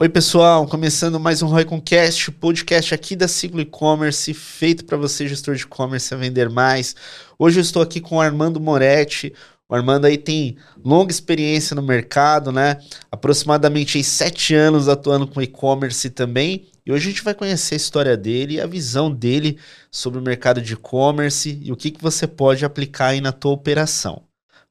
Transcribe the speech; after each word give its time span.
Oi, 0.00 0.08
pessoal, 0.08 0.66
começando 0.66 1.20
mais 1.20 1.42
um 1.42 1.46
Royconcast, 1.46 2.32
podcast 2.32 2.94
aqui 2.94 3.14
da 3.14 3.28
Ciclo 3.28 3.60
E-Commerce, 3.60 4.34
feito 4.34 4.84
para 4.84 4.96
você, 4.96 5.28
gestor 5.28 5.54
de 5.54 5.62
e-commerce, 5.62 6.12
a 6.12 6.16
vender 6.16 6.48
mais. 6.48 6.96
Hoje 7.38 7.60
eu 7.60 7.62
estou 7.62 7.82
aqui 7.82 8.00
com 8.00 8.16
o 8.16 8.20
Armando 8.20 8.58
Moretti. 8.58 9.32
O 9.68 9.74
Armando 9.74 10.06
aí 10.06 10.18
tem 10.18 10.56
longa 10.82 11.12
experiência 11.12 11.76
no 11.76 11.82
mercado, 11.82 12.50
né? 12.50 12.80
Aproximadamente 13.12 13.98
aí, 13.98 14.02
sete 14.02 14.54
anos 14.54 14.88
atuando 14.88 15.26
com 15.26 15.42
e-commerce 15.42 16.10
também. 16.10 16.66
E 16.84 16.90
hoje 16.90 17.08
a 17.08 17.10
gente 17.12 17.22
vai 17.22 17.34
conhecer 17.34 17.74
a 17.74 17.76
história 17.76 18.16
dele 18.16 18.54
e 18.54 18.60
a 18.60 18.66
visão 18.66 19.12
dele 19.12 19.58
sobre 19.90 20.18
o 20.18 20.22
mercado 20.22 20.60
de 20.60 20.72
e-commerce 20.72 21.60
e 21.62 21.70
o 21.70 21.76
que, 21.76 21.92
que 21.92 22.02
você 22.02 22.26
pode 22.26 22.64
aplicar 22.64 23.08
aí 23.08 23.20
na 23.20 23.30
tua 23.30 23.52
operação. 23.52 24.22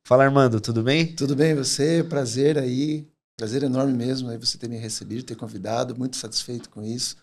Fala, 0.03 0.25
Armando, 0.25 0.59
tudo 0.59 0.83
bem? 0.83 1.15
Tudo 1.15 1.35
bem, 1.35 1.55
você? 1.55 2.03
Prazer 2.03 2.57
aí 2.57 3.10
Prazer 3.35 3.63
enorme 3.63 3.93
mesmo 3.93 4.29
aí 4.29 4.37
você 4.37 4.57
ter 4.57 4.69
me 4.69 4.77
recebido, 4.77 5.23
ter 5.23 5.35
convidado, 5.35 5.97
muito 5.97 6.15
satisfeito 6.15 6.69
com 6.69 6.81
isso. 6.83 7.15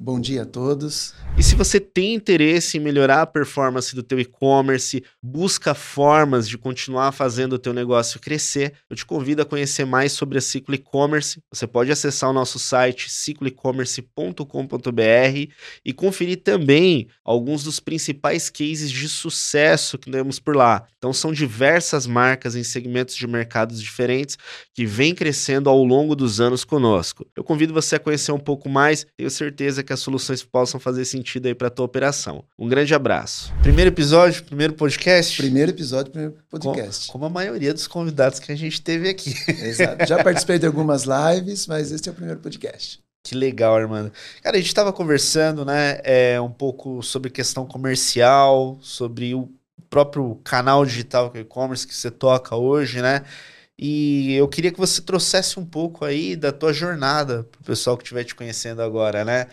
Bom 0.00 0.20
dia 0.20 0.42
a 0.42 0.46
todos. 0.46 1.12
E 1.36 1.42
se 1.42 1.56
você 1.56 1.80
tem 1.80 2.14
interesse 2.14 2.76
em 2.76 2.80
melhorar 2.80 3.22
a 3.22 3.26
performance 3.26 3.96
do 3.96 4.02
teu 4.02 4.20
e-commerce, 4.20 5.02
busca 5.20 5.74
formas 5.74 6.48
de 6.48 6.56
continuar 6.56 7.10
fazendo 7.10 7.54
o 7.54 7.58
teu 7.58 7.72
negócio 7.72 8.20
crescer, 8.20 8.74
eu 8.88 8.94
te 8.94 9.04
convido 9.04 9.42
a 9.42 9.44
conhecer 9.44 9.84
mais 9.84 10.12
sobre 10.12 10.38
a 10.38 10.40
Ciclo 10.40 10.76
E-Commerce. 10.76 11.42
Você 11.52 11.66
pode 11.66 11.90
acessar 11.90 12.30
o 12.30 12.32
nosso 12.32 12.60
site 12.60 13.10
cicloecommerce.com.br 13.10 15.52
e 15.84 15.92
conferir 15.92 16.44
também 16.44 17.08
alguns 17.24 17.64
dos 17.64 17.80
principais 17.80 18.48
cases 18.48 18.92
de 18.92 19.08
sucesso 19.08 19.98
que 19.98 20.12
temos 20.12 20.38
por 20.38 20.54
lá. 20.54 20.86
Então 20.96 21.12
são 21.12 21.32
diversas 21.32 22.06
marcas 22.06 22.54
em 22.54 22.62
segmentos 22.62 23.16
de 23.16 23.26
mercados 23.26 23.82
diferentes 23.82 24.38
que 24.72 24.86
vêm 24.86 25.12
crescendo 25.12 25.68
ao 25.68 25.82
longo 25.82 26.14
dos 26.14 26.40
anos 26.40 26.64
conosco. 26.64 27.26
Eu 27.34 27.42
convido 27.42 27.74
você 27.74 27.96
a 27.96 28.00
conhecer 28.00 28.30
um 28.30 28.38
pouco 28.38 28.68
mais, 28.68 29.04
tenho 29.16 29.30
certeza 29.30 29.87
que 29.87 29.87
as 29.92 30.00
soluções 30.00 30.42
possam 30.42 30.78
fazer 30.78 31.04
sentido 31.04 31.46
aí 31.46 31.54
para 31.54 31.70
tua 31.70 31.84
operação. 31.84 32.44
Um 32.58 32.68
grande 32.68 32.94
abraço. 32.94 33.52
Primeiro 33.62 33.90
episódio, 33.90 34.44
primeiro 34.44 34.74
podcast? 34.74 35.36
Primeiro 35.36 35.70
episódio, 35.70 36.12
primeiro 36.12 36.36
podcast. 36.48 37.06
Como, 37.06 37.12
como 37.12 37.26
a 37.26 37.30
maioria 37.30 37.72
dos 37.72 37.86
convidados 37.86 38.38
que 38.38 38.52
a 38.52 38.56
gente 38.56 38.80
teve 38.80 39.08
aqui. 39.08 39.34
Exato. 39.48 40.06
Já 40.06 40.22
participei 40.22 40.58
de 40.58 40.66
algumas 40.66 41.04
lives, 41.04 41.66
mas 41.66 41.92
este 41.92 42.08
é 42.08 42.12
o 42.12 42.14
primeiro 42.14 42.40
podcast. 42.40 43.00
Que 43.22 43.34
legal, 43.34 43.76
Armando. 43.76 44.12
Cara, 44.42 44.56
a 44.56 44.60
gente 44.60 44.68
estava 44.68 44.92
conversando, 44.92 45.64
né, 45.64 46.00
é, 46.02 46.40
um 46.40 46.50
pouco 46.50 47.02
sobre 47.02 47.30
questão 47.30 47.66
comercial, 47.66 48.78
sobre 48.80 49.34
o 49.34 49.50
próprio 49.90 50.36
canal 50.44 50.84
digital 50.84 51.30
que 51.30 51.38
é 51.38 51.40
e-commerce 51.42 51.86
que 51.86 51.94
você 51.94 52.10
toca 52.10 52.56
hoje, 52.56 53.02
né? 53.02 53.24
E 53.78 54.34
eu 54.34 54.48
queria 54.48 54.72
que 54.72 54.78
você 54.78 55.00
trouxesse 55.00 55.58
um 55.58 55.64
pouco 55.64 56.04
aí 56.04 56.34
da 56.34 56.50
tua 56.50 56.72
jornada 56.72 57.44
para 57.44 57.60
o 57.60 57.64
pessoal 57.64 57.96
que 57.96 58.02
estiver 58.02 58.24
te 58.24 58.34
conhecendo 58.34 58.82
agora, 58.82 59.24
né? 59.24 59.46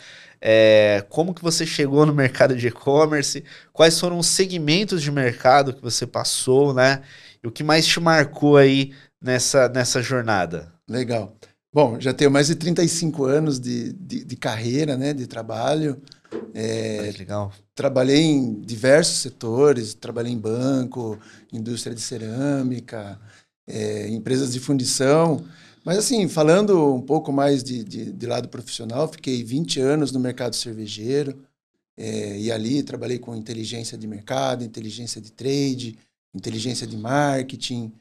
É, 0.48 1.04
como 1.10 1.34
que 1.34 1.42
você 1.42 1.66
chegou 1.66 2.06
no 2.06 2.14
mercado 2.14 2.56
de 2.56 2.68
e-commerce? 2.68 3.44
Quais 3.74 4.00
foram 4.00 4.20
os 4.20 4.28
segmentos 4.28 5.02
de 5.02 5.12
mercado 5.12 5.74
que 5.74 5.82
você 5.82 6.06
passou, 6.06 6.72
né? 6.72 7.02
E 7.44 7.48
o 7.48 7.52
que 7.52 7.64
mais 7.64 7.88
te 7.88 8.00
marcou 8.00 8.56
aí 8.56 8.94
nessa, 9.20 9.68
nessa 9.68 10.04
jornada? 10.04 10.72
Legal. 10.88 11.36
Bom, 11.74 12.00
já 12.00 12.14
tenho 12.14 12.30
mais 12.30 12.46
de 12.46 12.54
35 12.54 13.26
anos 13.26 13.60
de, 13.60 13.92
de, 13.94 14.24
de 14.24 14.36
carreira, 14.36 14.96
né? 14.96 15.14
De 15.14 15.26
trabalho. 15.26 16.00
É, 16.54 17.12
legal. 17.18 17.52
Trabalhei 17.74 18.22
em 18.22 18.62
diversos 18.62 19.18
setores, 19.18 19.96
trabalhei 19.96 20.32
em 20.32 20.38
banco, 20.38 21.18
indústria 21.52 21.96
de 21.96 22.02
cerâmica, 22.02 23.20
é, 23.66 24.10
empresas 24.10 24.54
de 24.54 24.60
fundição. 24.60 25.44
Mas, 25.86 26.00
assim, 26.00 26.28
falando 26.28 26.96
um 26.96 27.02
pouco 27.02 27.32
mais 27.32 27.64
de, 27.64 27.84
de, 27.84 28.12
de 28.12 28.26
lado 28.26 28.50
profissional, 28.50 29.08
fiquei 29.08 29.44
20 29.44 29.80
anos 29.80 30.12
no 30.12 30.20
mercado 30.20 30.56
cervejeiro. 30.56 31.40
É, 31.96 32.40
e 32.40 32.52
ali 32.52 32.82
trabalhei 32.82 33.20
com 33.20 33.36
inteligência 33.36 33.96
de 33.96 34.08
mercado, 34.08 34.64
inteligência 34.64 35.22
de 35.22 35.32
trade, 35.32 35.96
inteligência 36.34 36.88
de 36.88 36.98
marketing. 36.98 37.94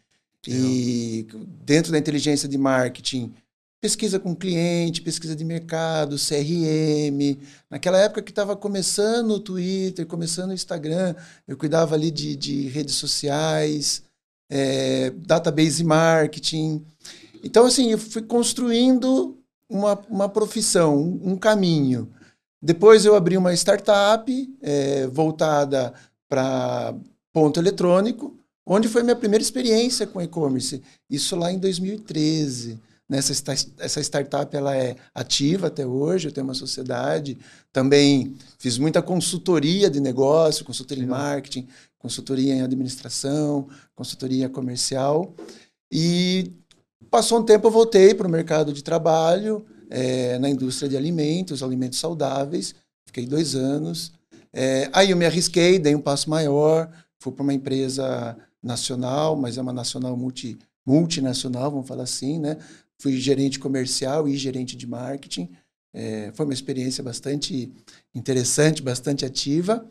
E 0.48 1.26
dentro 1.62 1.92
da 1.92 1.98
inteligência 1.98 2.48
de 2.48 2.56
marketing, 2.58 3.32
pesquisa 3.80 4.18
com 4.18 4.34
cliente, 4.34 5.02
pesquisa 5.02 5.36
de 5.36 5.44
mercado, 5.44 6.16
CRM. 6.16 7.38
Naquela 7.68 7.98
época 7.98 8.22
que 8.22 8.32
estava 8.32 8.56
começando 8.56 9.32
o 9.32 9.40
Twitter, 9.40 10.06
começando 10.06 10.50
o 10.50 10.54
Instagram, 10.54 11.14
eu 11.46 11.56
cuidava 11.56 11.94
ali 11.94 12.10
de, 12.10 12.34
de 12.34 12.66
redes 12.68 12.94
sociais 12.94 14.02
é, 14.48 15.10
database 15.10 15.82
marketing. 15.84 16.84
Então, 17.44 17.66
assim, 17.66 17.92
eu 17.92 17.98
fui 17.98 18.22
construindo 18.22 19.38
uma, 19.68 20.00
uma 20.08 20.28
profissão, 20.28 20.96
um, 20.96 21.32
um 21.32 21.36
caminho. 21.36 22.10
Depois 22.60 23.04
eu 23.04 23.14
abri 23.14 23.36
uma 23.36 23.52
startup 23.52 24.56
é, 24.62 25.06
voltada 25.08 25.92
para 26.26 26.94
ponto 27.32 27.60
eletrônico, 27.60 28.34
onde 28.64 28.88
foi 28.88 29.02
minha 29.02 29.14
primeira 29.14 29.42
experiência 29.42 30.06
com 30.06 30.22
e-commerce. 30.22 30.82
Isso 31.10 31.36
lá 31.36 31.52
em 31.52 31.58
2013. 31.58 32.80
Nessa 33.06 33.52
essa 33.78 34.00
startup 34.00 34.56
ela 34.56 34.74
é 34.74 34.96
ativa 35.14 35.66
até 35.66 35.86
hoje, 35.86 36.28
eu 36.28 36.32
tenho 36.32 36.46
uma 36.46 36.54
sociedade. 36.54 37.36
Também 37.70 38.34
fiz 38.58 38.78
muita 38.78 39.02
consultoria 39.02 39.90
de 39.90 40.00
negócio, 40.00 40.64
consultoria 40.64 41.04
em 41.04 41.08
marketing, 41.08 41.68
consultoria 41.98 42.54
em 42.54 42.62
administração, 42.62 43.68
consultoria 43.94 44.48
comercial. 44.48 45.34
E 45.92 46.50
passou 47.14 47.38
um 47.38 47.44
tempo, 47.44 47.68
eu 47.68 47.70
voltei 47.70 48.12
para 48.12 48.26
o 48.26 48.30
mercado 48.30 48.72
de 48.72 48.82
trabalho, 48.82 49.64
é, 49.88 50.36
na 50.40 50.50
indústria 50.50 50.88
de 50.88 50.96
alimentos, 50.96 51.62
alimentos 51.62 52.00
saudáveis. 52.00 52.74
Fiquei 53.06 53.24
dois 53.24 53.54
anos. 53.54 54.12
É, 54.52 54.90
aí 54.92 55.12
eu 55.12 55.16
me 55.16 55.24
arrisquei, 55.24 55.78
dei 55.78 55.94
um 55.94 56.00
passo 56.00 56.28
maior, 56.28 56.90
fui 57.20 57.32
para 57.32 57.44
uma 57.44 57.54
empresa 57.54 58.36
nacional, 58.60 59.36
mas 59.36 59.56
é 59.56 59.62
uma 59.62 59.72
nacional 59.72 60.16
multi, 60.16 60.58
multinacional, 60.84 61.70
vamos 61.70 61.86
falar 61.86 62.02
assim, 62.02 62.40
né? 62.40 62.56
Fui 62.98 63.16
gerente 63.16 63.60
comercial 63.60 64.26
e 64.26 64.36
gerente 64.36 64.76
de 64.76 64.84
marketing. 64.84 65.48
É, 65.94 66.32
foi 66.34 66.44
uma 66.44 66.52
experiência 66.52 67.04
bastante 67.04 67.72
interessante, 68.12 68.82
bastante 68.82 69.24
ativa. 69.24 69.88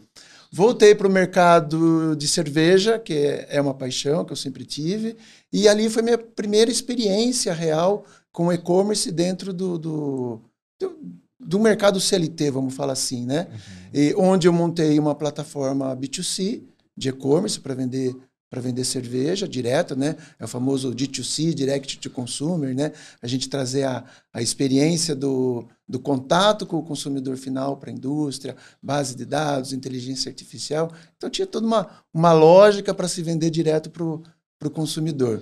Voltei 0.52 0.94
para 0.94 1.08
o 1.08 1.12
mercado 1.12 2.16
de 2.16 2.28
cerveja, 2.28 3.00
que 3.00 3.14
é 3.48 3.60
uma 3.60 3.74
paixão 3.74 4.24
que 4.24 4.32
eu 4.34 4.38
sempre 4.38 4.66
tive, 4.66 5.16
e 5.52 5.68
ali 5.68 5.90
foi 5.90 6.04
minha 6.04 6.18
primeira 6.18 6.70
experiência 6.70 7.52
real 7.54 8.06
com 8.32 8.54
e-commerce 8.54 9.12
dentro 9.12 9.52
do, 9.52 9.80
do, 9.80 10.42
do, 10.80 11.00
do, 11.40 11.60
mercado 11.60 12.00
CLT, 12.00 12.52
vamos 12.52 12.76
falar 12.76 12.94
assim, 12.94 13.26
né? 13.26 13.48
Uhum. 13.50 13.90
E, 13.94 14.16
onde 14.16 14.48
eu 14.48 14.54
montei 14.54 15.00
uma 15.00 15.16
plataforma 15.16 15.96
B2C 15.96 16.62
de 16.96 17.10
e-commerce 17.10 17.60
para 17.60 17.74
vender 17.74 18.16
para 18.54 18.62
vender 18.62 18.86
cerveja 18.86 19.48
direto, 19.48 19.96
né? 19.96 20.16
É 20.38 20.46
o 20.46 20.48
famoso 20.48 20.94
D2C, 20.94 21.56
Direct 21.56 21.98
to 21.98 22.08
Consumer, 22.12 22.76
né? 22.76 22.92
A 23.20 23.26
gente 23.26 23.50
trazer 23.50 23.82
a, 23.82 24.04
a 24.32 24.44
experiência 24.44 25.16
do, 25.16 25.68
do 25.90 26.00
contato 26.00 26.64
com 26.64 26.78
o 26.78 26.84
consumidor 26.84 27.36
final 27.36 27.78
para 27.78 27.90
a 27.90 27.94
indústria, 27.94 28.56
base 28.80 29.16
de 29.16 29.26
dados, 29.26 29.74
inteligência 29.74 30.30
artificial. 30.30 30.92
Então 31.18 31.32
tinha 31.32 31.48
toda 31.48 31.66
uma, 31.66 31.90
uma 32.14 32.32
lógica 32.32 32.94
para 32.94 33.08
se 33.08 33.24
vender 33.24 33.50
direto 33.50 33.90
para 33.90 34.04
o 34.04 34.70
consumidor. 34.70 35.42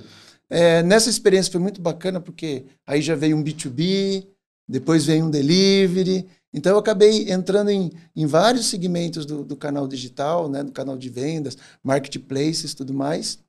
É, 0.49 0.81
nessa 0.81 1.09
experiência 1.09 1.51
foi 1.51 1.59
muito 1.59 1.81
bacana 1.81 2.21
porque 2.21 2.63
aí 2.87 3.01
já 3.01 3.13
veio 3.13 3.35
um 3.35 3.43
B2B, 3.43 4.25
depois 4.65 5.05
veio 5.05 5.25
um 5.25 5.29
delivery, 5.29 6.29
então, 6.53 6.73
eu 6.73 6.79
acabei 6.79 7.31
entrando 7.31 7.69
em, 7.69 7.91
em 8.15 8.25
vários 8.25 8.65
segmentos 8.65 9.25
do, 9.25 9.43
do 9.43 9.55
canal 9.55 9.87
digital, 9.87 10.49
né, 10.49 10.63
do 10.63 10.71
canal 10.71 10.97
de 10.97 11.09
vendas, 11.09 11.57
marketplaces 11.81 12.73
tudo 12.73 12.93
mais. 12.93 13.39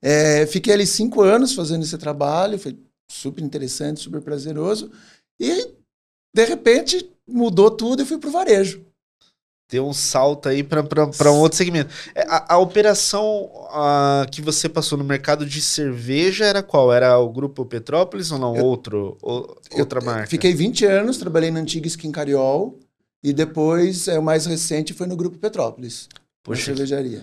É, 0.00 0.46
fiquei 0.46 0.72
ali 0.72 0.86
cinco 0.86 1.22
anos 1.22 1.54
fazendo 1.54 1.82
esse 1.82 1.96
trabalho, 1.96 2.58
foi 2.58 2.78
super 3.10 3.42
interessante, 3.42 4.00
super 4.00 4.20
prazeroso. 4.20 4.90
E, 5.40 5.72
de 6.34 6.44
repente, 6.44 7.10
mudou 7.26 7.70
tudo 7.70 8.02
e 8.02 8.06
fui 8.06 8.18
para 8.18 8.28
o 8.28 8.32
varejo 8.32 8.87
deu 9.70 9.86
um 9.86 9.92
salto 9.92 10.48
aí 10.48 10.62
para 10.62 11.32
um 11.32 11.38
outro 11.38 11.58
segmento. 11.58 11.92
É, 12.14 12.22
a, 12.22 12.54
a 12.54 12.58
operação 12.58 13.50
a, 13.70 14.26
que 14.30 14.40
você 14.40 14.68
passou 14.68 14.96
no 14.96 15.04
mercado 15.04 15.44
de 15.44 15.60
cerveja 15.60 16.46
era 16.46 16.62
qual? 16.62 16.92
Era 16.92 17.18
o 17.18 17.28
Grupo 17.28 17.66
Petrópolis 17.66 18.30
ou 18.32 18.38
não? 18.38 18.56
Eu, 18.56 18.64
Outro, 18.64 19.18
ou, 19.20 19.60
outra 19.72 20.00
marca? 20.00 20.26
Fiquei 20.26 20.54
20 20.54 20.86
anos, 20.86 21.18
trabalhei 21.18 21.50
na 21.50 21.60
antiga 21.60 21.86
Skin 21.86 22.10
Cariol 22.10 22.78
e 23.22 23.32
depois, 23.32 24.08
é, 24.08 24.18
o 24.18 24.22
mais 24.22 24.46
recente 24.46 24.94
foi 24.94 25.06
no 25.06 25.16
Grupo 25.16 25.38
Petrópolis, 25.38 26.08
Poxa, 26.42 26.66
cervejaria. 26.66 27.22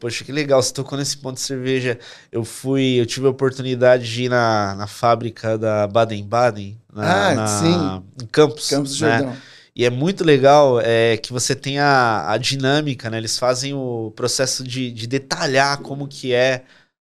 Poxa, 0.00 0.24
que 0.24 0.32
legal, 0.32 0.62
você 0.62 0.72
tocou 0.72 0.96
nesse 0.96 1.16
ponto 1.16 1.36
de 1.36 1.42
cerveja. 1.42 1.98
Eu 2.30 2.44
fui, 2.44 3.00
eu 3.00 3.06
tive 3.06 3.26
a 3.26 3.30
oportunidade 3.30 4.10
de 4.10 4.24
ir 4.24 4.28
na, 4.28 4.74
na 4.74 4.86
fábrica 4.86 5.58
da 5.58 5.86
Baden-Baden, 5.86 6.78
ah, 6.94 7.34
na, 7.34 7.46
sim. 7.46 8.02
em 8.22 8.26
Campos. 8.26 8.68
Campos 8.68 8.98
do 8.98 9.06
né? 9.06 9.18
Jordão. 9.18 9.36
E 9.76 9.84
é 9.84 9.90
muito 9.90 10.22
legal 10.22 10.80
é, 10.80 11.16
que 11.16 11.32
você 11.32 11.54
tem 11.54 11.78
a, 11.78 12.30
a 12.30 12.38
dinâmica, 12.38 13.10
né? 13.10 13.18
Eles 13.18 13.38
fazem 13.38 13.74
o 13.74 14.12
processo 14.14 14.62
de, 14.62 14.92
de 14.92 15.06
detalhar 15.06 15.78
como 15.78 16.06
que 16.06 16.32
é 16.32 16.64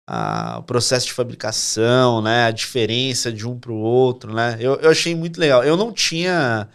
a, 0.08 0.58
o 0.58 0.62
processo 0.64 1.06
de 1.06 1.12
fabricação, 1.12 2.20
né? 2.20 2.46
A 2.46 2.50
diferença 2.50 3.32
de 3.32 3.46
um 3.46 3.58
para 3.58 3.70
o 3.70 3.78
outro, 3.78 4.34
né? 4.34 4.56
Eu, 4.58 4.74
eu 4.76 4.90
achei 4.90 5.14
muito 5.14 5.38
legal. 5.38 5.62
Eu 5.62 5.76
não 5.76 5.92
tinha 5.92 6.68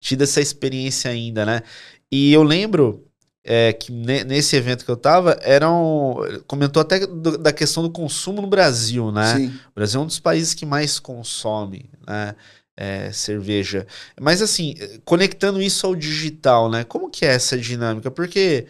tido 0.00 0.22
essa 0.22 0.40
experiência 0.40 1.10
ainda, 1.10 1.44
né? 1.46 1.62
E 2.10 2.32
eu 2.32 2.42
lembro 2.42 3.06
é, 3.44 3.72
que 3.72 3.92
nesse 3.92 4.56
evento 4.56 4.84
que 4.84 4.90
eu 4.90 4.96
tava, 4.96 5.38
eram. 5.42 6.16
Comentou 6.48 6.80
até 6.80 7.06
do, 7.06 7.38
da 7.38 7.52
questão 7.52 7.84
do 7.84 7.90
consumo 7.90 8.42
no 8.42 8.48
Brasil, 8.48 9.12
né? 9.12 9.36
Sim. 9.36 9.46
O 9.70 9.74
Brasil 9.76 10.00
é 10.00 10.02
um 10.02 10.06
dos 10.06 10.18
países 10.18 10.52
que 10.52 10.66
mais 10.66 10.98
consome, 10.98 11.88
né? 12.04 12.34
É, 12.78 13.10
cerveja. 13.10 13.86
Mas 14.20 14.42
assim, 14.42 14.74
conectando 15.04 15.62
isso 15.62 15.86
ao 15.86 15.96
digital, 15.96 16.70
né? 16.70 16.84
Como 16.84 17.08
que 17.10 17.24
é 17.24 17.28
essa 17.34 17.56
dinâmica? 17.56 18.10
Porque 18.10 18.66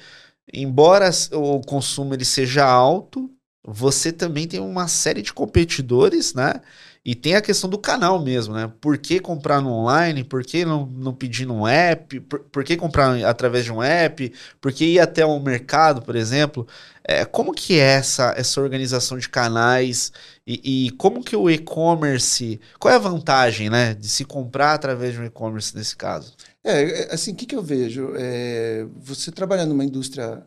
embora 0.52 1.10
o 1.32 1.60
consumo 1.60 2.14
ele 2.14 2.24
seja 2.24 2.64
alto, 2.64 3.28
você 3.66 4.12
também 4.12 4.46
tem 4.46 4.60
uma 4.60 4.86
série 4.88 5.22
de 5.22 5.32
competidores, 5.32 6.34
né? 6.34 6.60
E 7.06 7.14
tem 7.14 7.36
a 7.36 7.40
questão 7.40 7.70
do 7.70 7.78
canal 7.78 8.20
mesmo, 8.20 8.52
né? 8.52 8.68
Por 8.80 8.98
que 8.98 9.20
comprar 9.20 9.60
no 9.60 9.70
online? 9.70 10.24
Por 10.24 10.42
que 10.42 10.64
não, 10.64 10.86
não 10.86 11.14
pedir 11.14 11.46
num 11.46 11.64
app? 11.64 12.18
Por, 12.18 12.40
por 12.40 12.64
que 12.64 12.76
comprar 12.76 13.24
através 13.24 13.64
de 13.64 13.72
um 13.72 13.80
app? 13.80 14.32
Por 14.60 14.72
que 14.72 14.84
ir 14.86 14.98
até 14.98 15.24
um 15.24 15.38
mercado, 15.38 16.02
por 16.02 16.16
exemplo? 16.16 16.66
É, 17.04 17.24
como 17.24 17.54
que 17.54 17.78
é 17.78 17.92
essa, 17.92 18.34
essa 18.36 18.60
organização 18.60 19.16
de 19.16 19.28
canais? 19.28 20.10
E, 20.44 20.86
e 20.86 20.90
como 20.96 21.22
que 21.22 21.36
o 21.36 21.48
e-commerce... 21.48 22.60
Qual 22.76 22.92
é 22.92 22.96
a 22.96 22.98
vantagem, 23.00 23.70
né? 23.70 23.94
De 23.94 24.08
se 24.08 24.24
comprar 24.24 24.74
através 24.74 25.14
de 25.14 25.20
um 25.20 25.24
e-commerce 25.24 25.76
nesse 25.76 25.94
caso? 25.94 26.34
É, 26.64 27.02
é 27.02 27.14
assim, 27.14 27.30
o 27.30 27.36
que, 27.36 27.46
que 27.46 27.54
eu 27.54 27.62
vejo? 27.62 28.14
É, 28.16 28.84
você 28.96 29.30
trabalhando 29.30 29.68
numa 29.68 29.84
indústria 29.84 30.44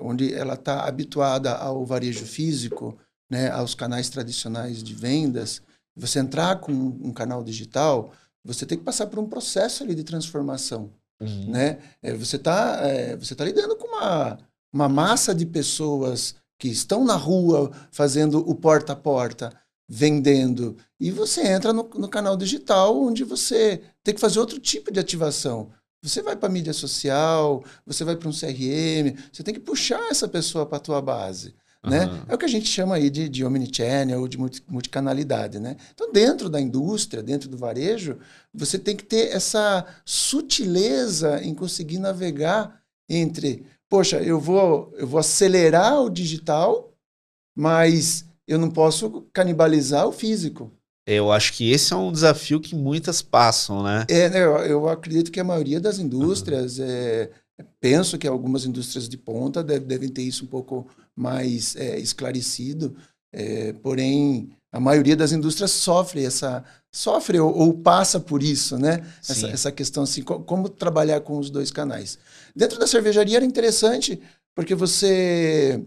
onde 0.00 0.34
ela 0.34 0.54
está 0.54 0.84
habituada 0.84 1.52
ao 1.52 1.86
varejo 1.86 2.26
físico, 2.26 2.98
né, 3.30 3.50
aos 3.50 3.76
canais 3.76 4.08
tradicionais 4.08 4.82
de 4.82 4.94
vendas, 4.94 5.62
você 5.94 6.18
entrar 6.18 6.60
com 6.60 6.72
um 6.72 7.12
canal 7.12 7.44
digital, 7.44 8.12
você 8.44 8.66
tem 8.66 8.78
que 8.78 8.84
passar 8.84 9.06
por 9.06 9.18
um 9.18 9.28
processo 9.28 9.82
ali 9.82 9.94
de 9.94 10.04
transformação, 10.04 10.90
uhum. 11.20 11.50
né? 11.50 11.78
É, 12.02 12.12
você 12.14 12.36
está 12.36 12.80
é, 12.82 13.16
você 13.16 13.34
tá 13.34 13.44
lidando 13.44 13.76
com 13.76 13.86
uma, 13.86 14.38
uma 14.72 14.88
massa 14.88 15.34
de 15.34 15.46
pessoas 15.46 16.34
que 16.58 16.68
estão 16.68 17.04
na 17.04 17.16
rua 17.16 17.70
fazendo 17.90 18.38
o 18.38 18.54
porta 18.54 18.92
a 18.92 18.96
porta, 18.96 19.52
vendendo, 19.88 20.76
e 20.98 21.10
você 21.10 21.46
entra 21.46 21.72
no, 21.72 21.82
no 21.94 22.08
canal 22.08 22.36
digital 22.36 22.96
onde 23.00 23.24
você 23.24 23.82
tem 24.02 24.14
que 24.14 24.20
fazer 24.20 24.38
outro 24.38 24.58
tipo 24.58 24.90
de 24.90 25.00
ativação. 25.00 25.70
Você 26.02 26.20
vai 26.20 26.34
para 26.34 26.48
mídia 26.48 26.72
social, 26.72 27.62
você 27.86 28.02
vai 28.02 28.16
para 28.16 28.28
um 28.28 28.32
CRM, 28.32 29.16
você 29.32 29.42
tem 29.42 29.54
que 29.54 29.60
puxar 29.60 30.10
essa 30.10 30.26
pessoa 30.26 30.66
para 30.66 30.78
a 30.78 30.80
tua 30.80 31.00
base. 31.00 31.54
Né? 31.84 32.06
Uhum. 32.06 32.20
É 32.28 32.34
o 32.34 32.38
que 32.38 32.44
a 32.44 32.48
gente 32.48 32.68
chama 32.68 32.94
aí 32.94 33.10
de, 33.10 33.28
de 33.28 33.44
omnichannel 33.44 34.20
ou 34.20 34.28
de 34.28 34.38
multicanalidade. 34.68 35.58
Né? 35.58 35.76
Então, 35.92 36.12
dentro 36.12 36.48
da 36.48 36.60
indústria, 36.60 37.22
dentro 37.22 37.48
do 37.48 37.56
varejo, 37.56 38.18
você 38.54 38.78
tem 38.78 38.94
que 38.94 39.04
ter 39.04 39.34
essa 39.34 39.84
sutileza 40.04 41.42
em 41.42 41.54
conseguir 41.54 41.98
navegar 41.98 42.80
entre, 43.08 43.66
poxa, 43.88 44.22
eu 44.22 44.38
vou, 44.38 44.94
eu 44.96 45.06
vou 45.06 45.18
acelerar 45.18 46.00
o 46.00 46.10
digital, 46.10 46.94
mas 47.56 48.24
eu 48.46 48.58
não 48.58 48.70
posso 48.70 49.26
canibalizar 49.32 50.06
o 50.06 50.12
físico. 50.12 50.70
Eu 51.04 51.32
acho 51.32 51.52
que 51.54 51.70
esse 51.70 51.92
é 51.92 51.96
um 51.96 52.12
desafio 52.12 52.60
que 52.60 52.76
muitas 52.76 53.20
passam, 53.20 53.82
né? 53.82 54.06
É, 54.08 54.28
né, 54.28 54.44
eu, 54.44 54.56
eu 54.58 54.88
acredito 54.88 55.32
que 55.32 55.40
a 55.40 55.44
maioria 55.44 55.80
das 55.80 55.98
indústrias, 55.98 56.78
uhum. 56.78 56.84
é, 56.86 57.30
penso 57.80 58.18
que 58.18 58.26
algumas 58.26 58.64
indústrias 58.64 59.08
de 59.08 59.16
ponta 59.16 59.62
devem 59.62 60.08
ter 60.08 60.22
isso 60.22 60.44
um 60.44 60.48
pouco 60.48 60.86
mais 61.14 61.76
é, 61.76 61.98
esclarecido, 61.98 62.96
é, 63.32 63.72
porém 63.74 64.50
a 64.70 64.80
maioria 64.80 65.16
das 65.16 65.32
indústrias 65.32 65.70
sofre 65.70 66.24
essa 66.24 66.64
sofre 66.90 67.38
ou, 67.38 67.54
ou 67.54 67.74
passa 67.74 68.20
por 68.20 68.42
isso, 68.42 68.78
né? 68.78 69.06
Essa, 69.26 69.48
essa, 69.48 69.72
questão 69.72 70.02
assim, 70.02 70.22
como, 70.22 70.44
como 70.44 70.68
trabalhar 70.68 71.20
com 71.20 71.38
os 71.38 71.50
dois 71.50 71.70
canais. 71.70 72.18
Dentro 72.54 72.78
da 72.78 72.86
cervejaria 72.86 73.36
era 73.36 73.44
interessante 73.44 74.20
porque 74.54 74.74
você 74.74 75.82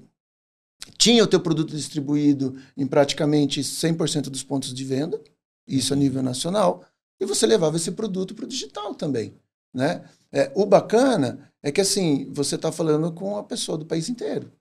tinha 0.98 1.24
o 1.24 1.28
teu 1.28 1.40
produto 1.40 1.76
distribuído 1.76 2.56
em 2.76 2.86
praticamente 2.86 3.62
100% 3.62 4.24
dos 4.24 4.44
pontos 4.44 4.74
de 4.74 4.84
venda, 4.84 5.22
isso 5.68 5.94
a 5.94 5.96
nível 5.96 6.22
nacional, 6.22 6.84
e 7.20 7.26
você 7.26 7.46
levava 7.46 7.78
esse 7.78 7.92
produto 7.92 8.36
para 8.36 8.46
o 8.46 8.48
digital 8.48 8.94
também, 8.94 9.36
né? 9.74 10.04
É, 10.32 10.52
o 10.54 10.66
bacana 10.66 11.52
é 11.66 11.72
que 11.72 11.82
assim 11.82 12.30
você 12.32 12.56
está 12.56 12.72
falando 12.72 13.12
com 13.12 13.38
a 13.38 13.44
pessoa 13.44 13.76
do 13.76 13.88
país 13.88 14.08
inteiro. 14.08 14.52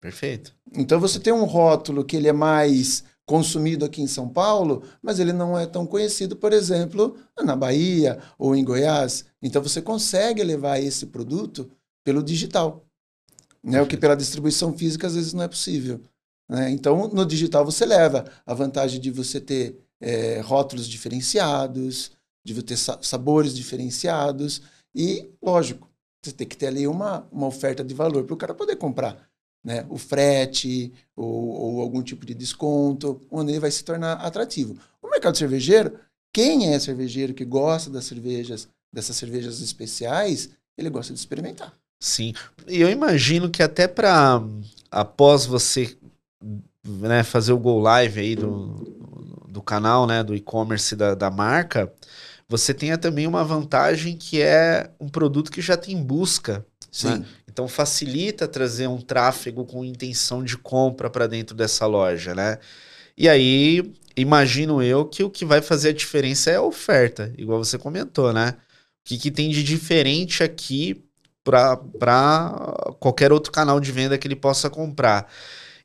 Perfeito. 0.00 0.52
Então 0.74 0.98
você 0.98 1.20
tem 1.20 1.32
um 1.32 1.44
rótulo 1.44 2.04
que 2.04 2.16
ele 2.16 2.26
é 2.26 2.32
mais 2.32 3.04
consumido 3.24 3.84
aqui 3.84 4.02
em 4.02 4.08
São 4.08 4.28
Paulo, 4.28 4.82
mas 5.00 5.20
ele 5.20 5.32
não 5.32 5.56
é 5.56 5.64
tão 5.64 5.86
conhecido, 5.86 6.34
por 6.34 6.52
exemplo, 6.52 7.16
na 7.40 7.54
Bahia 7.54 8.18
ou 8.36 8.56
em 8.56 8.64
Goiás. 8.64 9.24
Então 9.40 9.62
você 9.62 9.80
consegue 9.80 10.42
levar 10.42 10.80
esse 10.80 11.06
produto 11.06 11.70
pelo 12.02 12.20
digital, 12.20 12.84
né? 13.62 13.80
o 13.80 13.86
que 13.86 13.96
pela 13.96 14.16
distribuição 14.16 14.76
física 14.76 15.06
às 15.06 15.14
vezes 15.14 15.32
não 15.32 15.44
é 15.44 15.48
possível. 15.48 16.00
Né? 16.48 16.68
Então 16.72 17.06
no 17.06 17.24
digital 17.24 17.64
você 17.64 17.86
leva 17.86 18.24
a 18.44 18.52
vantagem 18.54 19.00
de 19.00 19.12
você 19.12 19.40
ter 19.40 19.78
é, 20.00 20.40
rótulos 20.40 20.88
diferenciados, 20.88 22.10
de 22.44 22.60
ter 22.60 22.76
sabores 22.76 23.54
diferenciados 23.54 24.62
e, 24.92 25.30
lógico, 25.40 25.89
você 26.22 26.32
tem 26.32 26.46
que 26.46 26.56
ter 26.56 26.66
ali 26.66 26.86
uma, 26.86 27.26
uma 27.32 27.46
oferta 27.46 27.82
de 27.82 27.94
valor 27.94 28.24
para 28.24 28.34
o 28.34 28.36
cara 28.36 28.54
poder 28.54 28.76
comprar 28.76 29.28
né, 29.64 29.86
o 29.88 29.98
frete 29.98 30.92
ou, 31.14 31.26
ou, 31.26 31.80
algum 31.80 32.02
tipo 32.02 32.24
de 32.24 32.34
desconto, 32.34 33.20
onde 33.30 33.52
ele 33.52 33.60
vai 33.60 33.70
se 33.70 33.84
tornar 33.84 34.14
atrativo. 34.14 34.76
O 35.02 35.08
mercado 35.08 35.36
cervejeiro, 35.36 35.98
quem 36.32 36.72
é 36.72 36.78
cervejeiro 36.78 37.34
que 37.34 37.44
gosta 37.44 37.90
das 37.90 38.04
cervejas, 38.04 38.68
dessas 38.92 39.16
cervejas 39.16 39.60
especiais, 39.60 40.50
ele 40.76 40.90
gosta 40.90 41.12
de 41.12 41.18
experimentar. 41.18 41.74
Sim, 42.02 42.32
e 42.66 42.80
eu 42.80 42.88
imagino 42.88 43.50
que 43.50 43.62
até 43.62 43.86
para 43.86 44.42
após 44.90 45.44
você 45.44 45.96
né, 46.82 47.22
fazer 47.22 47.52
o 47.52 47.58
go 47.58 47.78
live 47.78 48.20
aí 48.20 48.34
do, 48.34 49.46
do 49.46 49.60
canal, 49.60 50.06
né, 50.06 50.24
do 50.24 50.34
e-commerce 50.34 50.96
da, 50.96 51.14
da 51.14 51.30
marca, 51.30 51.92
você 52.50 52.74
tenha 52.74 52.98
também 52.98 53.28
uma 53.28 53.44
vantagem 53.44 54.16
que 54.16 54.42
é 54.42 54.90
um 54.98 55.08
produto 55.08 55.52
que 55.52 55.62
já 55.62 55.76
tem 55.76 56.02
busca. 56.02 56.66
Sim. 56.90 57.20
Né? 57.20 57.24
Então 57.48 57.68
facilita 57.68 58.48
trazer 58.48 58.88
um 58.88 59.00
tráfego 59.00 59.64
com 59.64 59.84
intenção 59.84 60.42
de 60.42 60.58
compra 60.58 61.08
para 61.08 61.28
dentro 61.28 61.54
dessa 61.54 61.86
loja, 61.86 62.34
né? 62.34 62.58
E 63.16 63.28
aí, 63.28 63.92
imagino 64.16 64.82
eu 64.82 65.04
que 65.04 65.22
o 65.22 65.30
que 65.30 65.44
vai 65.44 65.62
fazer 65.62 65.90
a 65.90 65.92
diferença 65.92 66.50
é 66.50 66.56
a 66.56 66.62
oferta, 66.62 67.32
igual 67.38 67.62
você 67.62 67.78
comentou, 67.78 68.32
né? 68.32 68.56
O 68.58 69.04
que, 69.04 69.16
que 69.16 69.30
tem 69.30 69.50
de 69.50 69.62
diferente 69.62 70.42
aqui 70.42 71.04
para 71.44 71.76
qualquer 72.98 73.32
outro 73.32 73.52
canal 73.52 73.78
de 73.78 73.92
venda 73.92 74.18
que 74.18 74.26
ele 74.26 74.36
possa 74.36 74.68
comprar. 74.68 75.30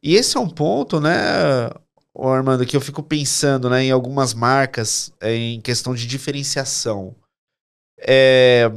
E 0.01 0.15
esse 0.15 0.35
é 0.35 0.39
um 0.39 0.49
ponto, 0.49 0.99
né, 0.99 1.69
Armando, 2.17 2.65
que 2.65 2.75
eu 2.75 2.81
fico 2.81 3.03
pensando 3.03 3.69
né, 3.69 3.83
em 3.83 3.91
algumas 3.91 4.33
marcas 4.33 5.11
é, 5.19 5.35
em 5.35 5.59
questão 5.61 5.93
de 5.93 6.07
diferenciação. 6.07 7.15
É, 7.99 8.69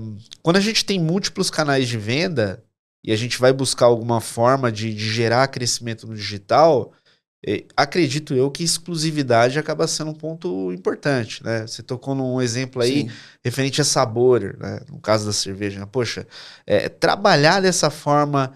quando 0.42 0.56
a 0.56 0.60
gente 0.60 0.84
tem 0.84 0.98
múltiplos 0.98 1.50
canais 1.50 1.88
de 1.88 1.98
venda, 1.98 2.62
e 3.04 3.12
a 3.12 3.16
gente 3.16 3.38
vai 3.38 3.52
buscar 3.52 3.86
alguma 3.86 4.20
forma 4.20 4.70
de, 4.70 4.92
de 4.92 5.08
gerar 5.08 5.46
crescimento 5.48 6.06
no 6.06 6.14
digital, 6.14 6.92
eh, 7.46 7.64
acredito 7.76 8.34
eu 8.34 8.50
que 8.50 8.64
exclusividade 8.64 9.58
acaba 9.58 9.86
sendo 9.86 10.10
um 10.10 10.14
ponto 10.14 10.72
importante, 10.72 11.42
né? 11.44 11.66
Você 11.66 11.82
tocou 11.82 12.14
num 12.14 12.42
exemplo 12.42 12.82
aí 12.82 13.02
Sim. 13.02 13.10
referente 13.44 13.80
a 13.80 13.84
sabor, 13.84 14.56
né? 14.58 14.80
no 14.90 15.00
caso 15.00 15.24
da 15.24 15.32
cerveja. 15.32 15.78
Né? 15.78 15.86
Poxa, 15.90 16.26
é, 16.66 16.88
trabalhar 16.88 17.60
dessa 17.60 17.90
forma 17.90 18.52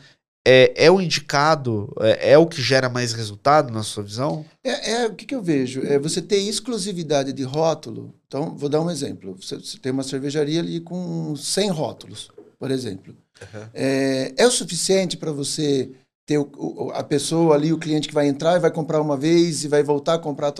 é, 0.46 0.86
é 0.86 0.90
o 0.90 1.00
indicado, 1.00 1.92
é, 2.00 2.32
é, 2.32 2.38
o 2.38 2.46
que 2.46 2.60
gera 2.60 2.88
mais 2.88 3.12
resultado 3.12 3.72
na 3.72 3.82
sua 3.82 4.02
visão? 4.02 4.44
É, 4.64 4.92
é 4.92 5.06
o 5.06 5.14
que, 5.14 5.24
que, 5.24 5.34
eu 5.34 5.42
vejo. 5.42 5.82
É 5.82 5.98
você 5.98 6.20
ter 6.20 6.38
exclusividade 6.38 7.32
de 7.32 7.44
rótulo. 7.44 8.14
Então, 8.26 8.56
vou 8.56 8.68
dar 8.68 8.80
um 8.80 8.90
exemplo. 8.90 9.36
Você, 9.40 9.56
você 9.56 9.78
tem 9.78 9.92
uma 9.92 10.02
cervejaria 10.02 10.60
ali 10.60 10.80
com 10.80 11.36
100 11.36 11.70
rótulos, 11.70 12.30
por 12.58 12.70
exemplo. 12.70 13.14
Uhum. 13.40 13.68
É, 13.72 14.34
é 14.36 14.46
o 14.46 14.50
suficiente 14.50 15.16
para 15.16 15.30
você 15.30 15.90
ter 16.26 16.38
o, 16.38 16.50
o, 16.56 16.90
a 16.92 17.04
pessoa 17.04 17.54
ali, 17.54 17.72
o 17.72 17.78
cliente 17.78 18.08
que 18.08 18.14
vai 18.14 18.26
entrar 18.26 18.56
e 18.56 18.60
vai 18.60 18.70
comprar 18.70 19.00
uma 19.00 19.16
vez 19.16 19.62
e 19.62 19.68
vai 19.68 19.82
voltar 19.82 20.14
a 20.14 20.18
comprar 20.18 20.52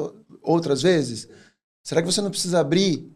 outras 0.42 0.82
vezes? 0.82 1.28
Será 1.84 2.00
que 2.00 2.10
você 2.10 2.20
não 2.20 2.30
precisa 2.30 2.60
abrir 2.60 3.10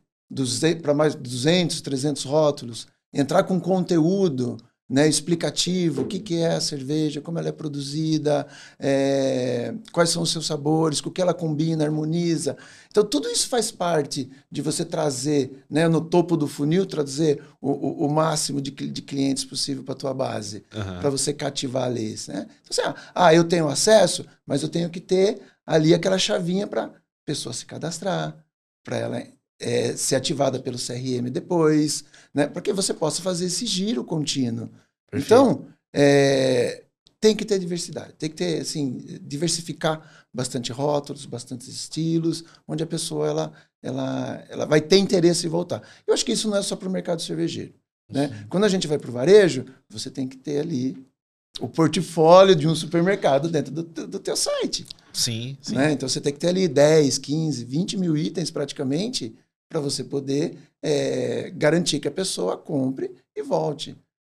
para 0.83 0.95
mais 0.95 1.15
200, 1.15 1.81
300 1.81 2.25
rótulos? 2.25 2.89
Entrar 3.13 3.45
com 3.45 3.61
conteúdo, 3.61 4.57
né, 4.89 5.09
explicativo, 5.09 6.03
o 6.03 6.07
que, 6.07 6.21
que 6.21 6.37
é 6.37 6.55
a 6.55 6.61
cerveja, 6.61 7.21
como 7.21 7.39
ela 7.39 7.49
é 7.49 7.53
produzida, 7.53 8.47
é, 8.79 9.75
quais 9.93 10.11
são 10.11 10.23
os 10.23 10.31
seus 10.31 10.47
sabores, 10.47 11.01
com 11.01 11.09
o 11.09 11.13
que 11.13 11.21
ela 11.21 11.35
combina, 11.35 11.85
harmoniza. 11.85 12.57
Então, 12.89 13.05
tudo 13.05 13.29
isso 13.29 13.49
faz 13.49 13.71
parte 13.73 14.31
de 14.51 14.63
você 14.63 14.85
trazer, 14.85 15.65
né, 15.69 15.89
no 15.89 16.01
topo 16.01 16.37
do 16.37 16.47
funil, 16.47 16.87
trazer 16.87 17.43
o, 17.61 17.71
o, 17.71 18.07
o 18.07 18.13
máximo 18.13 18.61
de, 18.61 18.71
de, 18.71 19.03
clientes 19.03 19.45
possível 19.45 19.83
para 19.83 19.95
a 19.95 19.99
tua 19.99 20.15
base, 20.15 20.63
uhum. 20.75 21.01
para 21.01 21.11
você 21.11 21.33
cativar 21.33 21.91
eles. 21.91 22.29
Né? 22.29 22.47
Então, 22.63 22.85
assim, 22.85 22.99
ah, 23.15 23.35
eu 23.35 23.43
tenho 23.43 23.69
acesso, 23.69 24.25
mas 24.47 24.63
eu 24.63 24.69
tenho 24.69 24.89
que 24.89 25.01
ter 25.01 25.41
ali 25.67 25.95
aquela 25.95 26.19
chavinha 26.19 26.67
para 26.67 26.85
a 26.85 26.91
pessoa 27.25 27.53
se 27.53 27.67
cadastrar, 27.67 28.37
para 28.85 28.97
ela 28.97 29.36
é, 29.61 29.97
ser 29.97 30.17
ativada 30.17 30.59
pelo 30.59 30.79
CRM 30.79 31.31
depois, 31.31 32.05
né? 32.35 32.47
Para 32.47 32.63
que 32.63 32.73
você 32.73 32.93
possa 32.93 33.23
fazer 33.23 33.47
esse 33.47 33.67
giro 33.67 34.05
contínuo. 34.05 34.69
Perfeito. 35.11 35.27
Então, 35.27 35.67
é, 35.95 36.85
tem 37.21 37.35
que 37.35 37.45
ter 37.45 37.59
diversidade, 37.59 38.13
tem 38.19 38.29
que 38.29 38.37
ter, 38.37 38.61
assim, 38.61 38.99
diversificar 39.23 40.27
bastante 40.33 40.71
rótulos, 40.71 41.25
bastante 41.25 41.71
estilos, 41.71 42.45
onde 42.69 42.83
a 42.83 42.87
pessoa 42.87 43.27
ela, 43.27 43.53
ela, 43.83 44.45
ela 44.51 44.67
vai 44.67 44.81
ter 44.81 44.99
interesse 44.99 45.47
em 45.47 45.51
voltar. 45.51 45.83
Eu 46.07 46.13
acho 46.13 46.25
que 46.25 46.33
isso 46.33 46.49
não 46.49 46.59
é 46.59 46.63
só 46.63 46.77
para 46.77 46.89
o 46.89 46.93
mercado 46.93 47.23
cervejeiro. 47.23 47.75
Né? 48.09 48.47
Quando 48.49 48.65
a 48.65 48.69
gente 48.69 48.87
vai 48.87 48.99
para 48.99 49.11
o 49.11 49.13
varejo, 49.13 49.65
você 49.89 50.11
tem 50.11 50.29
que 50.29 50.37
ter 50.37 50.61
ali 50.61 50.97
o 51.59 51.69
portfólio 51.69 52.55
de 52.55 52.69
um 52.69 52.75
supermercado 52.75 53.49
dentro 53.49 53.73
do, 53.73 53.83
do 53.83 54.19
teu 54.19 54.37
site. 54.37 54.87
Sim, 55.13 55.57
sim. 55.61 55.75
Né? 55.75 55.93
Então 55.93 56.09
você 56.09 56.21
tem 56.21 56.33
que 56.33 56.39
ter 56.39 56.49
ali 56.49 56.69
10, 56.69 57.19
15, 57.19 57.65
20 57.65 57.97
mil 57.97 58.17
itens 58.17 58.51
praticamente 58.51 59.35
para 59.69 59.81
você 59.81 60.05
poder 60.05 60.57
é, 60.83 61.51
garantir 61.55 62.01
que 62.01 62.09
a 62.09 62.13
pessoa 62.13 62.57
compre 62.57 63.11
e 63.35 63.43
volte. 63.43 63.97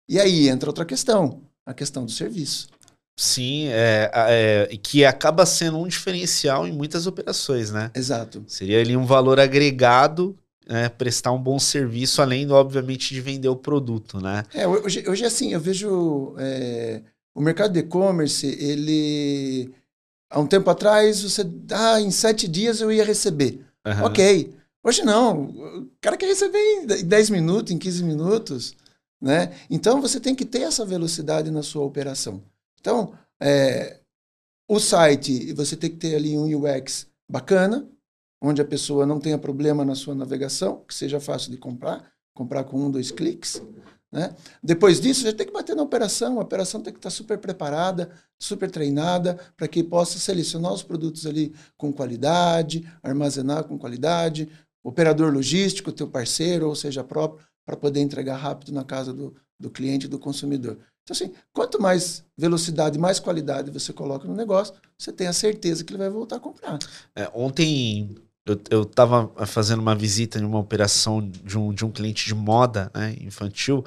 E 0.10 0.20
aí 0.20 0.48
entra 0.48 0.70
outra 0.70 0.86
questão, 0.86 1.42
a 1.66 1.74
questão 1.74 2.06
do 2.06 2.12
serviço. 2.12 2.70
Sim, 3.20 3.68
é, 3.70 4.12
é, 4.14 4.78
que 4.78 5.04
acaba 5.04 5.46
sendo 5.46 5.80
um 5.80 5.88
diferencial 5.88 6.68
em 6.68 6.72
muitas 6.72 7.08
operações, 7.08 7.72
né? 7.72 7.92
Exato. 7.96 8.44
Seria 8.48 8.80
ali 8.80 8.96
um 8.96 9.06
valor 9.06 9.40
agregado, 9.40 10.38
né, 10.70 10.88
prestar 10.88 11.32
um 11.32 11.42
bom 11.42 11.58
serviço, 11.58 12.22
além, 12.22 12.50
obviamente, 12.52 13.14
de 13.14 13.20
vender 13.20 13.48
o 13.48 13.56
produto, 13.56 14.22
né? 14.22 14.44
É, 14.54 14.68
hoje, 14.68 15.04
hoje 15.08 15.26
assim, 15.26 15.52
eu 15.52 15.60
vejo 15.60 16.36
é, 16.38 17.02
o 17.36 17.42
mercado 17.42 17.74
de 17.74 17.80
e-commerce, 17.80 18.46
ele... 18.46 19.74
Há 20.30 20.40
um 20.40 20.46
tempo 20.46 20.70
atrás, 20.70 21.24
você... 21.24 21.42
Ah, 21.72 22.00
em 22.00 22.12
sete 22.12 22.48
dias 22.48 22.82
eu 22.82 22.92
ia 22.92 23.04
receber. 23.04 23.66
Uhum. 23.86 24.06
Ok. 24.06 24.54
Hoje 24.84 25.04
não. 25.04 25.46
O 25.46 25.92
cara 26.00 26.18
quer 26.18 26.28
receber 26.28 26.60
em 26.60 26.86
10 26.86 27.30
minutos, 27.30 27.72
em 27.72 27.78
15 27.78 28.04
minutos. 28.04 28.76
Né? 29.22 29.54
Então 29.70 30.02
você 30.02 30.20
tem 30.20 30.36
que 30.36 30.46
ter 30.46 30.62
essa 30.62 30.86
velocidade 30.86 31.50
na 31.52 31.64
sua 31.64 31.84
operação. 31.84 32.44
Então, 32.80 33.14
é, 33.42 34.00
o 34.68 34.80
site, 34.80 35.54
você 35.54 35.76
tem 35.76 35.90
que 35.90 35.98
ter 35.98 36.16
ali 36.16 36.38
um 36.38 36.46
UX 36.46 37.08
bacana, 37.30 37.88
onde 38.42 38.62
a 38.62 38.66
pessoa 38.66 39.06
não 39.06 39.20
tenha 39.20 39.38
problema 39.38 39.84
na 39.84 39.96
sua 39.96 40.14
navegação, 40.14 40.84
que 40.88 40.94
seja 40.94 41.20
fácil 41.20 41.52
de 41.52 41.58
comprar, 41.58 42.12
comprar 42.34 42.64
com 42.64 42.80
um, 42.80 42.92
dois 42.92 43.10
cliques. 43.10 43.62
Né? 44.12 44.34
Depois 44.64 45.02
disso, 45.02 45.24
já 45.24 45.34
tem 45.34 45.48
que 45.48 45.54
bater 45.54 45.76
na 45.76 45.84
operação. 45.84 46.38
A 46.38 46.44
operação 46.44 46.82
tem 46.82 46.94
que 46.94 47.00
estar 47.00 47.10
super 47.10 47.38
preparada, 47.38 48.10
super 48.40 48.70
treinada, 48.70 49.38
para 49.56 49.68
que 49.68 49.84
possa 49.84 50.20
selecionar 50.20 50.72
os 50.72 50.84
produtos 50.84 51.26
ali 51.26 51.54
com 51.78 51.92
qualidade, 51.92 52.88
armazenar 53.02 53.64
com 53.66 53.78
qualidade, 53.78 54.50
operador 54.88 55.34
logístico, 55.34 55.92
teu 55.92 56.08
parceiro, 56.08 56.68
ou 56.68 56.76
seja, 56.76 57.04
próprio, 57.04 57.46
para 57.66 57.76
poder 57.76 58.00
entregar 58.00 58.38
rápido 58.38 58.72
na 58.72 58.84
casa 58.84 59.14
do, 59.14 59.36
do 59.60 59.70
cliente, 59.70 60.08
do 60.08 60.18
consumidor. 60.18 60.78
Então, 61.04 61.16
assim, 61.16 61.34
quanto 61.54 61.82
mais 61.82 62.24
velocidade, 62.38 62.98
mais 62.98 63.20
qualidade 63.20 63.72
você 63.72 63.92
coloca 63.92 64.28
no 64.28 64.36
negócio, 64.36 64.74
você 64.98 65.12
tem 65.12 65.28
a 65.28 65.34
certeza 65.34 65.84
que 65.84 65.92
ele 65.92 66.00
vai 66.00 66.10
voltar 66.10 66.38
a 66.38 66.40
comprar. 66.40 66.80
É, 67.16 67.30
ontem 67.34 68.16
eu 68.70 68.84
estava 68.84 69.46
fazendo 69.46 69.80
uma 69.80 69.96
visita 69.96 70.40
em 70.40 70.46
uma 70.46 70.60
operação 70.60 71.22
de 71.22 71.58
um, 71.58 71.74
de 71.74 71.84
um 71.84 71.92
cliente 71.92 72.26
de 72.26 72.34
moda 72.34 72.90
né, 72.96 73.16
infantil 73.20 73.84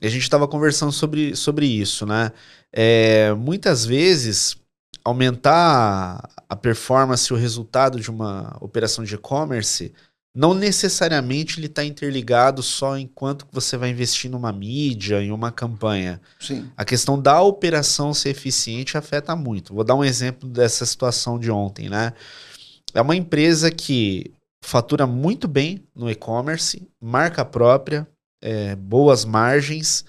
e 0.00 0.06
a 0.06 0.10
gente 0.10 0.22
estava 0.22 0.46
conversando 0.46 0.92
sobre, 0.92 1.34
sobre 1.34 1.66
isso, 1.66 2.06
né? 2.06 2.30
É, 2.72 3.32
muitas 3.32 3.84
vezes 3.84 4.56
aumentar 5.04 6.28
a 6.48 6.54
performance, 6.54 7.32
o 7.32 7.36
resultado 7.36 7.98
de 7.98 8.10
uma 8.10 8.56
operação 8.60 9.04
de 9.04 9.14
e-commerce 9.14 9.92
não 10.34 10.54
necessariamente 10.54 11.58
ele 11.58 11.66
está 11.66 11.84
interligado 11.84 12.62
só 12.62 12.96
enquanto 12.96 13.46
você 13.50 13.76
vai 13.76 13.90
investir 13.90 14.30
numa 14.30 14.52
mídia, 14.52 15.22
em 15.22 15.32
uma 15.32 15.50
campanha. 15.50 16.20
Sim. 16.38 16.70
A 16.76 16.84
questão 16.84 17.20
da 17.20 17.40
operação 17.42 18.14
ser 18.14 18.30
eficiente 18.30 18.96
afeta 18.96 19.34
muito. 19.34 19.74
Vou 19.74 19.84
dar 19.84 19.94
um 19.94 20.04
exemplo 20.04 20.48
dessa 20.48 20.86
situação 20.86 21.38
de 21.38 21.50
ontem, 21.50 21.88
né? 21.88 22.12
É 22.94 23.00
uma 23.00 23.16
empresa 23.16 23.70
que 23.70 24.32
fatura 24.64 25.06
muito 25.06 25.48
bem 25.48 25.82
no 25.94 26.10
e-commerce, 26.10 26.86
marca 27.00 27.44
própria, 27.44 28.06
é, 28.42 28.76
boas 28.76 29.24
margens, 29.24 30.04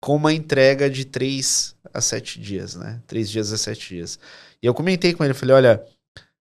com 0.00 0.16
uma 0.16 0.32
entrega 0.32 0.88
de 0.88 1.04
3 1.04 1.76
a 1.92 2.00
7 2.00 2.40
dias, 2.40 2.74
né? 2.74 3.00
3 3.06 3.30
dias 3.30 3.52
a 3.52 3.58
7 3.58 3.88
dias. 3.94 4.18
E 4.62 4.66
eu 4.66 4.74
comentei 4.74 5.12
com 5.12 5.24
ele, 5.24 5.34
falei, 5.34 5.56
olha, 5.56 5.84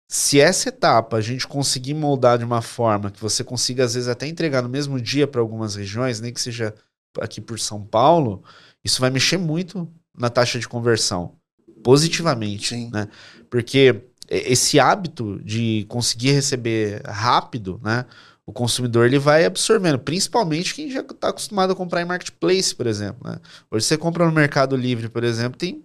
se 0.08 0.40
essa 0.40 0.68
etapa 0.68 1.16
a 1.16 1.20
gente 1.20 1.46
conseguir 1.46 1.94
moldar 1.94 2.38
de 2.38 2.44
uma 2.44 2.62
forma 2.62 3.10
que 3.10 3.20
você 3.20 3.42
consiga, 3.42 3.84
às 3.84 3.94
vezes, 3.94 4.08
até 4.08 4.26
entregar 4.26 4.62
no 4.62 4.68
mesmo 4.68 5.00
dia 5.00 5.26
para 5.26 5.40
algumas 5.40 5.74
regiões, 5.74 6.20
nem 6.20 6.32
que 6.32 6.40
seja 6.40 6.74
aqui 7.20 7.40
por 7.40 7.58
São 7.58 7.82
Paulo, 7.82 8.42
isso 8.84 9.00
vai 9.00 9.10
mexer 9.10 9.36
muito 9.36 9.88
na 10.16 10.30
taxa 10.30 10.58
de 10.58 10.68
conversão, 10.68 11.34
positivamente. 11.82 12.68
Sim. 12.68 12.90
Né? 12.92 13.08
Porque 13.50 14.02
esse 14.28 14.78
hábito 14.78 15.40
de 15.42 15.84
conseguir 15.88 16.32
receber 16.32 17.02
rápido, 17.04 17.80
né? 17.82 18.04
O 18.44 18.52
consumidor 18.52 19.06
ele 19.06 19.18
vai 19.18 19.44
absorvendo, 19.44 19.98
principalmente 19.98 20.72
quem 20.72 20.88
já 20.88 21.00
está 21.00 21.30
acostumado 21.30 21.72
a 21.72 21.76
comprar 21.76 22.02
em 22.02 22.04
marketplace, 22.04 22.72
por 22.72 22.86
exemplo. 22.86 23.28
Né? 23.28 23.40
Hoje 23.68 23.84
você 23.84 23.98
compra 23.98 24.24
no 24.24 24.30
Mercado 24.30 24.76
Livre, 24.76 25.08
por 25.08 25.24
exemplo, 25.24 25.58
tem 25.58 25.84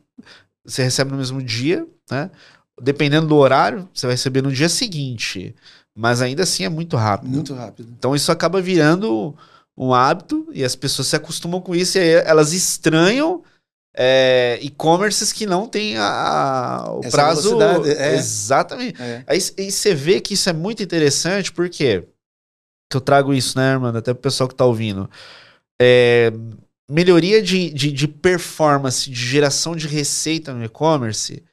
você 0.63 0.83
recebe 0.83 1.09
no 1.09 1.17
mesmo 1.17 1.41
dia, 1.41 1.87
né? 2.09 2.29
Dependendo 2.81 3.27
do 3.27 3.35
horário, 3.35 3.87
você 3.93 4.07
vai 4.07 4.15
receber 4.15 4.41
no 4.41 4.51
dia 4.51 4.69
seguinte. 4.69 5.55
Mas 5.95 6.21
ainda 6.21 6.43
assim 6.43 6.63
é 6.63 6.69
muito 6.69 6.95
rápido. 6.97 7.29
Muito 7.29 7.53
rápido. 7.53 7.93
Então 7.97 8.15
isso 8.15 8.31
acaba 8.31 8.61
virando 8.61 9.35
um 9.77 9.93
hábito 9.93 10.47
e 10.51 10.63
as 10.63 10.75
pessoas 10.75 11.07
se 11.07 11.15
acostumam 11.15 11.61
com 11.61 11.75
isso 11.75 11.97
e 11.97 12.01
elas 12.01 12.53
estranham 12.53 13.43
é, 13.95 14.57
e-commerces 14.61 15.33
que 15.33 15.45
não 15.45 15.67
tem 15.67 15.97
a, 15.97 16.05
a 16.05 16.93
o 16.93 17.01
Essa 17.03 17.17
prazo. 17.17 17.61
É. 17.85 18.15
Exatamente. 18.15 19.01
É. 19.01 19.23
Aí, 19.27 19.39
aí, 19.57 19.71
você 19.71 19.93
vê 19.93 20.21
que 20.21 20.33
isso 20.33 20.49
é 20.49 20.53
muito 20.53 20.81
interessante, 20.81 21.51
porque 21.51 22.05
que 22.89 22.97
eu 22.97 23.01
trago 23.01 23.33
isso, 23.33 23.57
né, 23.57 23.77
mano? 23.77 23.97
Até 23.97 24.13
pro 24.13 24.23
pessoal 24.23 24.47
que 24.47 24.55
tá 24.55 24.65
ouvindo. 24.65 25.09
É, 25.81 26.31
melhoria 26.89 27.41
de, 27.41 27.69
de, 27.69 27.91
de 27.91 28.07
performance, 28.07 29.09
de 29.09 29.15
geração 29.15 29.75
de 29.75 29.87
receita 29.87 30.53
no 30.53 30.63
e-commerce 30.63 31.43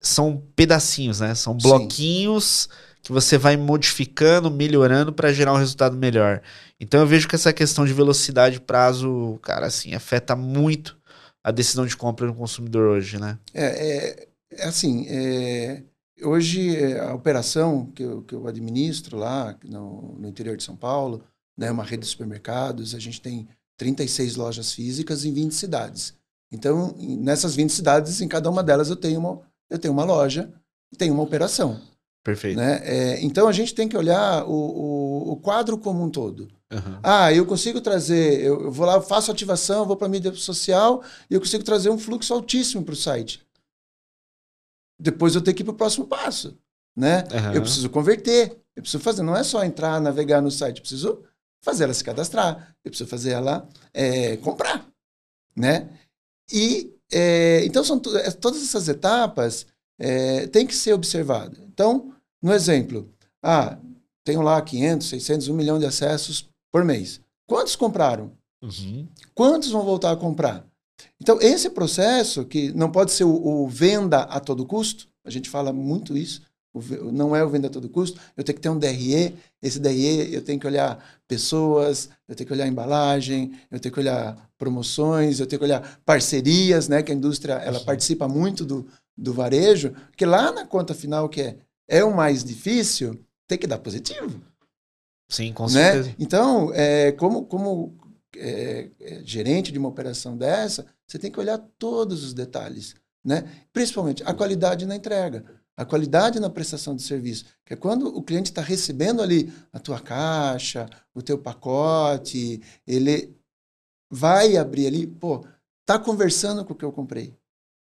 são 0.00 0.42
pedacinhos, 0.56 1.20
né? 1.20 1.34
São 1.34 1.54
bloquinhos 1.54 2.68
Sim. 2.70 3.00
que 3.02 3.12
você 3.12 3.36
vai 3.36 3.56
modificando, 3.56 4.50
melhorando 4.50 5.12
para 5.12 5.32
gerar 5.32 5.52
um 5.52 5.58
resultado 5.58 5.96
melhor. 5.96 6.40
Então 6.80 7.00
eu 7.00 7.06
vejo 7.06 7.28
que 7.28 7.34
essa 7.34 7.52
questão 7.52 7.84
de 7.84 7.92
velocidade 7.92 8.56
e 8.56 8.60
prazo, 8.60 9.38
cara, 9.42 9.66
assim, 9.66 9.94
afeta 9.94 10.34
muito 10.34 10.98
a 11.44 11.50
decisão 11.50 11.86
de 11.86 11.96
compra 11.96 12.26
do 12.26 12.34
consumidor 12.34 12.88
hoje, 12.88 13.18
né? 13.18 13.38
É, 13.52 13.64
é, 13.64 14.28
é 14.52 14.64
assim, 14.64 15.06
é, 15.08 15.82
hoje 16.22 16.76
é, 16.76 17.00
a 17.00 17.14
operação 17.14 17.86
que 17.94 18.02
eu, 18.02 18.22
que 18.22 18.34
eu 18.34 18.46
administro 18.46 19.18
lá 19.18 19.56
no, 19.64 20.16
no 20.18 20.28
interior 20.28 20.56
de 20.56 20.62
São 20.62 20.76
Paulo, 20.76 21.22
né, 21.56 21.70
uma 21.70 21.84
rede 21.84 22.02
de 22.02 22.08
supermercados, 22.08 22.94
a 22.94 22.98
gente 22.98 23.20
tem 23.20 23.48
36 23.76 24.36
lojas 24.36 24.72
físicas 24.72 25.24
em 25.24 25.32
20 25.32 25.54
cidades. 25.54 26.14
Então, 26.52 26.94
nessas 26.98 27.54
20 27.54 27.70
cidades, 27.70 28.20
em 28.20 28.28
cada 28.28 28.50
uma 28.50 28.62
delas 28.62 28.90
eu 28.90 28.96
tenho 28.96 29.20
uma, 29.20 29.40
eu 29.70 29.78
tenho 29.78 29.94
uma 29.94 30.04
loja 30.04 30.52
e 30.92 30.96
tenho 30.96 31.14
uma 31.14 31.22
operação. 31.22 31.80
Perfeito. 32.22 32.58
Né? 32.58 32.80
É, 32.84 33.24
então 33.24 33.48
a 33.48 33.52
gente 33.52 33.74
tem 33.74 33.88
que 33.88 33.96
olhar 33.96 34.44
o, 34.44 34.52
o, 34.52 35.32
o 35.32 35.36
quadro 35.36 35.78
como 35.78 36.04
um 36.04 36.10
todo. 36.10 36.48
Uhum. 36.70 37.00
Ah, 37.02 37.32
eu 37.32 37.46
consigo 37.46 37.80
trazer, 37.80 38.40
eu, 38.42 38.64
eu 38.64 38.70
vou 38.70 38.86
lá, 38.86 39.00
faço 39.00 39.30
ativação, 39.30 39.86
vou 39.86 39.96
para 39.96 40.06
a 40.06 40.10
mídia 40.10 40.32
social 40.34 41.02
e 41.30 41.34
eu 41.34 41.40
consigo 41.40 41.64
trazer 41.64 41.88
um 41.88 41.98
fluxo 41.98 42.34
altíssimo 42.34 42.84
para 42.84 42.92
o 42.92 42.96
site. 42.96 43.42
Depois 45.00 45.34
eu 45.34 45.40
tenho 45.40 45.56
que 45.56 45.62
ir 45.62 45.64
para 45.64 45.72
o 45.72 45.76
próximo 45.76 46.06
passo. 46.06 46.58
Né? 46.94 47.24
Uhum. 47.32 47.54
Eu 47.54 47.62
preciso 47.62 47.88
converter, 47.88 48.56
eu 48.76 48.82
preciso 48.82 49.02
fazer, 49.02 49.22
não 49.22 49.36
é 49.36 49.42
só 49.42 49.64
entrar, 49.64 50.00
navegar 50.00 50.42
no 50.42 50.50
site, 50.50 50.76
eu 50.76 50.82
preciso 50.82 51.24
fazer 51.62 51.84
ela 51.84 51.94
se 51.94 52.04
cadastrar, 52.04 52.74
eu 52.84 52.90
preciso 52.90 53.08
fazer 53.08 53.30
ela 53.30 53.66
é, 53.94 54.36
comprar. 54.38 54.86
Né? 55.56 55.88
E 56.52 56.94
é, 57.12 57.64
então, 57.64 57.82
são 57.82 58.00
é, 58.16 58.30
todas 58.30 58.62
essas 58.62 58.88
etapas 58.88 59.66
é, 59.98 60.46
têm 60.46 60.66
que 60.66 60.74
ser 60.74 60.92
observadas. 60.92 61.58
Então, 61.72 62.12
no 62.42 62.52
exemplo, 62.52 63.08
ah, 63.42 63.78
tenho 64.24 64.42
lá 64.42 64.60
500, 64.60 65.08
600, 65.08 65.48
1 65.48 65.54
milhão 65.54 65.78
de 65.78 65.86
acessos 65.86 66.48
por 66.72 66.84
mês. 66.84 67.20
Quantos 67.46 67.76
compraram? 67.76 68.32
Uhum. 68.62 69.08
Quantos 69.34 69.70
vão 69.70 69.84
voltar 69.84 70.12
a 70.12 70.16
comprar? 70.16 70.64
Então, 71.20 71.38
esse 71.40 71.70
processo, 71.70 72.44
que 72.44 72.72
não 72.72 72.90
pode 72.90 73.12
ser 73.12 73.24
o, 73.24 73.34
o 73.34 73.68
venda 73.68 74.20
a 74.22 74.38
todo 74.38 74.66
custo, 74.66 75.08
a 75.24 75.30
gente 75.30 75.50
fala 75.50 75.72
muito 75.72 76.16
isso, 76.16 76.42
não 77.12 77.34
é 77.34 77.44
o 77.44 77.48
venda 77.48 77.66
a 77.66 77.70
todo 77.70 77.88
custo, 77.88 78.20
eu 78.36 78.44
tenho 78.44 78.56
que 78.56 78.62
ter 78.62 78.68
um 78.68 78.78
DRE, 78.78 79.34
esse 79.60 79.80
DRE 79.80 80.32
eu 80.32 80.42
tenho 80.42 80.60
que 80.60 80.66
olhar 80.66 81.04
pessoas, 81.26 82.08
eu 82.28 82.34
tenho 82.34 82.46
que 82.46 82.52
olhar 82.52 82.66
embalagem, 82.66 83.58
eu 83.70 83.80
tenho 83.80 83.92
que 83.92 84.00
olhar 84.00 84.50
promoções, 84.56 85.40
eu 85.40 85.46
tenho 85.46 85.58
que 85.58 85.64
olhar 85.64 86.00
parcerias, 86.04 86.88
né, 86.88 87.02
que 87.02 87.10
a 87.10 87.14
indústria 87.14 87.54
ela 87.54 87.80
Sim. 87.80 87.84
participa 87.84 88.28
muito 88.28 88.64
do, 88.64 88.86
do 89.16 89.32
varejo, 89.32 89.94
que 90.16 90.24
lá 90.24 90.52
na 90.52 90.66
conta 90.66 90.94
final, 90.94 91.28
que 91.28 91.40
é, 91.42 91.56
é 91.88 92.04
o 92.04 92.14
mais 92.14 92.44
difícil, 92.44 93.18
tem 93.48 93.58
que 93.58 93.66
dar 93.66 93.78
positivo. 93.78 94.40
Sim, 95.28 95.52
com 95.52 95.64
né? 95.64 95.92
certeza. 95.92 96.14
Então, 96.18 96.72
é, 96.74 97.12
como, 97.12 97.44
como 97.46 97.96
é, 98.36 98.90
é, 99.00 99.22
gerente 99.24 99.72
de 99.72 99.78
uma 99.78 99.88
operação 99.88 100.36
dessa, 100.36 100.86
você 101.06 101.18
tem 101.18 101.30
que 101.30 101.40
olhar 101.40 101.58
todos 101.78 102.24
os 102.24 102.32
detalhes, 102.32 102.94
né? 103.24 103.48
Principalmente 103.72 104.22
a 104.24 104.32
qualidade 104.32 104.86
na 104.86 104.96
entrega, 104.96 105.44
a 105.80 105.84
qualidade 105.86 106.38
na 106.38 106.50
prestação 106.50 106.94
de 106.94 107.00
serviço, 107.00 107.46
que 107.64 107.72
é 107.72 107.76
quando 107.76 108.06
o 108.14 108.22
cliente 108.22 108.50
está 108.50 108.60
recebendo 108.60 109.22
ali 109.22 109.50
a 109.72 109.78
tua 109.78 109.98
caixa, 109.98 110.86
o 111.14 111.22
teu 111.22 111.38
pacote, 111.38 112.60
ele 112.86 113.34
vai 114.10 114.58
abrir 114.58 114.88
ali, 114.88 115.06
pô, 115.06 115.42
tá 115.86 115.98
conversando 115.98 116.66
com 116.66 116.74
o 116.74 116.76
que 116.76 116.84
eu 116.84 116.92
comprei. 116.92 117.34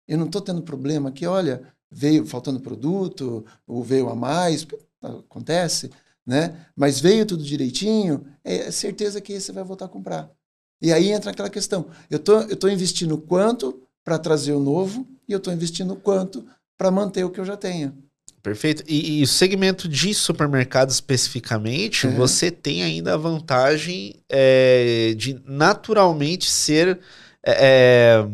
Eu 0.09 0.17
não 0.17 0.25
estou 0.25 0.41
tendo 0.41 0.63
problema 0.63 1.13
que, 1.13 1.27
olha, 1.27 1.71
veio 1.91 2.25
faltando 2.25 2.61
produto, 2.61 3.45
ou 3.67 3.85
veio 3.85 4.09
a 4.09 4.17
mais, 4.17 4.67
acontece, 5.03 5.91
né? 6.25 6.65
Mas 6.75 6.99
veio 6.99 7.27
tudo 7.27 7.45
direitinho, 7.45 8.25
é 8.43 8.71
certeza 8.71 9.21
que 9.21 9.39
você 9.39 9.53
vai 9.53 9.65
voltar 9.65 9.85
a 9.85 9.91
comprar. 9.91 10.31
E 10.81 10.95
aí 10.95 11.11
entra 11.11 11.31
aquela 11.31 11.51
questão. 11.51 11.91
Eu 12.09 12.19
tô, 12.19 12.41
eu 12.41 12.57
tô 12.57 12.69
investindo 12.69 13.19
quanto 13.19 13.83
para 14.03 14.19
trazer 14.19 14.55
o 14.55 14.61
novo 14.61 15.07
e 15.29 15.33
eu 15.33 15.37
estou 15.37 15.53
investindo 15.53 15.95
quanto 15.95 16.43
para 16.83 16.91
manter 16.91 17.23
o 17.23 17.31
que 17.31 17.39
eu 17.39 17.45
já 17.45 17.57
tenho. 17.57 17.95
Perfeito. 18.43 18.83
E, 18.89 19.21
e 19.21 19.23
o 19.23 19.27
segmento 19.27 19.89
de 19.89 20.13
supermercado 20.13 20.91
especificamente, 20.91 22.09
é. 22.09 22.11
você 22.11 22.51
tem 22.51 22.83
ainda 22.83 23.15
a 23.15 23.17
vantagem 23.17 24.17
é, 24.29 25.15
de 25.17 25.41
naturalmente 25.47 26.51
ser. 26.51 26.99
É, 27.47 28.27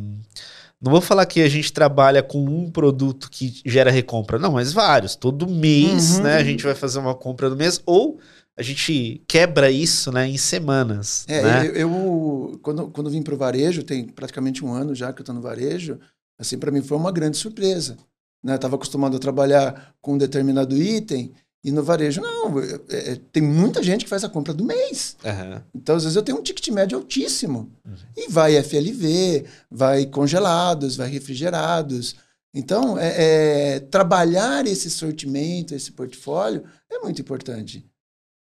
não 0.80 0.92
vou 0.92 1.02
falar 1.02 1.26
que 1.26 1.42
a 1.42 1.48
gente 1.48 1.70
trabalha 1.70 2.22
com 2.22 2.42
um 2.42 2.70
produto 2.70 3.28
que 3.30 3.60
gera 3.66 3.90
recompra, 3.90 4.38
não, 4.38 4.52
mas 4.52 4.72
vários. 4.72 5.14
Todo 5.14 5.46
mês, 5.46 6.16
uhum. 6.16 6.22
né, 6.22 6.36
a 6.36 6.44
gente 6.44 6.64
vai 6.64 6.74
fazer 6.74 7.00
uma 7.00 7.14
compra 7.14 7.50
do 7.50 7.56
mês 7.56 7.82
ou 7.84 8.18
a 8.56 8.62
gente 8.62 9.22
quebra 9.28 9.70
isso, 9.70 10.10
né, 10.10 10.26
em 10.26 10.38
semanas. 10.38 11.26
É, 11.28 11.42
né? 11.42 11.66
eu, 11.66 11.74
eu, 11.74 12.58
quando, 12.62 12.88
quando 12.88 13.10
vim 13.10 13.22
para 13.22 13.34
o 13.34 13.38
varejo, 13.38 13.82
tem 13.82 14.06
praticamente 14.06 14.64
um 14.64 14.72
ano 14.72 14.94
já 14.94 15.12
que 15.12 15.20
eu 15.20 15.22
estou 15.22 15.34
no 15.34 15.42
varejo, 15.42 15.98
assim, 16.38 16.56
para 16.56 16.70
mim 16.70 16.80
foi 16.80 16.96
uma 16.96 17.12
grande 17.12 17.36
surpresa. 17.36 17.98
Né? 18.42 18.54
Estava 18.54 18.76
acostumado 18.76 19.16
a 19.16 19.20
trabalhar 19.20 19.94
com 20.00 20.14
um 20.14 20.18
determinado 20.18 20.76
item 20.76 21.34
e 21.62 21.72
no 21.72 21.82
varejo, 21.82 22.20
não, 22.20 22.60
é, 22.60 22.80
é, 22.88 23.20
tem 23.32 23.42
muita 23.42 23.82
gente 23.82 24.04
que 24.04 24.10
faz 24.10 24.22
a 24.22 24.28
compra 24.28 24.54
do 24.54 24.64
mês. 24.64 25.16
Uhum. 25.24 25.60
Então, 25.74 25.96
às 25.96 26.04
vezes, 26.04 26.16
eu 26.16 26.22
tenho 26.22 26.38
um 26.38 26.42
ticket 26.42 26.68
médio 26.68 26.96
altíssimo. 26.96 27.72
Uhum. 27.84 27.96
E 28.16 28.30
vai 28.30 28.62
FLV, 28.62 29.44
vai 29.70 30.06
congelados, 30.06 30.96
vai 30.96 31.08
refrigerados. 31.08 32.14
Então, 32.54 32.96
é, 32.96 33.74
é, 33.74 33.80
trabalhar 33.80 34.66
esse 34.66 34.88
sortimento, 34.88 35.74
esse 35.74 35.92
portfólio, 35.92 36.64
é 36.90 37.00
muito 37.00 37.20
importante. 37.20 37.84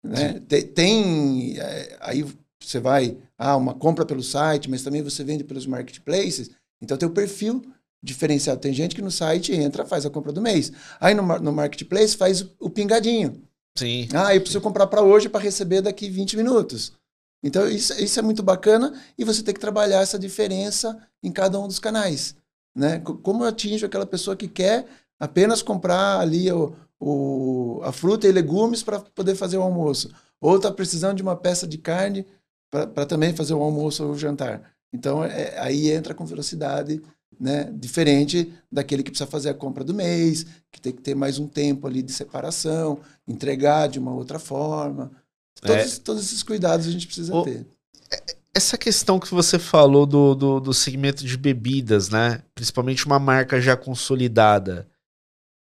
Né? 0.04 0.42
Tem, 0.48 0.66
tem 0.66 1.60
é, 1.60 1.98
aí 2.00 2.26
você 2.60 2.80
vai, 2.80 3.18
ah, 3.38 3.58
uma 3.58 3.74
compra 3.74 4.06
pelo 4.06 4.24
site, 4.24 4.70
mas 4.70 4.84
também 4.84 5.02
você 5.02 5.24
vende 5.24 5.44
pelos 5.44 5.66
marketplaces. 5.66 6.50
Então 6.82 6.98
tem 6.98 7.08
o 7.08 7.14
perfil 7.14 7.62
diferenciado. 8.02 8.60
Tem 8.60 8.74
gente 8.74 8.96
que 8.96 9.02
no 9.02 9.12
site 9.12 9.54
entra, 9.54 9.86
faz 9.86 10.06
a 10.06 10.10
compra 10.10 10.32
do 10.32 10.42
mês. 10.42 10.72
Aí 11.00 11.14
no, 11.14 11.22
no 11.40 11.52
marketplace 11.52 12.18
faz 12.18 12.42
o, 12.42 12.52
o 12.60 12.70
pingadinho. 12.70 13.42
Sim. 13.78 14.08
Ah, 14.14 14.34
eu 14.34 14.42
preciso 14.42 14.60
sim. 14.60 14.64
comprar 14.64 14.88
para 14.88 15.02
hoje 15.02 15.30
para 15.30 15.42
receber 15.42 15.82
daqui 15.82 16.10
20 16.10 16.38
minutos. 16.38 16.94
Então 17.44 17.68
isso, 17.68 17.94
isso 18.02 18.20
é 18.20 18.22
muito 18.22 18.44
bacana 18.44 18.94
e 19.18 19.24
você 19.24 19.42
tem 19.44 19.54
que 19.54 19.60
trabalhar 19.60 20.02
essa 20.02 20.20
diferença 20.20 20.98
em 21.24 21.32
cada 21.32 21.60
um 21.60 21.68
dos 21.68 21.80
canais. 21.80 22.36
Né? 22.76 23.00
Como 23.00 23.44
eu 23.44 23.48
atinjo 23.48 23.86
aquela 23.86 24.06
pessoa 24.06 24.36
que 24.36 24.48
quer 24.48 24.88
apenas 25.20 25.62
comprar 25.62 26.20
ali 26.20 26.52
o, 26.52 26.74
o, 27.00 27.82
a 27.84 27.92
fruta 27.92 28.28
e 28.28 28.32
legumes 28.32 28.84
para 28.84 29.00
poder 29.00 29.36
fazer 29.36 29.58
o 29.58 29.62
almoço. 29.62 30.12
Ou 30.40 30.58
está 30.58 30.72
precisando 30.72 31.18
de 31.18 31.24
uma 31.24 31.36
peça 31.36 31.68
de 31.68 31.78
carne 31.78 32.26
para 32.70 33.06
também 33.06 33.36
fazer 33.36 33.54
o 33.54 33.62
almoço 33.62 34.04
ou 34.06 34.12
o 34.12 34.18
jantar. 34.18 34.74
Então, 34.94 35.24
é, 35.24 35.58
aí 35.60 35.92
entra 35.92 36.14
com 36.14 36.26
velocidade 36.26 37.02
né, 37.40 37.72
diferente 37.74 38.54
daquele 38.72 39.04
que 39.04 39.12
precisa 39.12 39.30
fazer 39.30 39.50
a 39.50 39.54
compra 39.54 39.84
do 39.84 39.94
mês, 39.94 40.46
que 40.72 40.80
tem 40.80 40.94
que 40.94 41.02
ter 41.02 41.16
mais 41.16 41.40
um 41.40 41.48
tempo 41.48 41.88
ali 41.88 42.02
de 42.02 42.12
separação, 42.12 43.00
entregar 43.28 43.88
de 43.88 44.00
uma 44.00 44.14
outra 44.14 44.38
forma. 44.38 45.12
Todos, 45.62 45.98
é. 45.98 46.00
todos 46.02 46.24
esses 46.24 46.44
cuidados 46.44 46.88
a 46.88 46.92
gente 46.92 47.06
precisa 47.06 47.36
o, 47.36 47.44
ter. 47.44 47.66
É, 48.12 48.36
essa 48.54 48.78
questão 48.78 49.20
que 49.20 49.34
você 49.34 49.58
falou 49.58 50.06
do, 50.06 50.36
do, 50.36 50.60
do 50.60 50.74
segmento 50.74 51.26
de 51.26 51.38
bebidas, 51.38 52.10
né? 52.10 52.42
Principalmente 52.54 53.06
uma 53.06 53.20
marca 53.20 53.62
já 53.62 53.78
consolidada. 53.78 54.88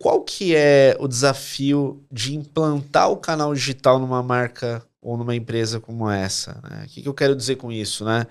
Qual 0.01 0.21
que 0.21 0.55
é 0.55 0.95
o 0.97 1.07
desafio 1.07 2.01
de 2.09 2.35
implantar 2.35 3.11
o 3.11 3.17
canal 3.17 3.53
digital 3.53 3.99
numa 3.99 4.23
marca 4.23 4.81
ou 5.01 5.17
numa 5.17 5.35
empresa 5.35 5.79
como 5.79 6.09
essa? 6.09 6.61
Né? 6.63 6.85
O 6.85 6.87
que, 6.87 7.01
que 7.01 7.09
eu 7.09 7.13
quero 7.13 7.35
dizer 7.35 7.57
com 7.57 7.69
isso, 7.69 8.05
né? 8.05 8.25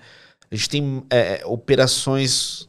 A 0.49 0.55
gente 0.55 0.69
tem 0.69 1.03
é, 1.11 1.45
operações 1.45 2.68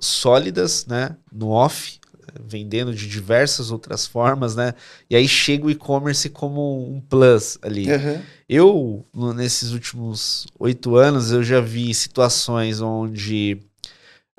sólidas, 0.00 0.86
né, 0.86 1.16
no 1.32 1.50
off, 1.50 1.98
vendendo 2.44 2.94
de 2.94 3.08
diversas 3.08 3.70
outras 3.70 4.06
formas, 4.06 4.54
né? 4.54 4.74
E 5.08 5.16
aí 5.16 5.26
chega 5.26 5.66
o 5.66 5.70
e-commerce 5.70 6.28
como 6.28 6.88
um 6.88 7.00
plus 7.00 7.58
ali. 7.62 7.90
Uhum. 7.90 8.22
Eu, 8.48 9.04
nesses 9.34 9.72
últimos 9.72 10.46
oito 10.58 10.96
anos, 10.96 11.32
eu 11.32 11.42
já 11.42 11.60
vi 11.60 11.92
situações 11.94 12.80
onde 12.80 13.58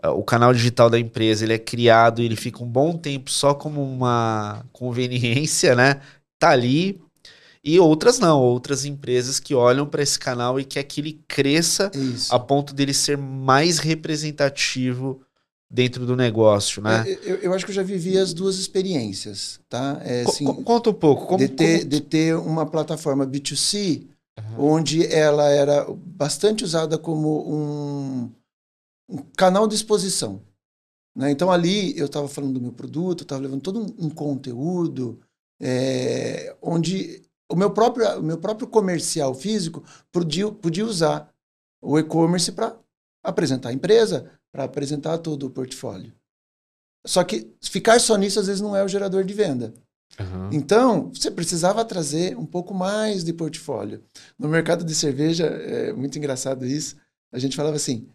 o 0.03 0.23
canal 0.23 0.53
digital 0.53 0.89
da 0.89 0.99
empresa 0.99 1.43
ele 1.43 1.53
é 1.53 1.59
criado 1.59 2.21
e 2.21 2.25
ele 2.25 2.35
fica 2.35 2.63
um 2.63 2.67
bom 2.67 2.97
tempo 2.97 3.29
só 3.29 3.53
como 3.53 3.83
uma 3.83 4.65
conveniência, 4.71 5.75
né? 5.75 5.99
Tá 6.37 6.51
ali. 6.51 7.01
E 7.61 7.77
outras 7.79 8.19
não, 8.19 8.39
outras 8.39 8.85
empresas 8.85 9.39
que 9.39 9.53
olham 9.53 9.85
para 9.85 10.01
esse 10.01 10.17
canal 10.17 10.59
e 10.59 10.63
quer 10.63 10.83
que 10.83 11.01
ele 11.01 11.21
cresça 11.27 11.91
Isso. 11.93 12.33
a 12.33 12.39
ponto 12.39 12.73
dele 12.73 12.93
ser 12.93 13.17
mais 13.17 13.79
representativo 13.79 15.21
dentro 15.69 16.05
do 16.05 16.15
negócio, 16.15 16.81
né? 16.81 17.05
Eu, 17.23 17.35
eu, 17.37 17.53
acho 17.53 17.63
que 17.65 17.71
eu 17.71 17.75
já 17.75 17.83
vivi 17.83 18.17
as 18.17 18.33
duas 18.33 18.57
experiências, 18.57 19.59
tá? 19.69 20.01
É, 20.03 20.21
assim, 20.21 20.45
conta 20.45 20.89
um 20.89 20.93
pouco. 20.93 21.27
Como, 21.27 21.37
de, 21.37 21.49
ter, 21.49 21.79
como... 21.79 21.89
de 21.89 22.01
ter 22.01 22.35
uma 22.35 22.65
plataforma 22.65 23.27
B2C, 23.27 24.07
uhum. 24.37 24.73
onde 24.73 25.05
ela 25.05 25.47
era 25.49 25.85
bastante 25.89 26.63
usada 26.63 26.97
como 26.97 27.45
um 27.47 28.31
um 29.09 29.17
canal 29.35 29.67
de 29.67 29.75
exposição. 29.75 30.41
Né? 31.17 31.31
Então 31.31 31.51
ali 31.51 31.97
eu 31.97 32.05
estava 32.05 32.27
falando 32.27 32.53
do 32.53 32.61
meu 32.61 32.71
produto, 32.71 33.23
estava 33.23 33.41
levando 33.41 33.61
todo 33.61 33.81
um, 33.81 34.05
um 34.05 34.09
conteúdo 34.09 35.19
é, 35.59 36.55
onde 36.61 37.23
o 37.51 37.55
meu 37.55 37.71
próprio, 37.71 38.19
o 38.19 38.23
meu 38.23 38.37
próprio 38.37 38.67
comercial 38.67 39.33
físico 39.33 39.83
podia, 40.11 40.49
podia 40.51 40.85
usar 40.85 41.33
o 41.81 41.97
e-commerce 41.97 42.51
para 42.51 42.77
apresentar 43.23 43.69
a 43.69 43.73
empresa, 43.73 44.31
para 44.51 44.63
apresentar 44.63 45.17
todo 45.19 45.45
o 45.47 45.49
portfólio. 45.49 46.13
Só 47.05 47.23
que 47.23 47.51
ficar 47.61 47.99
só 47.99 48.15
nisso 48.17 48.39
às 48.39 48.47
vezes 48.47 48.61
não 48.61 48.75
é 48.75 48.83
o 48.83 48.87
gerador 48.87 49.23
de 49.23 49.33
venda. 49.33 49.73
Uhum. 50.19 50.49
Então, 50.51 51.09
você 51.13 51.31
precisava 51.31 51.85
trazer 51.85 52.37
um 52.37 52.45
pouco 52.45 52.73
mais 52.73 53.23
de 53.23 53.31
portfólio. 53.31 54.03
No 54.37 54.49
mercado 54.49 54.83
de 54.83 54.93
cerveja, 54.93 55.45
é 55.45 55.93
muito 55.93 56.17
engraçado 56.17 56.65
isso, 56.65 56.97
a 57.31 57.39
gente 57.39 57.55
falava 57.55 57.75
assim: 57.75 58.07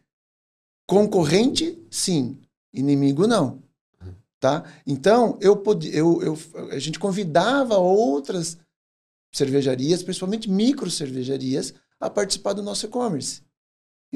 Concorrente, 0.86 1.82
sim. 1.90 2.38
Inimigo, 2.72 3.26
não. 3.26 3.62
Tá? 4.40 4.64
Então, 4.86 5.38
eu, 5.40 5.56
podia, 5.56 5.94
eu, 5.94 6.20
eu, 6.20 6.38
a 6.70 6.78
gente 6.78 6.98
convidava 6.98 7.78
outras 7.78 8.58
cervejarias, 9.32 10.02
principalmente 10.02 10.50
micro 10.50 10.90
cervejarias, 10.90 11.72
a 11.98 12.10
participar 12.10 12.52
do 12.52 12.62
nosso 12.62 12.84
e-commerce. 12.84 13.42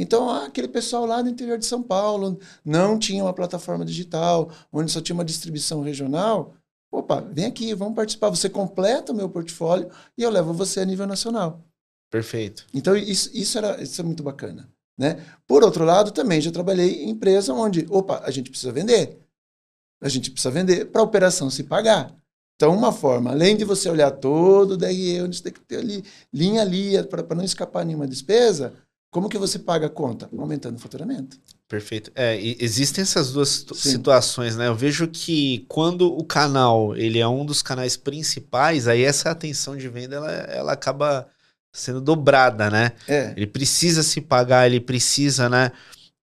Então, 0.00 0.30
aquele 0.30 0.68
pessoal 0.68 1.04
lá 1.04 1.20
do 1.20 1.28
interior 1.28 1.58
de 1.58 1.66
São 1.66 1.82
Paulo 1.82 2.38
não 2.64 2.96
tinha 2.96 3.24
uma 3.24 3.34
plataforma 3.34 3.84
digital, 3.84 4.48
onde 4.72 4.92
só 4.92 5.00
tinha 5.00 5.14
uma 5.14 5.24
distribuição 5.24 5.82
regional. 5.82 6.54
Opa, 6.88 7.20
vem 7.20 7.46
aqui, 7.46 7.74
vamos 7.74 7.96
participar. 7.96 8.30
Você 8.30 8.48
completa 8.48 9.12
o 9.12 9.14
meu 9.14 9.28
portfólio 9.28 9.90
e 10.16 10.22
eu 10.22 10.30
levo 10.30 10.52
você 10.52 10.78
a 10.78 10.84
nível 10.84 11.04
nacional. 11.04 11.64
Perfeito. 12.08 12.64
Então, 12.72 12.96
isso, 12.96 13.28
isso, 13.34 13.58
era, 13.58 13.82
isso 13.82 14.00
é 14.00 14.04
muito 14.04 14.22
bacana. 14.22 14.70
Né? 14.96 15.20
Por 15.48 15.64
outro 15.64 15.84
lado, 15.84 16.12
também 16.12 16.40
já 16.40 16.52
trabalhei 16.52 17.02
em 17.02 17.10
empresa 17.10 17.52
onde, 17.52 17.84
opa, 17.90 18.22
a 18.24 18.30
gente 18.30 18.50
precisa 18.50 18.70
vender. 18.70 19.18
A 20.00 20.08
gente 20.08 20.30
precisa 20.30 20.52
vender 20.52 20.86
para 20.86 21.00
a 21.00 21.04
operação 21.04 21.50
se 21.50 21.64
pagar. 21.64 22.14
Então, 22.54 22.72
uma 22.72 22.92
forma, 22.92 23.32
além 23.32 23.56
de 23.56 23.64
você 23.64 23.90
olhar 23.90 24.12
todo 24.12 24.72
o 24.72 24.76
DRE, 24.76 25.22
onde 25.22 25.36
você 25.36 25.42
tem 25.42 25.52
que 25.52 25.60
ter 25.60 25.78
ali, 25.78 26.04
linha 26.32 26.62
ali, 26.62 27.02
para 27.04 27.34
não 27.34 27.44
escapar 27.44 27.84
nenhuma 27.84 28.06
despesa, 28.06 28.74
Como 29.10 29.28
que 29.28 29.38
você 29.38 29.58
paga 29.58 29.86
a 29.86 29.90
conta? 29.90 30.28
Aumentando 30.36 30.76
o 30.76 30.80
faturamento. 30.80 31.38
Perfeito. 31.66 32.10
É, 32.14 32.38
existem 32.40 33.02
essas 33.02 33.32
duas 33.32 33.66
Sim. 33.72 33.90
situações, 33.90 34.56
né? 34.56 34.68
Eu 34.68 34.74
vejo 34.74 35.08
que 35.08 35.64
quando 35.68 36.12
o 36.12 36.24
canal 36.24 36.96
ele 36.96 37.18
é 37.18 37.26
um 37.28 37.44
dos 37.44 37.62
canais 37.62 37.96
principais, 37.96 38.86
aí 38.86 39.02
essa 39.02 39.30
atenção 39.30 39.76
de 39.76 39.88
venda 39.88 40.16
ela, 40.16 40.30
ela 40.30 40.72
acaba 40.72 41.28
sendo 41.72 42.00
dobrada, 42.00 42.70
né? 42.70 42.92
É. 43.06 43.32
Ele 43.36 43.46
precisa 43.46 44.02
se 44.02 44.20
pagar, 44.20 44.66
ele 44.66 44.80
precisa, 44.80 45.48
né? 45.48 45.72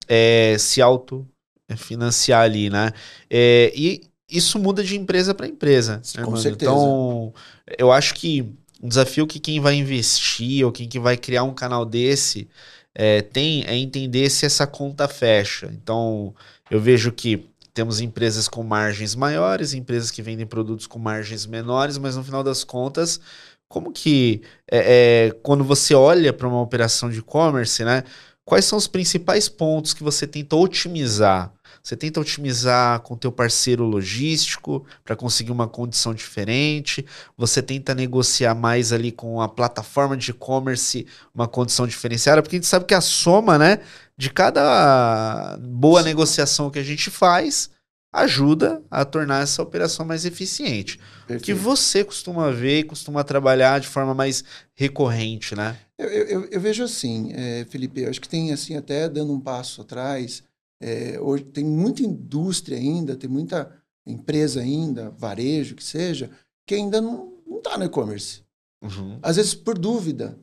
É, 0.08 0.56
se 0.60 0.82
auto 0.82 1.28
financiar 1.76 2.43
ali, 2.43 2.69
né? 2.69 2.91
É, 3.30 3.71
e 3.76 4.02
isso 4.30 4.60
muda 4.60 4.84
de 4.84 4.95
empresa 4.95 5.34
para 5.34 5.48
empresa. 5.48 6.02
Né, 6.15 6.24
Com 6.24 6.36
certeza. 6.36 6.71
Então, 6.71 7.34
eu 7.78 7.91
acho 7.91 8.13
que 8.13 8.54
um 8.82 8.88
desafio 8.88 9.28
que 9.28 9.40
quem 9.40 9.60
vai 9.60 9.76
investir 9.76 10.66
ou 10.66 10.72
quem 10.72 10.88
que 10.88 11.00
vai 11.00 11.18
criar 11.18 11.44
um 11.44 11.54
canal 11.54 11.86
desse 11.86 12.48
é, 12.94 13.22
tem 13.22 13.64
é 13.66 13.76
entender 13.76 14.30
se 14.30 14.46
essa 14.46 14.66
conta 14.66 15.08
fecha. 15.08 15.70
Então, 15.74 16.34
eu 16.70 16.80
vejo 16.80 17.12
que 17.12 17.46
temos 17.74 18.00
empresas 18.00 18.48
com 18.48 18.64
margens 18.64 19.16
maiores, 19.16 19.74
empresas 19.74 20.10
que 20.10 20.22
vendem 20.22 20.46
produtos 20.46 20.88
com 20.88 20.98
margens 20.98 21.46
menores, 21.46 21.98
mas 21.98 22.16
no 22.16 22.24
final 22.24 22.42
das 22.42 22.64
contas, 22.64 23.20
como 23.68 23.92
que 23.92 24.42
é, 24.72 25.28
é 25.28 25.32
quando 25.44 25.64
você 25.64 25.94
olha 25.94 26.32
para 26.32 26.48
uma 26.48 26.62
operação 26.62 27.10
de 27.10 27.20
e-commerce, 27.20 27.84
né? 27.84 28.04
Quais 28.46 28.64
são 28.64 28.78
os 28.78 28.88
principais 28.88 29.50
pontos 29.50 29.94
que 29.94 30.04
você 30.04 30.26
tenta 30.26 30.56
otimizar? 30.56 31.52
Você 31.86 31.95
tenta 31.95 32.19
otimizar 32.19 33.00
com 33.02 33.13
o 33.13 33.17
teu 33.17 33.32
parceiro 33.32 33.84
logístico 33.84 34.84
para 35.04 35.15
conseguir 35.15 35.52
uma 35.52 35.67
condição 35.67 36.15
diferente. 36.15 37.06
Você 37.38 37.62
tenta 37.62 37.93
negociar 37.93 38.56
mais 38.56 38.91
ali 38.91 39.12
com 39.12 39.39
a 39.39 39.48
plataforma 39.48 40.17
de 40.17 40.32
e-commerce 40.32 41.06
uma 41.32 41.48
condição 41.48 41.86
diferenciada, 41.86 42.41
porque 42.41 42.56
a 42.56 42.58
gente 42.58 42.67
sabe 42.67 42.86
que 42.86 42.95
a 42.95 43.02
soma, 43.02 43.60
né, 43.60 43.82
de 44.17 44.32
cada 44.32 45.60
boa 45.62 46.02
Sim. 46.02 46.08
negociação 46.08 46.71
que 46.71 46.80
a 46.80 46.84
gente 46.84 47.12
faz 47.12 47.69
ajuda 48.12 48.82
a 48.89 49.06
tornar 49.06 49.43
essa 49.43 49.62
operação 49.62 50.08
mais 50.08 50.26
eficiente. 50.26 50.98
Perfeito. 51.28 51.43
O 51.43 51.45
que 51.45 51.54
você 51.54 52.04
costuma 52.04 52.50
ver 52.50 52.80
e 52.80 52.84
costuma 52.84 53.24
trabalhar 53.24 53.80
de 53.80 53.88
forma 53.88 54.15
mais 54.15 54.43
recorrente, 54.74 55.54
né? 55.54 55.78
Eu, 56.00 56.10
eu, 56.10 56.45
eu 56.45 56.60
vejo 56.60 56.84
assim, 56.84 57.32
é, 57.36 57.63
Felipe, 57.69 58.02
eu 58.02 58.10
acho 58.10 58.19
que 58.19 58.30
tem 58.30 58.52
assim, 58.52 58.76
até 58.76 59.08
dando 59.08 59.34
um 59.34 59.39
passo 59.39 59.82
atrás, 59.82 60.43
é, 60.80 61.20
hoje 61.20 61.44
tem 61.46 61.64
muita 61.64 62.04
indústria 62.04 62.78
ainda, 62.78 63.16
tem 63.16 63.30
muita 63.30 63.72
empresa 64.06 64.62
ainda, 64.62 65.10
varejo 65.12 65.76
que 65.76 65.84
seja, 65.84 66.30
que 66.66 66.76
ainda 66.76 67.02
não 67.02 67.34
está 67.58 67.78
no 67.78 67.86
e-commerce. 67.86 68.44
Uhum. 68.82 69.20
Às 69.22 69.38
vezes 69.38 69.56
por 69.56 69.78
dúvida. 69.78 70.38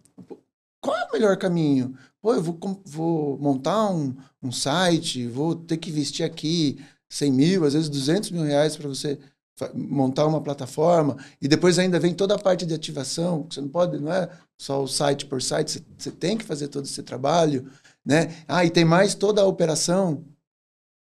Qual 0.81 0.97
é 0.97 1.05
o 1.05 1.13
melhor 1.13 1.37
caminho? 1.37 1.95
Pô, 2.21 2.35
eu 2.35 2.43
vou, 2.43 2.59
vou 2.85 3.39
montar 3.39 3.91
um, 3.91 4.17
um 4.43 4.51
site, 4.51 5.29
vou 5.29 5.55
ter 5.55 5.77
que 5.77 5.91
investir 5.91 6.27
aqui 6.27 6.81
100 7.09 7.33
mil, 7.33 7.65
às 7.65 7.75
vezes 7.75 7.89
200 7.89 8.31
mil 8.33 8.43
reais 8.43 8.77
para 8.77 8.89
você 8.89 9.19
montar 9.75 10.27
uma 10.27 10.41
plataforma 10.41 11.17
e 11.41 11.47
depois 11.47 11.79
ainda 11.79 12.01
vem 12.01 12.15
toda 12.15 12.35
a 12.35 12.39
parte 12.39 12.65
de 12.67 12.75
ativação 12.75 13.47
você 13.49 13.61
não 13.61 13.69
pode 13.69 14.01
não 14.01 14.13
é 14.13 14.29
só 14.59 14.83
o 14.83 14.89
site 14.89 15.27
por 15.27 15.43
site 15.43 15.73
você, 15.73 15.83
você 15.97 16.11
tem 16.11 16.37
que 16.37 16.45
fazer 16.45 16.69
todo 16.69 16.85
esse 16.85 17.03
trabalho 17.03 17.71
né? 18.05 18.45
Ah, 18.49 18.65
e 18.65 18.71
tem 18.71 18.85
mais 18.85 19.15
toda 19.15 19.41
a 19.43 19.47
operação 19.47 20.25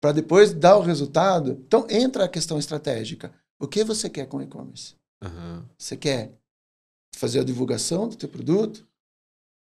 para 0.02 0.12
depois 0.12 0.54
dar 0.54 0.78
o 0.78 0.82
resultado. 0.82 1.64
Então 1.66 1.88
entra 1.90 2.26
a 2.26 2.30
questão 2.30 2.58
estratégica. 2.58 3.34
O 3.60 3.68
que 3.68 3.84
você 3.84 4.10
quer 4.10 4.28
com 4.28 4.42
e-commerce? 4.42 4.96
Uhum. 5.24 5.64
Você 5.78 5.98
quer 5.98 6.32
fazer 7.16 7.40
a 7.40 7.44
divulgação 7.44 8.08
do 8.08 8.16
teu 8.16 8.30
produto? 8.30 8.86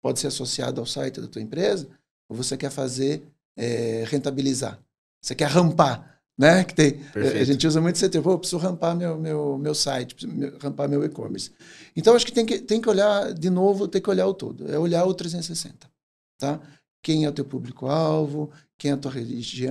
Pode 0.02 0.18
ser 0.18 0.28
associado 0.28 0.80
ao 0.80 0.86
site 0.86 1.20
da 1.20 1.26
tua 1.26 1.42
empresa? 1.42 1.88
Ou 2.28 2.36
você 2.36 2.56
quer 2.56 2.70
fazer 2.70 3.22
é, 3.56 4.04
rentabilizar? 4.06 4.80
Você 5.22 5.34
quer 5.34 5.48
rampar? 5.48 6.10
Né? 6.38 6.64
Que 6.64 6.74
tem, 6.74 7.00
a 7.14 7.44
gente 7.44 7.66
usa 7.66 7.82
muito 7.82 7.96
esse 7.96 8.08
termo, 8.08 8.38
preciso 8.38 8.56
rampar 8.56 8.96
meu, 8.96 9.18
meu, 9.18 9.58
meu 9.58 9.74
site, 9.74 10.16
rampar 10.58 10.88
meu 10.88 11.04
e-commerce. 11.04 11.52
Então, 11.94 12.14
acho 12.14 12.24
que 12.24 12.32
tem, 12.32 12.46
que 12.46 12.58
tem 12.60 12.80
que 12.80 12.88
olhar, 12.88 13.34
de 13.34 13.50
novo, 13.50 13.86
tem 13.86 14.00
que 14.00 14.08
olhar 14.08 14.26
o 14.26 14.32
todo. 14.32 14.72
É 14.72 14.78
olhar 14.78 15.04
o 15.04 15.12
360. 15.12 15.86
Tá? 16.38 16.58
Quem 17.02 17.24
é 17.24 17.28
o 17.28 17.32
teu 17.32 17.44
público-alvo, 17.44 18.50
quem 18.78 18.90
é 18.90 18.94
a 18.94 18.96
tua, 18.96 19.12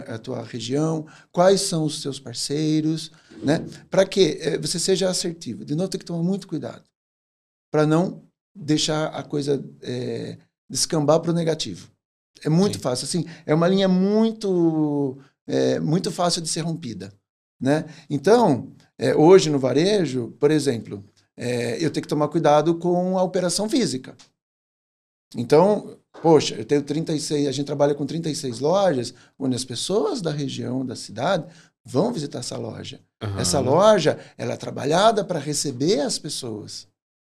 a 0.08 0.18
tua 0.18 0.44
região, 0.44 1.06
quais 1.32 1.62
são 1.62 1.84
os 1.84 2.02
seus 2.02 2.20
parceiros, 2.20 3.12
né? 3.44 3.66
Para 3.90 4.06
que 4.06 4.38
eh, 4.42 4.58
você 4.58 4.80
seja 4.80 5.10
assertivo. 5.10 5.66
De 5.66 5.76
novo, 5.76 5.90
tem 5.90 6.00
que 6.00 6.06
tomar 6.06 6.24
muito 6.24 6.48
cuidado 6.48 6.84
para 7.72 7.86
não 7.86 8.24
deixar 8.56 9.08
a 9.08 9.24
coisa 9.24 9.64
é, 9.82 10.38
descambar 10.70 11.20
para 11.20 11.32
o 11.32 11.34
negativo. 11.34 11.90
É 12.44 12.50
muito 12.50 12.78
Sim. 12.78 12.82
fácil, 12.82 13.06
assim, 13.06 13.26
é 13.46 13.54
uma 13.54 13.68
linha 13.68 13.88
muito, 13.88 15.18
é, 15.48 15.80
muito 15.80 16.12
fácil 16.12 16.42
de 16.42 16.48
ser 16.48 16.62
rompida, 16.62 17.14
né? 17.60 17.86
Então, 18.10 18.72
é, 18.98 19.16
hoje 19.16 19.50
no 19.50 19.60
varejo, 19.60 20.32
por 20.40 20.52
exemplo, 20.52 21.04
eu 21.80 21.90
tenho 21.90 22.02
que 22.02 22.08
tomar 22.08 22.28
cuidado 22.28 22.76
com 22.76 23.18
a 23.18 23.24
operação 23.24 23.70
física. 23.70 24.14
Então, 25.34 25.98
Poxa, 26.22 26.56
eu 26.56 26.66
tenho 26.66 26.84
36, 26.84 27.48
a 27.48 27.52
gente 27.52 27.66
trabalha 27.66 27.96
com 27.96 28.06
36 28.06 28.60
lojas, 28.60 29.14
onde 29.38 29.56
as 29.56 29.64
pessoas 29.64 30.22
da 30.22 30.32
região, 30.32 30.86
da 30.86 30.96
cidade, 30.96 31.46
vão 31.84 32.12
visitar 32.12 32.40
essa 32.40 32.58
loja. 32.58 33.00
Uhum. 33.24 33.40
Essa 33.40 33.60
loja, 33.60 34.20
ela 34.38 34.54
é 34.54 34.58
trabalhada 34.58 35.24
para 35.24 35.40
receber 35.40 36.02
as 36.02 36.20
pessoas. 36.20 36.88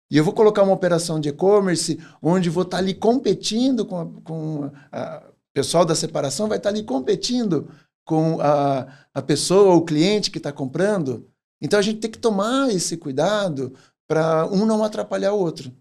E 0.10 0.18
eu 0.18 0.24
vou 0.24 0.34
colocar 0.34 0.64
uma 0.64 0.74
operação 0.74 1.20
de 1.20 1.30
e-commerce 1.30 2.00
onde 2.22 2.50
vou 2.50 2.64
estar 2.64 2.78
tá 2.78 2.84
ali 2.84 2.94
competindo 2.94 3.86
com, 3.86 4.00
a, 4.00 4.06
com 4.24 4.72
a, 4.92 5.24
o 5.28 5.54
pessoal 5.54 5.86
da 5.86 5.96
separação, 5.96 6.50
vai 6.50 6.58
estar 6.58 6.70
tá 6.70 6.76
ali 6.76 6.84
competindo 6.84 7.70
com 8.06 8.42
a, 8.42 8.88
a 9.14 9.22
pessoa, 9.22 9.76
o 9.76 9.86
cliente 9.86 10.30
que 10.30 10.38
está 10.38 10.52
comprando. 10.52 11.28
Então 11.62 11.80
a 11.80 11.82
gente 11.82 12.00
tem 12.00 12.12
que 12.12 12.20
tomar 12.20 12.70
esse 12.72 12.98
cuidado 12.98 13.74
para 14.06 14.46
um 14.48 14.66
não 14.66 14.84
atrapalhar 14.84 15.32
o 15.32 15.40
outro. 15.40 15.72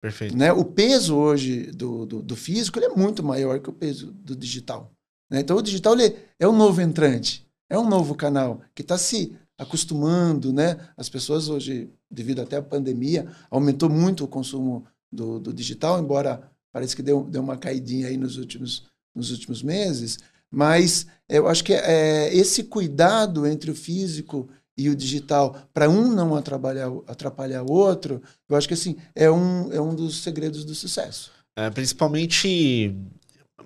Perfeito. 0.00 0.36
Né? 0.36 0.52
O 0.52 0.64
peso 0.64 1.16
hoje 1.16 1.70
do, 1.72 2.06
do, 2.06 2.22
do 2.22 2.36
físico 2.36 2.78
ele 2.78 2.86
é 2.86 2.96
muito 2.96 3.22
maior 3.22 3.60
que 3.60 3.68
o 3.68 3.72
peso 3.72 4.12
do 4.12 4.34
digital. 4.34 4.90
Né? 5.30 5.40
Então, 5.40 5.56
o 5.56 5.62
digital 5.62 5.92
ele 5.92 6.16
é 6.38 6.48
um 6.48 6.56
novo 6.56 6.80
entrante, 6.80 7.46
é 7.68 7.78
um 7.78 7.88
novo 7.88 8.14
canal 8.14 8.62
que 8.74 8.82
está 8.82 8.96
se 8.96 9.36
acostumando. 9.58 10.52
Né? 10.52 10.76
As 10.96 11.08
pessoas 11.08 11.48
hoje, 11.48 11.90
devido 12.10 12.40
até 12.40 12.56
à 12.56 12.62
pandemia, 12.62 13.30
aumentou 13.50 13.90
muito 13.90 14.24
o 14.24 14.28
consumo 14.28 14.86
do, 15.12 15.38
do 15.38 15.52
digital, 15.52 16.00
embora 16.00 16.50
parece 16.72 16.96
que 16.96 17.02
deu, 17.02 17.24
deu 17.24 17.42
uma 17.42 17.58
caidinha 17.58 18.08
aí 18.08 18.16
nos 18.16 18.36
últimos, 18.38 18.86
nos 19.14 19.30
últimos 19.30 19.62
meses. 19.62 20.18
Mas 20.50 21.06
eu 21.28 21.46
acho 21.46 21.62
que 21.62 21.74
é, 21.74 22.28
é 22.28 22.34
esse 22.34 22.64
cuidado 22.64 23.46
entre 23.46 23.70
o 23.70 23.74
físico 23.74 24.48
e 24.80 24.88
o 24.88 24.96
digital 24.96 25.56
para 25.74 25.90
um 25.90 26.14
não 26.14 26.34
atrapalhar, 26.34 26.90
atrapalhar 27.06 27.62
o 27.62 27.70
outro, 27.70 28.22
eu 28.48 28.56
acho 28.56 28.66
que 28.66 28.74
assim 28.74 28.96
é 29.14 29.30
um, 29.30 29.70
é 29.72 29.80
um 29.80 29.94
dos 29.94 30.22
segredos 30.22 30.64
do 30.64 30.74
sucesso. 30.74 31.30
É, 31.54 31.68
principalmente 31.68 32.96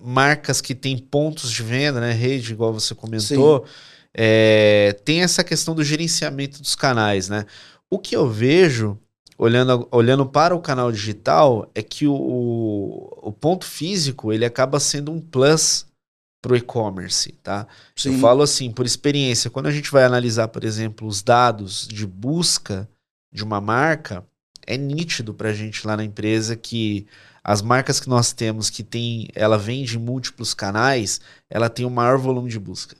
marcas 0.02 0.60
que 0.60 0.74
têm 0.74 0.98
pontos 0.98 1.52
de 1.52 1.62
venda, 1.62 2.00
né? 2.00 2.10
Rede, 2.10 2.52
igual 2.52 2.72
você 2.72 2.94
comentou, 2.94 3.64
é, 4.12 4.96
tem 5.04 5.22
essa 5.22 5.44
questão 5.44 5.74
do 5.74 5.84
gerenciamento 5.84 6.60
dos 6.60 6.74
canais, 6.74 7.28
né? 7.28 7.46
O 7.88 7.98
que 7.98 8.16
eu 8.16 8.28
vejo, 8.28 8.98
olhando, 9.38 9.86
olhando 9.92 10.26
para 10.26 10.54
o 10.54 10.60
canal 10.60 10.90
digital, 10.90 11.70
é 11.74 11.82
que 11.82 12.08
o, 12.08 12.14
o 13.22 13.32
ponto 13.32 13.64
físico 13.64 14.32
ele 14.32 14.44
acaba 14.44 14.80
sendo 14.80 15.12
um 15.12 15.20
plus 15.20 15.86
para 16.44 16.52
o 16.52 16.56
e-commerce, 16.56 17.32
tá? 17.42 17.66
Sim. 17.96 18.12
Eu 18.12 18.18
falo 18.20 18.42
assim, 18.42 18.70
por 18.70 18.84
experiência, 18.84 19.48
quando 19.48 19.64
a 19.66 19.70
gente 19.70 19.90
vai 19.90 20.04
analisar, 20.04 20.48
por 20.48 20.62
exemplo, 20.62 21.08
os 21.08 21.22
dados 21.22 21.88
de 21.88 22.06
busca 22.06 22.86
de 23.32 23.42
uma 23.42 23.62
marca, 23.62 24.22
é 24.66 24.76
nítido 24.76 25.32
para 25.32 25.48
a 25.48 25.52
gente 25.54 25.86
lá 25.86 25.96
na 25.96 26.04
empresa 26.04 26.54
que 26.54 27.06
as 27.42 27.62
marcas 27.62 27.98
que 27.98 28.10
nós 28.10 28.34
temos 28.34 28.68
que 28.68 28.82
tem, 28.82 29.28
ela 29.34 29.56
vende 29.56 29.98
múltiplos 29.98 30.52
canais, 30.52 31.18
ela 31.48 31.70
tem 31.70 31.86
o 31.86 31.90
maior 31.90 32.18
volume 32.18 32.50
de 32.50 32.58
busca. 32.58 32.94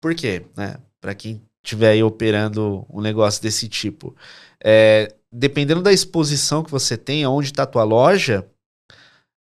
Por 0.00 0.14
quê? 0.14 0.46
Né? 0.56 0.76
Para 1.02 1.14
quem 1.14 1.42
estiver 1.62 1.90
aí 1.90 2.02
operando 2.02 2.86
um 2.88 3.02
negócio 3.02 3.42
desse 3.42 3.68
tipo, 3.68 4.16
é, 4.64 5.14
dependendo 5.30 5.82
da 5.82 5.92
exposição 5.92 6.64
que 6.64 6.70
você 6.70 6.96
tem, 6.96 7.26
onde 7.26 7.48
está 7.48 7.64
a 7.64 7.66
tua 7.66 7.84
loja, 7.84 8.48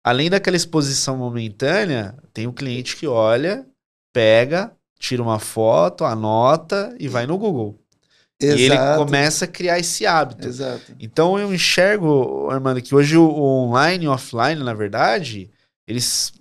além 0.04 0.30
daquela 0.30 0.58
exposição 0.58 1.18
momentânea, 1.18 2.16
tem 2.34 2.46
um 2.46 2.52
cliente 2.52 2.96
que 2.96 3.08
olha, 3.08 3.66
pega, 4.12 4.72
tira 5.00 5.22
uma 5.22 5.39
foto, 5.39 6.04
anota 6.04 6.96
e 7.00 7.08
vai 7.08 7.26
no 7.26 7.38
Google. 7.38 7.80
Exato. 8.39 8.60
E 8.60 8.63
ele 8.66 8.78
começa 8.98 9.46
a 9.46 9.48
criar 9.48 9.80
esse 9.80 10.06
hábito. 10.06 10.48
Exato. 10.48 10.94
Então 11.00 11.39
eu 11.39 11.54
enxergo, 11.54 12.50
Armando, 12.50 12.82
que 12.82 12.94
hoje 12.94 13.16
o 13.18 13.30
online 13.42 14.06
e 14.06 14.08
o 14.08 14.12
offline, 14.12 14.62
na 14.62 14.74
verdade, 14.74 15.50
eles 15.88 16.34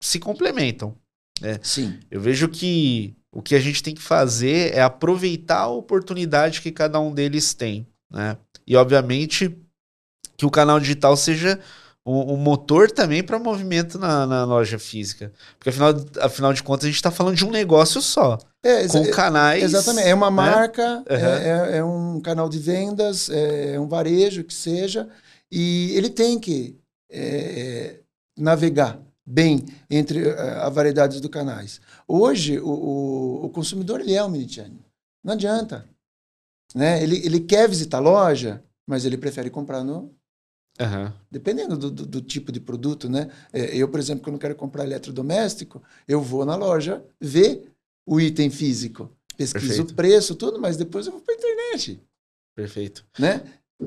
se 0.00 0.18
complementam. 0.18 0.96
Né? 1.40 1.58
Sim. 1.62 1.98
Eu 2.10 2.20
vejo 2.20 2.48
que 2.48 3.14
o 3.30 3.42
que 3.42 3.54
a 3.54 3.60
gente 3.60 3.82
tem 3.82 3.94
que 3.94 4.02
fazer 4.02 4.74
é 4.74 4.80
aproveitar 4.80 5.60
a 5.60 5.68
oportunidade 5.68 6.60
que 6.60 6.72
cada 6.72 6.98
um 6.98 7.12
deles 7.12 7.54
tem. 7.54 7.86
Né? 8.10 8.36
E, 8.66 8.74
obviamente, 8.76 9.56
que 10.36 10.46
o 10.46 10.50
canal 10.50 10.80
digital 10.80 11.16
seja 11.16 11.60
um, 12.06 12.34
um 12.34 12.36
motor 12.36 12.90
também 12.90 13.22
para 13.22 13.38
movimento 13.38 13.98
na, 13.98 14.26
na, 14.26 14.44
loja 14.44 14.78
física. 14.78 15.32
Porque 15.58 15.70
afinal, 15.70 15.94
afinal 16.20 16.52
de 16.52 16.62
contas 16.62 16.84
a 16.84 16.88
gente 16.88 16.96
está 16.96 17.10
falando 17.10 17.36
de 17.36 17.44
um 17.44 17.50
negócio 17.50 18.00
só. 18.00 18.38
É, 18.62 18.86
com 18.86 19.10
canais. 19.10 19.64
Exatamente. 19.64 20.08
É 20.08 20.14
uma 20.14 20.30
né? 20.30 20.36
marca, 20.36 20.98
uhum. 20.98 21.04
é, 21.08 21.78
é, 21.78 21.84
um 21.84 22.20
canal 22.20 22.48
de 22.48 22.58
vendas, 22.58 23.28
é 23.28 23.78
um 23.78 23.88
varejo 23.88 24.44
que 24.44 24.54
seja. 24.54 25.08
E 25.50 25.92
ele 25.96 26.08
tem 26.08 26.38
que 26.38 26.78
é, 27.10 28.00
navegar 28.38 28.98
bem 29.26 29.64
entre 29.90 30.28
eh, 30.28 30.58
a 30.60 30.68
variedade 30.68 31.20
dos 31.20 31.30
canais. 31.30 31.80
Hoje, 32.06 32.60
o, 32.60 32.68
o, 32.68 33.46
o 33.46 33.50
consumidor 33.50 34.00
ele 34.00 34.14
é 34.14 34.22
um 34.22 34.26
omnichannel. 34.26 34.84
Não 35.24 35.32
adianta. 35.32 35.88
Né? 36.74 37.02
Ele, 37.02 37.16
ele 37.26 37.40
quer 37.40 37.68
visitar 37.68 37.96
a 37.96 38.00
loja, 38.00 38.62
mas 38.86 39.04
ele 39.04 39.18
prefere 39.18 39.50
comprar 39.50 39.82
no... 39.82 40.14
Uhum. 40.80 41.12
Dependendo 41.30 41.76
do, 41.76 41.90
do, 41.90 42.06
do, 42.06 42.20
tipo 42.20 42.52
de 42.52 42.60
produto, 42.60 43.08
né? 43.08 43.30
É, 43.52 43.74
eu, 43.76 43.88
por 43.88 43.98
exemplo, 43.98 44.22
quando 44.22 44.38
quero 44.38 44.54
comprar 44.54 44.84
eletrodoméstico, 44.84 45.82
eu 46.06 46.20
vou 46.20 46.44
na 46.44 46.54
loja 46.54 47.02
ver 47.20 47.72
o 48.06 48.20
item 48.20 48.50
físico, 48.50 49.10
pesquiso 49.36 49.66
Perfeito. 49.66 49.90
o 49.90 49.94
preço, 49.94 50.34
tudo, 50.34 50.60
mas 50.60 50.76
depois 50.76 51.06
eu 51.06 51.12
vou 51.12 51.20
para 51.22 51.34
a 51.34 51.36
internet. 51.36 52.00
Perfeito. 52.54 53.04
Né? 53.18 53.42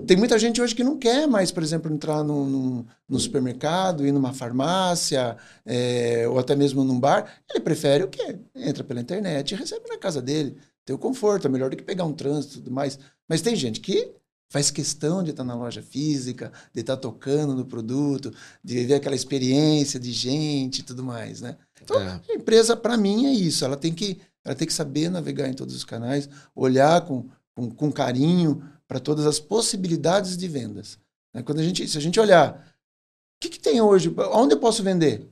Tem 0.05 0.15
muita 0.15 0.37
gente 0.37 0.61
hoje 0.61 0.75
que 0.75 0.83
não 0.83 0.97
quer 0.97 1.27
mais, 1.27 1.51
por 1.51 1.63
exemplo, 1.63 1.91
entrar 1.91 2.23
no, 2.23 2.45
no, 2.45 2.87
no 3.07 3.19
supermercado, 3.19 4.05
ir 4.05 4.11
numa 4.11 4.33
farmácia, 4.33 5.35
é, 5.65 6.27
ou 6.27 6.37
até 6.37 6.55
mesmo 6.55 6.83
num 6.83 6.99
bar. 6.99 7.41
Ele 7.49 7.59
prefere 7.59 8.03
o 8.03 8.07
quê? 8.07 8.37
Entra 8.55 8.83
pela 8.83 9.01
internet 9.01 9.51
e 9.51 9.55
recebe 9.55 9.87
na 9.89 9.97
casa 9.97 10.21
dele. 10.21 10.57
Tem 10.85 10.95
o 10.95 10.99
conforto, 10.99 11.47
é 11.47 11.49
melhor 11.49 11.71
do 11.71 11.75
que 11.75 11.83
pegar 11.83 12.03
um 12.03 12.13
trânsito 12.13 12.55
e 12.55 12.57
tudo 12.57 12.71
mais. 12.71 12.99
Mas 13.27 13.41
tem 13.41 13.55
gente 13.55 13.79
que 13.79 14.11
faz 14.49 14.71
questão 14.71 15.23
de 15.23 15.29
estar 15.29 15.43
na 15.43 15.53
loja 15.53 15.81
física, 15.81 16.51
de 16.73 16.81
estar 16.81 16.97
tocando 16.97 17.55
no 17.55 17.65
produto, 17.65 18.33
de 18.63 18.73
viver 18.73 18.95
aquela 18.95 19.15
experiência 19.15 19.99
de 19.99 20.11
gente 20.11 20.79
e 20.79 20.83
tudo 20.83 21.03
mais, 21.03 21.39
né? 21.39 21.55
Então, 21.81 22.01
é. 22.01 22.19
a 22.27 22.33
empresa, 22.33 22.75
para 22.75 22.97
mim, 22.97 23.27
é 23.27 23.31
isso. 23.31 23.63
Ela 23.63 23.77
tem, 23.77 23.93
que, 23.93 24.19
ela 24.43 24.55
tem 24.55 24.67
que 24.67 24.73
saber 24.73 25.09
navegar 25.09 25.47
em 25.47 25.53
todos 25.53 25.75
os 25.75 25.85
canais, 25.85 26.27
olhar 26.55 27.05
com, 27.05 27.29
com, 27.55 27.69
com 27.69 27.91
carinho 27.91 28.63
para 28.87 28.99
todas 28.99 29.27
as 29.27 29.39
possibilidades 29.39 30.35
de 30.35 30.47
vendas. 30.47 30.97
Né? 31.33 31.43
Quando 31.43 31.59
a 31.59 31.63
gente, 31.63 31.87
se 31.87 31.97
a 31.97 32.01
gente 32.01 32.19
olhar, 32.19 32.55
o 32.55 33.39
que, 33.39 33.49
que 33.49 33.59
tem 33.59 33.79
hoje? 33.79 34.13
Onde 34.33 34.55
eu 34.55 34.59
posso 34.59 34.81
vender? 34.81 35.29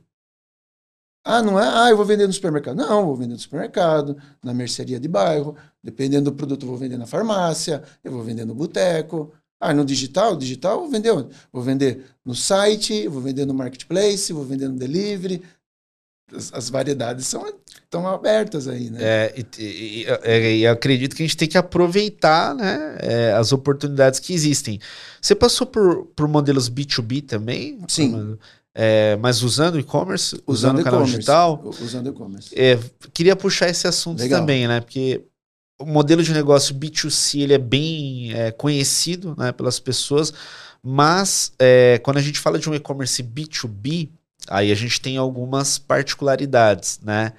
Ah, 1.24 1.42
não 1.42 1.58
é? 1.58 1.68
Ah, 1.68 1.90
eu 1.90 1.96
vou 1.96 2.06
vender 2.06 2.26
no 2.26 2.32
supermercado. 2.32 2.76
Não, 2.76 3.06
vou 3.06 3.16
vender 3.16 3.34
no 3.34 3.38
supermercado, 3.38 4.16
na 4.42 4.54
mercearia 4.54 4.98
de 4.98 5.08
bairro, 5.08 5.56
dependendo 5.82 6.30
do 6.30 6.36
produto, 6.36 6.62
eu 6.62 6.68
vou 6.68 6.78
vender 6.78 6.96
na 6.96 7.06
farmácia, 7.06 7.82
eu 8.02 8.12
vou 8.12 8.22
vender 8.22 8.44
no 8.44 8.54
boteco. 8.54 9.32
Ah, 9.60 9.74
no 9.74 9.84
digital? 9.84 10.36
Digital, 10.36 10.80
vou 10.80 10.88
vender 10.88 11.10
onde? 11.10 11.34
Vou 11.52 11.62
vender 11.62 12.04
no 12.24 12.34
site, 12.34 13.08
vou 13.08 13.20
vender 13.20 13.44
no 13.44 13.52
marketplace, 13.52 14.32
vou 14.32 14.44
vender 14.44 14.68
no 14.68 14.76
delivery. 14.76 15.42
As, 16.32 16.52
as 16.52 16.70
variedades 16.70 17.26
são 17.26 17.44
estão 17.88 18.06
abertas 18.06 18.68
aí, 18.68 18.90
né? 18.90 18.98
É, 19.00 19.34
e, 19.36 19.46
e, 19.58 20.06
e, 20.06 20.62
eu 20.62 20.72
acredito 20.72 21.16
que 21.16 21.22
a 21.22 21.26
gente 21.26 21.36
tem 21.36 21.48
que 21.48 21.56
aproveitar 21.56 22.54
né, 22.54 22.98
é, 23.00 23.32
as 23.32 23.50
oportunidades 23.50 24.20
que 24.20 24.34
existem. 24.34 24.78
Você 25.20 25.34
passou 25.34 25.66
por, 25.66 26.04
por 26.14 26.28
modelos 26.28 26.68
B2B 26.68 27.24
também? 27.26 27.78
Sim. 27.88 28.38
É, 28.80 29.16
mas 29.16 29.42
usando 29.42 29.78
e-commerce, 29.78 30.40
usando, 30.46 30.76
usando 30.76 30.80
o 30.80 30.84
canal 30.84 31.02
digital? 31.02 31.64
Usando 31.82 32.10
e-commerce. 32.10 32.50
É, 32.56 32.78
queria 33.12 33.34
puxar 33.34 33.68
esse 33.68 33.88
assunto 33.88 34.20
Legal. 34.20 34.38
também, 34.38 34.68
né? 34.68 34.80
Porque 34.80 35.24
o 35.80 35.84
modelo 35.84 36.22
de 36.22 36.32
negócio 36.32 36.74
B2C 36.74 37.40
ele 37.40 37.54
é 37.54 37.58
bem 37.58 38.32
é, 38.32 38.52
conhecido 38.52 39.34
né, 39.36 39.50
pelas 39.50 39.80
pessoas, 39.80 40.32
mas 40.80 41.52
é, 41.58 41.98
quando 42.04 42.18
a 42.18 42.22
gente 42.22 42.38
fala 42.38 42.58
de 42.58 42.70
um 42.70 42.74
e-commerce 42.74 43.20
B2B, 43.20 44.10
aí 44.48 44.70
a 44.70 44.74
gente 44.76 45.00
tem 45.00 45.16
algumas 45.16 45.76
particularidades, 45.76 47.00
né? 47.02 47.32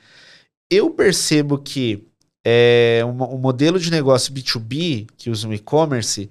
eu 0.70 0.92
percebo 0.92 1.58
que 1.58 2.06
é, 2.46 3.02
um, 3.04 3.36
um, 3.36 3.38
modelo 3.38 3.80
de 3.80 3.90
negócio 3.90 4.34
B2B 4.34 5.08
que 5.18 5.30
usa 5.30 5.48
um 5.48 5.54
e-commerce, 5.54 6.30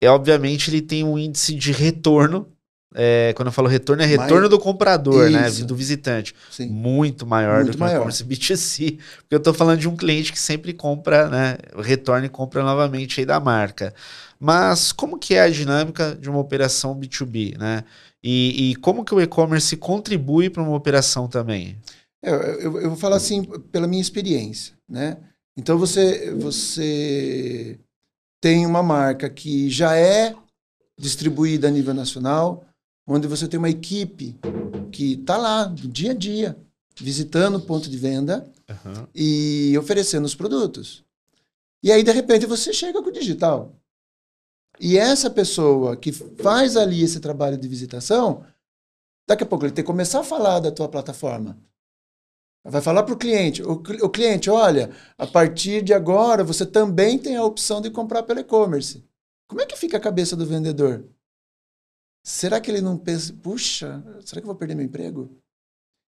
é 0.00 0.08
obviamente 0.08 0.70
ele 0.70 0.80
tem 0.80 1.04
um 1.04 1.18
índice 1.18 1.54
de 1.54 1.70
retorno. 1.70 2.48
É, 2.96 3.32
quando 3.34 3.48
eu 3.48 3.52
falo 3.52 3.66
retorno, 3.66 4.02
é 4.02 4.06
retorno 4.06 4.48
do 4.48 4.58
comprador, 4.58 5.28
né, 5.28 5.48
Isso. 5.48 5.62
né? 5.62 5.66
Do 5.66 5.74
visitante. 5.74 6.32
Sim. 6.50 6.68
Muito 6.68 7.26
maior 7.26 7.64
Muito 7.64 7.72
do 7.72 7.78
que 7.78 7.82
o 7.82 7.86
e-commerce 7.88 8.24
B2C. 8.24 8.98
Porque 9.16 9.34
eu 9.34 9.38
estou 9.38 9.52
falando 9.52 9.80
de 9.80 9.88
um 9.88 9.96
cliente 9.96 10.32
que 10.32 10.38
sempre 10.38 10.72
compra, 10.72 11.28
né? 11.28 11.56
Retorna 11.76 12.26
e 12.26 12.28
compra 12.28 12.62
novamente 12.62 13.18
aí 13.18 13.26
da 13.26 13.40
marca. 13.40 13.92
Mas 14.38 14.92
como 14.92 15.18
que 15.18 15.34
é 15.34 15.40
a 15.42 15.50
dinâmica 15.50 16.14
de 16.14 16.30
uma 16.30 16.38
operação 16.38 16.94
B2B, 16.94 17.58
né? 17.58 17.82
E, 18.22 18.70
e 18.70 18.76
como 18.76 19.04
que 19.04 19.14
o 19.14 19.20
e-commerce 19.20 19.76
contribui 19.76 20.48
para 20.48 20.62
uma 20.62 20.76
operação 20.76 21.26
também? 21.26 21.76
É, 22.22 22.30
eu, 22.30 22.80
eu, 22.80 22.88
vou 22.88 22.96
falar 22.96 23.16
assim 23.16 23.42
pela 23.72 23.86
minha 23.86 24.00
experiência, 24.00 24.74
né? 24.88 25.18
Então 25.56 25.76
você 25.76 26.32
você 26.32 27.78
tem 28.40 28.64
uma 28.66 28.82
marca 28.82 29.28
que 29.28 29.68
já 29.68 29.96
é 29.96 30.34
distribuída 30.98 31.68
a 31.68 31.70
nível 31.70 31.92
nacional, 31.92 32.64
onde 33.06 33.26
você 33.26 33.46
tem 33.46 33.58
uma 33.58 33.70
equipe 33.70 34.38
que 34.90 35.14
está 35.14 35.36
lá 35.36 35.64
do 35.64 35.88
dia 35.88 36.12
a 36.12 36.14
dia 36.14 36.56
visitando 36.96 37.56
o 37.56 37.60
ponto 37.60 37.90
de 37.90 37.96
venda 37.96 38.50
uhum. 38.68 39.06
e 39.14 39.76
oferecendo 39.78 40.24
os 40.24 40.34
produtos. 40.34 41.04
E 41.82 41.92
aí 41.92 42.02
de 42.02 42.12
repente 42.12 42.46
você 42.46 42.72
chega 42.72 43.02
com 43.02 43.08
o 43.08 43.12
digital. 43.12 43.74
E 44.80 44.98
essa 44.98 45.30
pessoa 45.30 45.96
que 45.96 46.12
faz 46.12 46.76
ali 46.76 47.02
esse 47.02 47.20
trabalho 47.20 47.56
de 47.56 47.68
visitação, 47.68 48.44
daqui 49.26 49.44
a 49.44 49.46
pouco 49.46 49.64
ele 49.64 49.72
tem 49.72 49.84
que 49.84 49.90
começar 49.90 50.20
a 50.20 50.24
falar 50.24 50.60
da 50.60 50.72
tua 50.72 50.88
plataforma. 50.88 51.58
Vai 52.66 52.80
falar 52.80 53.02
para 53.02 53.12
o 53.12 53.18
cliente, 53.18 53.62
o 53.62 54.08
cliente, 54.08 54.48
olha, 54.48 54.90
a 55.18 55.26
partir 55.26 55.82
de 55.82 55.92
agora 55.92 56.42
você 56.42 56.64
também 56.64 57.18
tem 57.18 57.36
a 57.36 57.44
opção 57.44 57.80
de 57.80 57.90
comprar 57.90 58.22
pelo 58.22 58.40
e-commerce. 58.40 59.04
Como 59.46 59.60
é 59.60 59.66
que 59.66 59.76
fica 59.76 59.98
a 59.98 60.00
cabeça 60.00 60.34
do 60.34 60.46
vendedor? 60.46 61.04
Será 62.26 62.58
que 62.58 62.70
ele 62.70 62.80
não 62.80 62.96
pensa, 62.96 63.34
puxa, 63.42 64.02
será 64.24 64.40
que 64.40 64.46
eu 64.46 64.50
vou 64.50 64.54
perder 64.54 64.74
meu 64.74 64.86
emprego? 64.86 65.30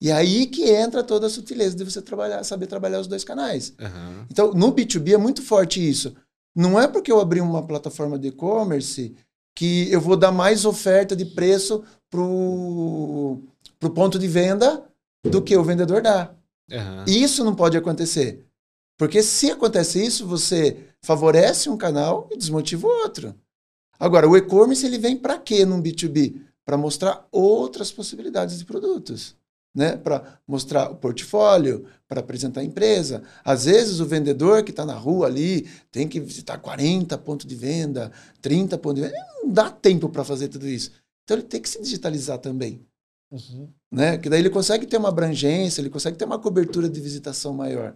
E 0.01 0.09
aí 0.09 0.45
que 0.45 0.63
entra 0.63 1.03
toda 1.03 1.27
a 1.27 1.29
sutileza 1.29 1.75
de 1.75 1.83
você 1.83 2.01
trabalhar, 2.01 2.43
saber 2.43 2.67
trabalhar 2.67 3.01
os 3.01 3.07
dois 3.07 3.25
canais. 3.25 3.73
Uhum. 3.79 4.25
Então, 4.31 4.53
no 4.53 4.71
B2B 4.71 5.13
é 5.13 5.17
muito 5.17 5.41
forte 5.41 5.85
isso. 5.85 6.15
Não 6.55 6.79
é 6.79 6.87
porque 6.87 7.11
eu 7.11 7.19
abri 7.19 7.41
uma 7.41 7.65
plataforma 7.65 8.17
de 8.17 8.29
e-commerce 8.29 9.15
que 9.53 9.91
eu 9.91 9.99
vou 9.99 10.15
dar 10.15 10.31
mais 10.31 10.65
oferta 10.65 11.15
de 11.15 11.25
preço 11.25 11.83
para 12.09 12.21
o 12.21 13.41
ponto 13.93 14.17
de 14.17 14.27
venda 14.27 14.85
do 15.23 15.41
que 15.41 15.57
o 15.57 15.63
vendedor 15.63 16.01
dá. 16.01 16.31
Uhum. 16.71 17.03
Isso 17.05 17.43
não 17.43 17.55
pode 17.55 17.75
acontecer. 17.75 18.45
Porque 18.97 19.21
se 19.21 19.51
acontece 19.51 20.03
isso, 20.03 20.25
você 20.25 20.77
favorece 21.01 21.69
um 21.69 21.77
canal 21.77 22.29
e 22.31 22.37
desmotiva 22.37 22.87
o 22.87 23.01
outro. 23.03 23.35
Agora, 23.99 24.27
o 24.27 24.37
e-commerce 24.37 24.85
ele 24.85 24.97
vem 24.97 25.17
para 25.17 25.37
quê 25.37 25.65
num 25.65 25.81
B2B? 25.81 26.41
Para 26.65 26.77
mostrar 26.77 27.27
outras 27.31 27.91
possibilidades 27.91 28.59
de 28.59 28.65
produtos. 28.65 29.35
Né? 29.73 29.95
Para 29.95 30.39
mostrar 30.47 30.91
o 30.91 30.95
portfólio, 30.95 31.85
para 32.07 32.19
apresentar 32.19 32.61
a 32.61 32.63
empresa. 32.63 33.23
Às 33.43 33.65
vezes 33.65 33.99
o 33.99 34.05
vendedor 34.05 34.63
que 34.63 34.71
está 34.71 34.85
na 34.85 34.95
rua 34.95 35.27
ali 35.27 35.67
tem 35.91 36.07
que 36.07 36.19
visitar 36.19 36.57
40 36.57 37.17
pontos 37.19 37.45
de 37.45 37.55
venda, 37.55 38.11
30 38.41 38.77
pontos 38.77 39.03
de 39.03 39.09
venda. 39.09 39.27
Não 39.41 39.51
dá 39.51 39.69
tempo 39.69 40.09
para 40.09 40.23
fazer 40.23 40.47
tudo 40.47 40.67
isso. 40.67 40.91
Então 41.23 41.37
ele 41.37 41.45
tem 41.45 41.61
que 41.61 41.69
se 41.69 41.81
digitalizar 41.81 42.39
também. 42.39 42.85
Uhum. 43.31 43.69
Né? 43.91 44.17
Que 44.17 44.29
daí 44.29 44.39
ele 44.39 44.49
consegue 44.49 44.85
ter 44.85 44.97
uma 44.97 45.09
abrangência, 45.09 45.81
ele 45.81 45.89
consegue 45.89 46.17
ter 46.17 46.25
uma 46.25 46.39
cobertura 46.39 46.89
de 46.89 46.99
visitação 46.99 47.53
maior. 47.53 47.95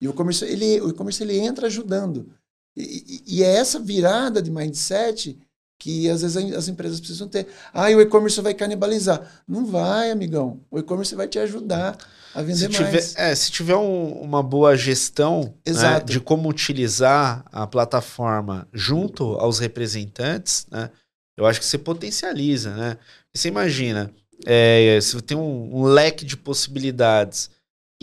E 0.00 0.08
o 0.08 0.10
e-commerce 0.10 0.44
ele, 0.44 0.80
o 0.80 0.94
ele 1.20 1.38
entra 1.38 1.66
ajudando. 1.66 2.30
E, 2.76 3.22
e, 3.26 3.42
é 3.42 3.56
essa 3.56 3.78
virada 3.78 4.42
de 4.42 4.50
mindset 4.50 5.38
que 5.78 6.08
às 6.08 6.22
vezes 6.22 6.54
as 6.54 6.68
empresas 6.68 6.98
precisam 6.98 7.28
ter. 7.28 7.46
Ah, 7.72 7.90
e 7.90 7.94
o 7.94 8.00
e-commerce 8.00 8.40
vai 8.40 8.54
canibalizar. 8.54 9.44
Não 9.46 9.66
vai, 9.66 10.10
amigão. 10.10 10.60
O 10.70 10.78
e-commerce 10.78 11.14
vai 11.14 11.28
te 11.28 11.38
ajudar 11.38 11.96
a 12.34 12.42
vender 12.42 12.58
se 12.58 12.68
tiver, 12.68 12.92
mais. 12.92 13.16
É, 13.16 13.34
se 13.34 13.50
tiver 13.50 13.76
um, 13.76 14.12
uma 14.20 14.42
boa 14.42 14.76
gestão 14.76 15.54
né, 15.66 16.00
de 16.00 16.20
como 16.20 16.48
utilizar 16.48 17.44
a 17.52 17.66
plataforma 17.66 18.66
junto 18.72 19.34
aos 19.34 19.58
representantes, 19.58 20.66
né, 20.70 20.90
eu 21.36 21.46
acho 21.46 21.60
que 21.60 21.66
você 21.66 21.78
potencializa. 21.78 22.74
Né? 22.74 22.96
Você 23.34 23.48
imagina, 23.48 24.10
é, 24.46 24.98
se 25.00 25.20
tem 25.22 25.36
um, 25.36 25.80
um, 25.80 25.84
leque 25.84 26.24
de 26.24 26.36
possibilidades 26.36 27.50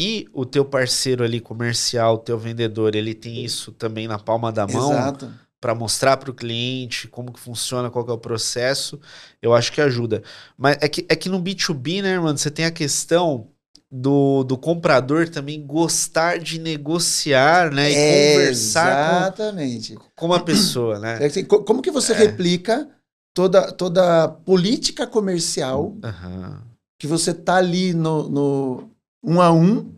e 0.02 0.28
o 0.34 0.46
teu 0.46 0.66
parceiro 0.66 1.24
ali 1.24 1.40
comercial, 1.40 2.16
o 2.16 2.18
teu 2.18 2.36
vendedor, 2.36 2.96
ele 2.96 3.14
tem 3.14 3.46
isso 3.46 3.72
também 3.72 4.08
na 4.08 4.18
palma 4.18 4.52
da 4.52 4.66
mão 4.66 5.16
para 5.60 5.76
mostrar 5.76 6.18
para 6.18 6.32
o 6.32 6.34
cliente 6.34 7.08
como 7.08 7.32
que 7.32 7.40
funciona, 7.40 7.92
qual 7.92 8.04
que 8.04 8.10
é 8.10 8.14
o 8.16 8.18
processo, 8.18 9.00
eu 9.40 9.54
acho 9.54 9.72
que 9.72 9.80
ajuda. 9.80 10.24
Mas 10.58 10.76
é 10.82 10.90
que, 10.90 11.06
é 11.08 11.16
que 11.16 11.30
no 11.30 11.40
B2B, 11.40 12.02
né, 12.02 12.14
irmão, 12.14 12.36
você 12.36 12.50
tem 12.50 12.66
a 12.66 12.72
questão 12.72 13.50
do, 13.92 14.44
do 14.44 14.58
comprador 14.58 15.30
também 15.30 15.64
gostar 15.64 16.40
de 16.40 16.60
negociar, 16.60 17.72
né, 17.72 17.92
e 17.92 17.96
é, 17.96 18.34
conversar 18.34 19.28
exatamente. 19.28 19.94
Com, 19.94 20.06
com 20.16 20.26
uma 20.26 20.44
pessoa, 20.44 20.98
né? 20.98 21.20
É 21.22 21.28
assim, 21.28 21.46
como 21.46 21.84
que 21.84 21.92
você 21.92 22.14
é. 22.14 22.16
replica 22.16 22.90
toda, 23.36 23.72
toda 23.72 24.24
a 24.24 24.28
política 24.28 25.06
comercial 25.06 25.96
Aham. 26.04 26.64
que 26.98 27.06
você 27.06 27.36
tá 27.36 27.58
ali 27.58 27.94
no, 27.94 28.28
no 28.28 28.91
um 29.24 29.42
a 29.42 29.52
um 29.52 29.94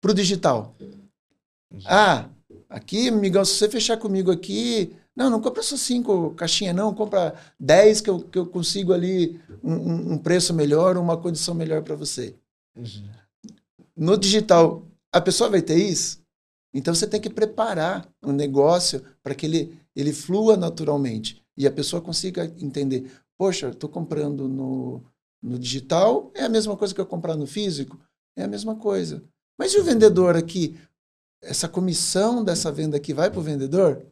pro 0.00 0.14
digital. 0.14 0.74
Ah, 1.84 2.28
aqui, 2.68 3.08
amigão, 3.08 3.44
se 3.44 3.54
você 3.54 3.68
fechar 3.68 3.96
comigo 3.96 4.30
aqui, 4.30 4.96
não, 5.14 5.30
não 5.30 5.40
compra 5.40 5.62
só 5.62 5.76
cinco 5.76 6.30
caixinhas, 6.34 6.74
não, 6.74 6.94
compra 6.94 7.34
dez 7.58 8.00
que 8.00 8.10
eu, 8.10 8.20
que 8.20 8.38
eu 8.38 8.46
consigo 8.46 8.92
ali 8.92 9.40
um, 9.62 9.72
um- 9.74 10.12
um 10.14 10.18
preço 10.18 10.54
melhor, 10.54 10.96
uma 10.96 11.16
condição 11.16 11.54
melhor 11.54 11.82
para 11.82 11.94
você. 11.94 12.34
Uhum. 12.76 13.08
No 13.96 14.16
digital, 14.16 14.86
a 15.12 15.20
pessoa 15.20 15.50
vai 15.50 15.62
ter 15.62 15.76
isso? 15.78 16.20
Então 16.74 16.94
você 16.94 17.06
tem 17.06 17.20
que 17.20 17.30
preparar 17.30 18.06
o 18.24 18.32
negócio 18.32 19.02
para 19.22 19.34
que 19.34 19.46
ele, 19.46 19.78
ele 19.94 20.12
flua 20.12 20.56
naturalmente 20.56 21.42
e 21.56 21.66
a 21.66 21.70
pessoa 21.72 22.02
consiga 22.02 22.44
entender: 22.58 23.10
poxa, 23.38 23.68
estou 23.68 23.88
comprando 23.88 24.46
no, 24.48 25.02
no 25.42 25.58
digital, 25.58 26.30
é 26.34 26.44
a 26.44 26.48
mesma 26.48 26.76
coisa 26.76 26.94
que 26.94 27.00
eu 27.00 27.06
comprar 27.06 27.36
no 27.36 27.46
físico? 27.46 27.98
É 28.36 28.44
a 28.44 28.48
mesma 28.48 28.76
coisa. 28.76 29.24
Mas 29.58 29.72
e 29.72 29.78
o 29.78 29.84
vendedor 29.84 30.36
aqui? 30.36 30.78
Essa 31.42 31.68
comissão 31.68 32.44
dessa 32.44 32.70
venda 32.70 32.96
aqui 32.96 33.14
vai 33.14 33.30
para 33.30 33.40
o 33.40 33.42
vendedor? 33.42 34.04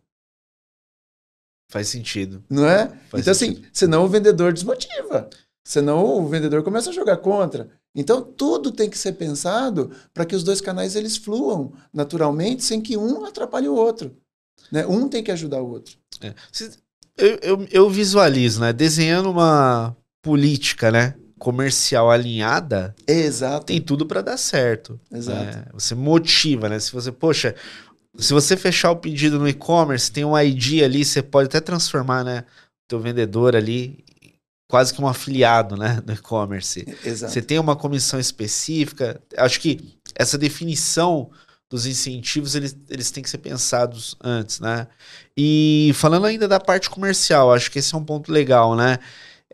Faz 1.71 1.89
sentido. 1.89 2.43
Não 2.49 2.67
é? 2.67 2.89
Faz 3.09 3.23
então, 3.23 3.33
assim, 3.33 3.55
sentido. 3.55 3.69
senão 3.73 4.05
o 4.05 4.09
vendedor 4.09 4.53
desmotiva. 4.53 5.29
Senão 5.67 6.05
o 6.19 6.29
vendedor 6.29 6.63
começa 6.63 6.91
a 6.91 6.93
jogar 6.93 7.19
contra. 7.19 7.71
Então, 7.95 8.23
tudo 8.23 8.73
tem 8.73 8.91
que 8.91 8.99
ser 8.99 9.13
pensado 9.13 9.91
para 10.13 10.27
que 10.27 10.35
os 10.35 10.43
dois 10.43 10.61
canais 10.61 10.95
eles 10.97 11.17
fluam 11.17 11.73
naturalmente, 11.93 12.65
sem 12.65 12.81
que 12.81 12.97
um 12.97 13.25
atrapalhe 13.25 13.69
o 13.69 13.75
outro. 13.75 14.17
Né? 14.71 14.87
Um 14.87 15.09
tem 15.09 15.23
que 15.23 15.31
ajudar 15.31 15.63
o 15.63 15.71
outro. 15.71 15.97
É. 16.21 16.35
Eu, 17.17 17.39
eu, 17.43 17.69
eu 17.71 17.91
visualizo, 17.91 18.61
né? 18.61 18.73
Desenhando 18.73 19.31
uma 19.31 19.97
política, 20.21 20.91
né? 20.91 21.15
Comercial 21.45 22.11
alinhada, 22.11 22.95
Exato. 23.07 23.67
tem 23.67 23.79
tudo 23.79 24.07
para 24.07 24.23
dar 24.23 24.39
certo. 24.39 24.99
Exato. 25.13 25.45
né? 25.45 25.67
Você 25.75 25.95
motiva, 25.95 26.71
né? 26.71 26.79
Se 26.79 26.91
você, 26.91 27.13
poxa, 27.13 27.55
se 28.17 28.33
você 28.33 28.57
fechar 28.57 28.91
o 28.91 28.97
pedido 28.97 29.39
no 29.39 29.47
e-commerce, 29.47 30.11
tem 30.11 30.25
um 30.25 30.39
ID 30.39 30.83
ali, 30.83 31.05
você 31.05 31.23
pode 31.23 31.49
até 31.49 31.61
transformar, 31.61 32.25
né? 32.25 32.41
O 32.41 32.89
teu 32.89 32.99
vendedor 32.99 33.55
ali 33.55 34.03
quase 34.71 34.95
que 34.95 35.03
um 35.03 35.07
afiliado, 35.07 35.77
né? 35.77 36.03
No 36.07 36.15
e-commerce. 36.15 36.87
Exato. 37.05 37.31
Você 37.31 37.43
tem 37.43 37.59
uma 37.59 37.77
comissão 37.77 38.19
específica. 38.19 39.21
Acho 39.37 39.61
que 39.61 39.99
essa 40.15 40.39
definição 40.39 41.31
dos 41.71 41.85
incentivos, 41.85 42.55
eles, 42.55 42.75
eles 42.89 43.11
têm 43.11 43.23
que 43.23 43.29
ser 43.29 43.39
pensados 43.39 44.17
antes, 44.25 44.61
né? 44.61 44.87
E 45.37 45.93
falando 45.95 46.25
ainda 46.25 46.49
da 46.49 46.59
parte 46.59 46.89
comercial, 46.89 47.53
acho 47.53 47.71
que 47.71 47.81
esse 47.81 47.95
é 47.95 47.99
um 47.99 48.05
ponto 48.05 48.33
legal, 48.33 48.75
né? 48.75 48.99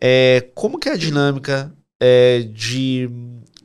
É, 0.01 0.49
como 0.55 0.79
que 0.79 0.87
é 0.87 0.93
a 0.93 0.97
dinâmica 0.97 1.71
é, 2.01 2.39
de 2.41 3.07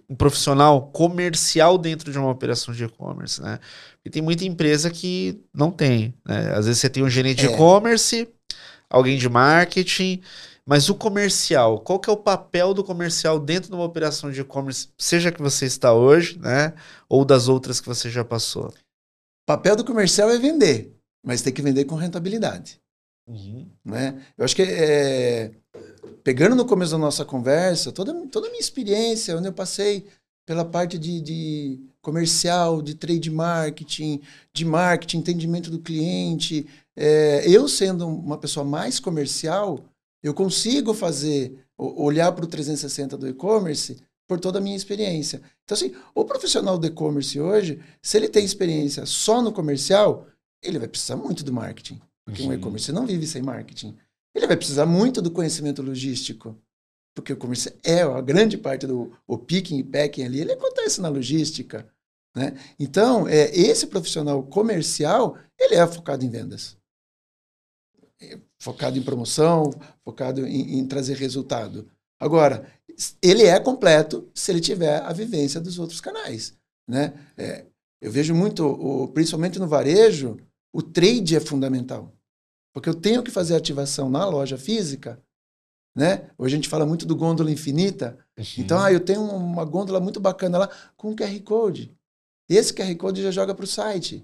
um 0.08 0.14
profissional 0.14 0.88
comercial 0.92 1.76
dentro 1.78 2.12
de 2.12 2.18
uma 2.18 2.30
operação 2.30 2.72
de 2.72 2.84
e-commerce, 2.84 3.42
né? 3.42 3.58
Porque 3.94 4.10
tem 4.10 4.22
muita 4.22 4.44
empresa 4.44 4.90
que 4.90 5.40
não 5.52 5.70
tem, 5.70 6.14
né? 6.24 6.52
Às 6.54 6.66
vezes 6.66 6.80
você 6.80 6.88
tem 6.90 7.02
um 7.02 7.08
gerente 7.10 7.38
de 7.40 7.46
É. 7.46 7.52
e-commerce, 7.52 8.28
alguém 8.88 9.18
de 9.18 9.28
marketing, 9.28 10.20
mas 10.64 10.88
o 10.88 10.94
comercial, 10.94 11.80
qual 11.80 11.98
que 11.98 12.10
é 12.10 12.12
o 12.12 12.16
papel 12.16 12.74
do 12.74 12.84
comercial 12.84 13.38
dentro 13.40 13.70
de 13.70 13.74
uma 13.74 13.84
operação 13.84 14.30
de 14.30 14.40
e-commerce, 14.40 14.88
seja 14.98 15.32
que 15.32 15.40
você 15.42 15.64
está 15.64 15.92
hoje, 15.92 16.38
né? 16.38 16.72
Ou 17.08 17.24
das 17.24 17.48
outras 17.48 17.80
que 17.80 17.88
você 17.88 18.10
já 18.10 18.24
passou? 18.24 18.66
O 18.68 19.46
papel 19.46 19.74
do 19.76 19.84
comercial 19.84 20.28
é 20.30 20.38
vender, 20.38 20.92
mas 21.24 21.40
tem 21.42 21.52
que 21.52 21.62
vender 21.62 21.84
com 21.84 21.94
rentabilidade. 21.96 22.80
né? 23.84 24.22
Eu 24.38 24.44
acho 24.44 24.54
que 24.54 24.62
é, 24.62 25.50
pegando 26.24 26.54
no 26.56 26.64
começo 26.64 26.92
da 26.92 26.98
nossa 26.98 27.24
conversa, 27.24 27.92
toda, 27.92 28.12
toda 28.28 28.46
a 28.48 28.50
minha 28.50 28.60
experiência, 28.60 29.36
onde 29.36 29.48
eu 29.48 29.52
passei 29.52 30.06
pela 30.46 30.64
parte 30.64 30.96
de, 30.98 31.20
de 31.20 31.80
comercial, 32.00 32.80
de 32.80 32.94
trade 32.94 33.30
marketing, 33.30 34.20
de 34.52 34.64
marketing, 34.64 35.18
entendimento 35.18 35.70
do 35.70 35.80
cliente, 35.80 36.66
é, 36.94 37.44
eu 37.48 37.68
sendo 37.68 38.06
uma 38.06 38.38
pessoa 38.38 38.64
mais 38.64 39.00
comercial, 39.00 39.84
eu 40.22 40.32
consigo 40.32 40.94
fazer, 40.94 41.58
olhar 41.76 42.30
para 42.32 42.44
o 42.44 42.48
360 42.48 43.16
do 43.16 43.28
e-commerce 43.28 43.96
por 44.28 44.40
toda 44.40 44.58
a 44.58 44.62
minha 44.62 44.76
experiência. 44.76 45.40
Então, 45.64 45.76
assim, 45.76 45.92
o 46.14 46.24
profissional 46.24 46.78
do 46.78 46.86
e-commerce 46.86 47.38
hoje, 47.40 47.80
se 48.00 48.16
ele 48.16 48.28
tem 48.28 48.44
experiência 48.44 49.04
só 49.06 49.42
no 49.42 49.52
comercial, 49.52 50.26
ele 50.62 50.78
vai 50.78 50.88
precisar 50.88 51.16
muito 51.16 51.44
do 51.44 51.52
marketing. 51.52 52.00
Porque 52.24 52.42
um 52.42 52.46
Uhum. 52.46 52.54
e-commerce 52.54 52.90
não 52.90 53.06
vive 53.06 53.24
sem 53.26 53.40
marketing. 53.42 53.96
Ele 54.36 54.46
vai 54.46 54.56
precisar 54.56 54.84
muito 54.84 55.22
do 55.22 55.30
conhecimento 55.30 55.80
logístico. 55.80 56.60
Porque 57.14 57.32
o 57.32 57.36
comércio 57.36 57.72
é 57.82 58.02
a 58.02 58.20
grande 58.20 58.58
parte 58.58 58.86
do 58.86 59.16
o 59.26 59.38
picking 59.38 59.78
e 59.78 59.82
packing 59.82 60.24
ali, 60.24 60.42
ele 60.42 60.52
acontece 60.52 61.00
na 61.00 61.08
logística. 61.08 61.90
Né? 62.34 62.54
Então, 62.78 63.26
é, 63.26 63.50
esse 63.56 63.86
profissional 63.86 64.42
comercial, 64.42 65.38
ele 65.58 65.76
é 65.76 65.86
focado 65.86 66.22
em 66.22 66.28
vendas. 66.28 66.76
É 68.20 68.38
focado 68.58 68.98
em 68.98 69.02
promoção, 69.02 69.70
focado 70.04 70.46
em, 70.46 70.78
em 70.78 70.86
trazer 70.86 71.16
resultado. 71.16 71.90
Agora, 72.20 72.70
ele 73.22 73.44
é 73.44 73.58
completo 73.58 74.28
se 74.34 74.50
ele 74.50 74.60
tiver 74.60 75.00
a 75.00 75.12
vivência 75.14 75.58
dos 75.58 75.78
outros 75.78 76.02
canais. 76.02 76.54
Né? 76.86 77.14
É, 77.38 77.64
eu 78.02 78.12
vejo 78.12 78.34
muito, 78.34 78.66
o, 78.66 79.08
principalmente 79.08 79.58
no 79.58 79.66
varejo, 79.66 80.36
o 80.70 80.82
trade 80.82 81.34
é 81.34 81.40
fundamental. 81.40 82.15
Porque 82.76 82.90
eu 82.90 82.94
tenho 82.94 83.22
que 83.22 83.30
fazer 83.30 83.56
ativação 83.56 84.10
na 84.10 84.26
loja 84.26 84.58
física. 84.58 85.18
Né? 85.96 86.28
Hoje 86.36 86.54
a 86.54 86.58
gente 86.58 86.68
fala 86.68 86.84
muito 86.84 87.06
do 87.06 87.16
gôndola 87.16 87.50
infinita. 87.50 88.18
Então, 88.58 88.78
ah, 88.78 88.92
eu 88.92 89.00
tenho 89.00 89.22
uma 89.22 89.64
gôndola 89.64 89.98
muito 89.98 90.20
bacana 90.20 90.58
lá 90.58 90.68
com 90.94 91.16
QR 91.16 91.40
Code. 91.40 91.96
Esse 92.46 92.74
QR 92.74 92.94
Code 92.96 93.22
já 93.22 93.30
joga 93.30 93.54
para 93.54 93.64
o 93.64 93.66
site. 93.66 94.22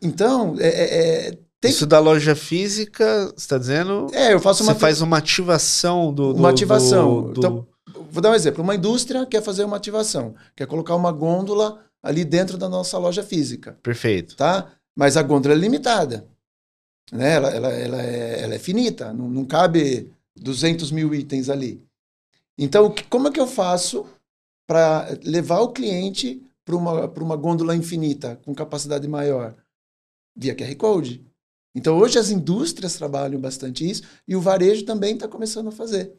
Então, 0.00 0.54
é, 0.60 0.68
é, 0.68 1.26
é, 1.30 1.38
tem 1.60 1.72
Isso 1.72 1.84
da 1.84 1.98
loja 1.98 2.36
física, 2.36 3.24
você 3.26 3.34
está 3.38 3.58
dizendo? 3.58 4.06
é, 4.12 4.32
eu 4.32 4.38
faço 4.38 4.62
Você 4.62 4.70
uma, 4.70 4.78
faz 4.78 5.00
uma 5.00 5.18
ativação 5.18 6.14
do. 6.14 6.32
do- 6.32 6.38
Uma 6.38 6.50
ativação. 6.50 7.22
do- 7.24 7.32
do- 7.32 7.38
Então, 7.40 7.66
Vou 8.08 8.22
dar 8.22 8.30
um 8.30 8.34
exemplo. 8.34 8.62
Uma 8.62 8.76
indústria 8.76 9.26
quer 9.26 9.42
fazer 9.42 9.64
uma 9.64 9.76
ativação, 9.78 10.36
quer 10.54 10.66
colocar 10.68 10.94
uma 10.94 11.10
gôndola 11.10 11.84
ali 12.00 12.24
dentro 12.24 12.56
da 12.56 12.68
nossa 12.68 12.96
loja 12.98 13.24
física, 13.24 13.76
Perfeito. 13.82 14.36
tá? 14.36 14.70
Mas 14.94 15.16
a 15.16 15.22
gôndola 15.24 15.54
é 15.56 15.58
limitada. 15.58 16.24
Né? 17.12 17.34
Ela, 17.34 17.50
ela, 17.50 17.68
ela, 17.68 18.02
é, 18.02 18.42
ela 18.42 18.54
é 18.54 18.58
finita, 18.58 19.12
não, 19.12 19.28
não 19.28 19.44
cabe 19.44 20.12
200 20.36 20.90
mil 20.90 21.14
itens 21.14 21.48
ali. 21.48 21.84
Então, 22.58 22.94
como 23.10 23.28
é 23.28 23.30
que 23.30 23.40
eu 23.40 23.46
faço 23.46 24.06
para 24.66 25.08
levar 25.22 25.60
o 25.60 25.72
cliente 25.72 26.42
para 26.64 26.76
uma, 26.76 27.08
pra 27.08 27.22
uma 27.22 27.36
gôndola 27.36 27.76
infinita, 27.76 28.40
com 28.44 28.54
capacidade 28.54 29.06
maior? 29.06 29.54
Via 30.34 30.54
QR 30.54 30.74
Code. 30.76 31.24
Então, 31.74 31.98
hoje 31.98 32.18
as 32.18 32.30
indústrias 32.30 32.94
trabalham 32.94 33.40
bastante 33.40 33.88
isso 33.88 34.02
e 34.26 34.34
o 34.34 34.40
varejo 34.40 34.84
também 34.84 35.14
está 35.14 35.28
começando 35.28 35.68
a 35.68 35.72
fazer 35.72 36.12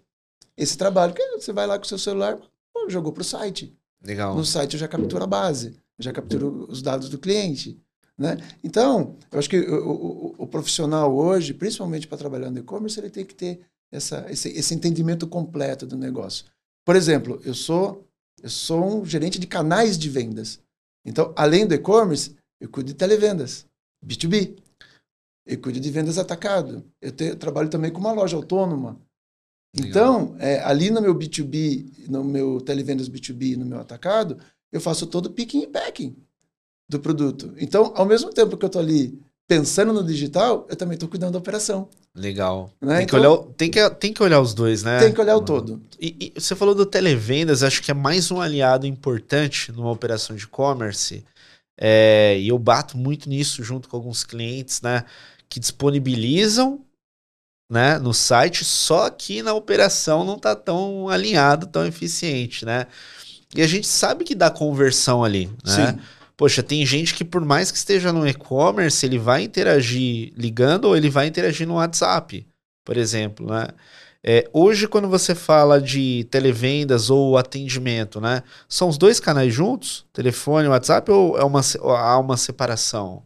esse 0.55 0.77
trabalho. 0.77 1.13
Que 1.13 1.23
você 1.31 1.51
vai 1.51 1.65
lá 1.65 1.77
com 1.77 1.85
o 1.85 1.87
seu 1.87 1.97
celular, 1.97 2.39
pô, 2.73 2.89
jogou 2.89 3.11
para 3.11 3.21
o 3.21 3.25
site. 3.25 3.75
Legal. 4.03 4.35
No 4.35 4.45
site 4.45 4.75
eu 4.75 4.79
já 4.79 4.87
capturo 4.87 5.23
a 5.23 5.27
base, 5.27 5.79
já 5.97 6.13
capturo 6.13 6.67
os 6.69 6.81
dados 6.81 7.09
do 7.09 7.17
cliente. 7.17 7.79
Né? 8.17 8.37
Então, 8.63 9.15
eu 9.31 9.37
acho 9.39 9.49
que 9.49 9.59
o, 9.59 9.91
o- 9.91 10.35
o 10.39 10.47
profissional 10.47 11.15
hoje, 11.15 11.53
principalmente 11.53 12.07
para 12.07 12.17
trabalhar 12.17 12.49
no 12.49 12.59
e-commerce, 12.59 12.99
ele 12.99 13.09
tem 13.09 13.25
que 13.25 13.35
ter 13.35 13.59
essa, 13.91 14.25
esse, 14.31 14.49
esse 14.49 14.73
entendimento 14.73 15.27
completo 15.27 15.85
do 15.85 15.95
negócio. 15.97 16.45
Por 16.85 16.95
exemplo, 16.95 17.39
eu 17.45 17.53
sou, 17.53 18.07
eu 18.41 18.49
sou 18.49 19.01
um 19.01 19.05
gerente 19.05 19.37
de 19.39 19.45
canais 19.45 19.97
de 19.97 20.09
vendas. 20.09 20.59
Então, 21.05 21.31
além 21.35 21.65
do 21.67 21.73
e-commerce, 21.75 22.35
eu 22.59 22.69
cuido 22.69 22.87
de 22.87 22.95
televendas, 22.95 23.65
B2B. 24.05 24.57
Eu 25.45 25.61
cuido 25.61 25.79
de 25.79 25.91
vendas 25.91 26.17
atacado. 26.17 26.83
Eu, 27.01 27.11
te- 27.11 27.25
eu 27.25 27.35
trabalho 27.37 27.69
também 27.69 27.91
com 27.91 27.99
uma 27.99 28.11
loja 28.11 28.35
autônoma. 28.35 28.99
Legal. 29.75 29.89
Então, 29.89 30.35
é, 30.39 30.59
ali 30.63 30.89
no 30.89 31.01
meu 31.01 31.13
B2B, 31.15 32.07
no 32.09 32.23
meu 32.23 32.59
televendas 32.61 33.07
B2B, 33.07 33.55
no 33.57 33.65
meu 33.65 33.79
atacado, 33.79 34.37
eu 34.71 34.81
faço 34.81 35.05
todo 35.07 35.27
o 35.27 35.31
picking 35.33 35.61
e 35.61 35.67
packing 35.67 36.15
do 36.89 36.99
produto. 36.99 37.53
Então, 37.57 37.91
ao 37.95 38.05
mesmo 38.05 38.29
tempo 38.31 38.55
que 38.57 38.63
eu 38.65 38.67
estou 38.67 38.81
ali 38.81 39.19
pensando 39.47 39.93
no 39.93 40.03
digital, 40.03 40.65
eu 40.69 40.75
também 40.75 40.95
estou 40.95 41.07
cuidando 41.09 41.33
da 41.33 41.39
operação. 41.39 41.87
Legal. 42.15 42.71
Né? 42.81 42.97
Tem, 42.97 43.05
que 43.05 43.15
Então- 43.15 43.19
olhar, 43.19 43.31
o- 43.31 43.43
tem, 43.53 43.71
que, 43.71 43.89
tem 43.91 44.13
que 44.13 44.23
olhar 44.23 44.41
os 44.41 44.53
dois, 44.53 44.83
né? 44.83 44.99
Tem 44.99 45.13
que 45.13 45.21
olhar 45.21 45.35
o 45.37 45.41
todo. 45.41 45.81
E, 45.99 46.33
e 46.35 46.39
você 46.41 46.55
falou 46.55 46.73
do 46.75 46.85
televendas, 46.85 47.63
acho 47.63 47.81
que 47.81 47.91
é 47.91 47.93
mais 47.93 48.31
um 48.31 48.41
aliado 48.41 48.85
importante 48.87 49.71
numa 49.71 49.91
operação 49.91 50.35
de 50.35 50.43
e-commerce. 50.43 51.23
É, 51.79 52.37
e 52.39 52.47
eu 52.47 52.57
bato 52.57 52.97
muito 52.97 53.29
nisso 53.29 53.63
junto 53.63 53.87
com 53.87 53.95
alguns 53.95 54.23
clientes, 54.23 54.81
né? 54.81 55.05
Que 55.47 55.59
disponibilizam 55.59 56.81
né, 57.69 57.97
no 57.99 58.13
site, 58.13 58.63
só 58.63 59.09
que 59.09 59.43
na 59.43 59.53
operação 59.53 60.23
não 60.23 60.39
tá 60.39 60.55
tão 60.55 61.09
alinhado, 61.09 61.67
tão 61.67 61.85
eficiente, 61.85 62.65
né? 62.65 62.87
E 63.55 63.61
a 63.61 63.67
gente 63.67 63.85
sabe 63.87 64.23
que 64.23 64.33
dá 64.33 64.49
conversão 64.49 65.21
ali, 65.23 65.47
né? 65.65 65.91
Sim. 65.93 65.99
Poxa, 66.37 66.61
tem 66.61 66.85
gente 66.85 67.15
que 67.15 67.25
por 67.25 67.43
mais 67.43 67.71
que 67.71 67.77
esteja 67.79 68.13
no 68.13 68.27
e-commerce, 68.27 69.03
ele 69.03 69.17
vai 69.17 69.41
interagir 69.41 70.31
ligando 70.37 70.85
ou 70.85 70.95
ele 70.95 71.09
vai 71.09 71.25
interagir 71.25 71.67
no 71.67 71.75
WhatsApp. 71.75 72.47
por 72.85 72.95
exemplo, 72.95 73.47
né? 73.47 73.67
É, 74.23 74.49
hoje, 74.51 74.87
quando 74.87 75.07
você 75.07 75.33
fala 75.33 75.79
de 75.81 76.25
televendas 76.29 77.09
ou 77.09 77.37
atendimento, 77.37 78.19
né? 78.19 78.43
São 78.67 78.89
os 78.89 78.97
dois 78.97 79.19
canais 79.19 79.53
juntos? 79.53 80.05
Telefone, 80.11 80.67
WhatsApp 80.67 81.09
ou 81.11 81.37
é 81.37 81.43
uma, 81.43 81.61
há 81.81 82.19
uma 82.19 82.37
separação? 82.37 83.23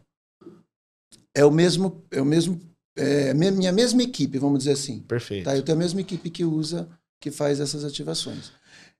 É 1.34 1.44
o 1.44 1.50
mesmo, 1.50 2.04
é 2.10 2.20
o 2.20 2.24
mesmo, 2.24 2.60
é 2.96 3.34
minha 3.34 3.72
mesma 3.72 4.02
equipe, 4.02 4.38
vamos 4.38 4.60
dizer 4.60 4.72
assim. 4.72 5.00
Perfeito. 5.00 5.44
Tá? 5.44 5.56
Eu 5.56 5.62
tenho 5.62 5.76
a 5.76 5.80
mesma 5.80 6.00
equipe 6.00 6.30
que 6.30 6.44
usa, 6.44 6.88
que 7.20 7.30
faz 7.30 7.58
essas 7.58 7.84
ativações. 7.84 8.52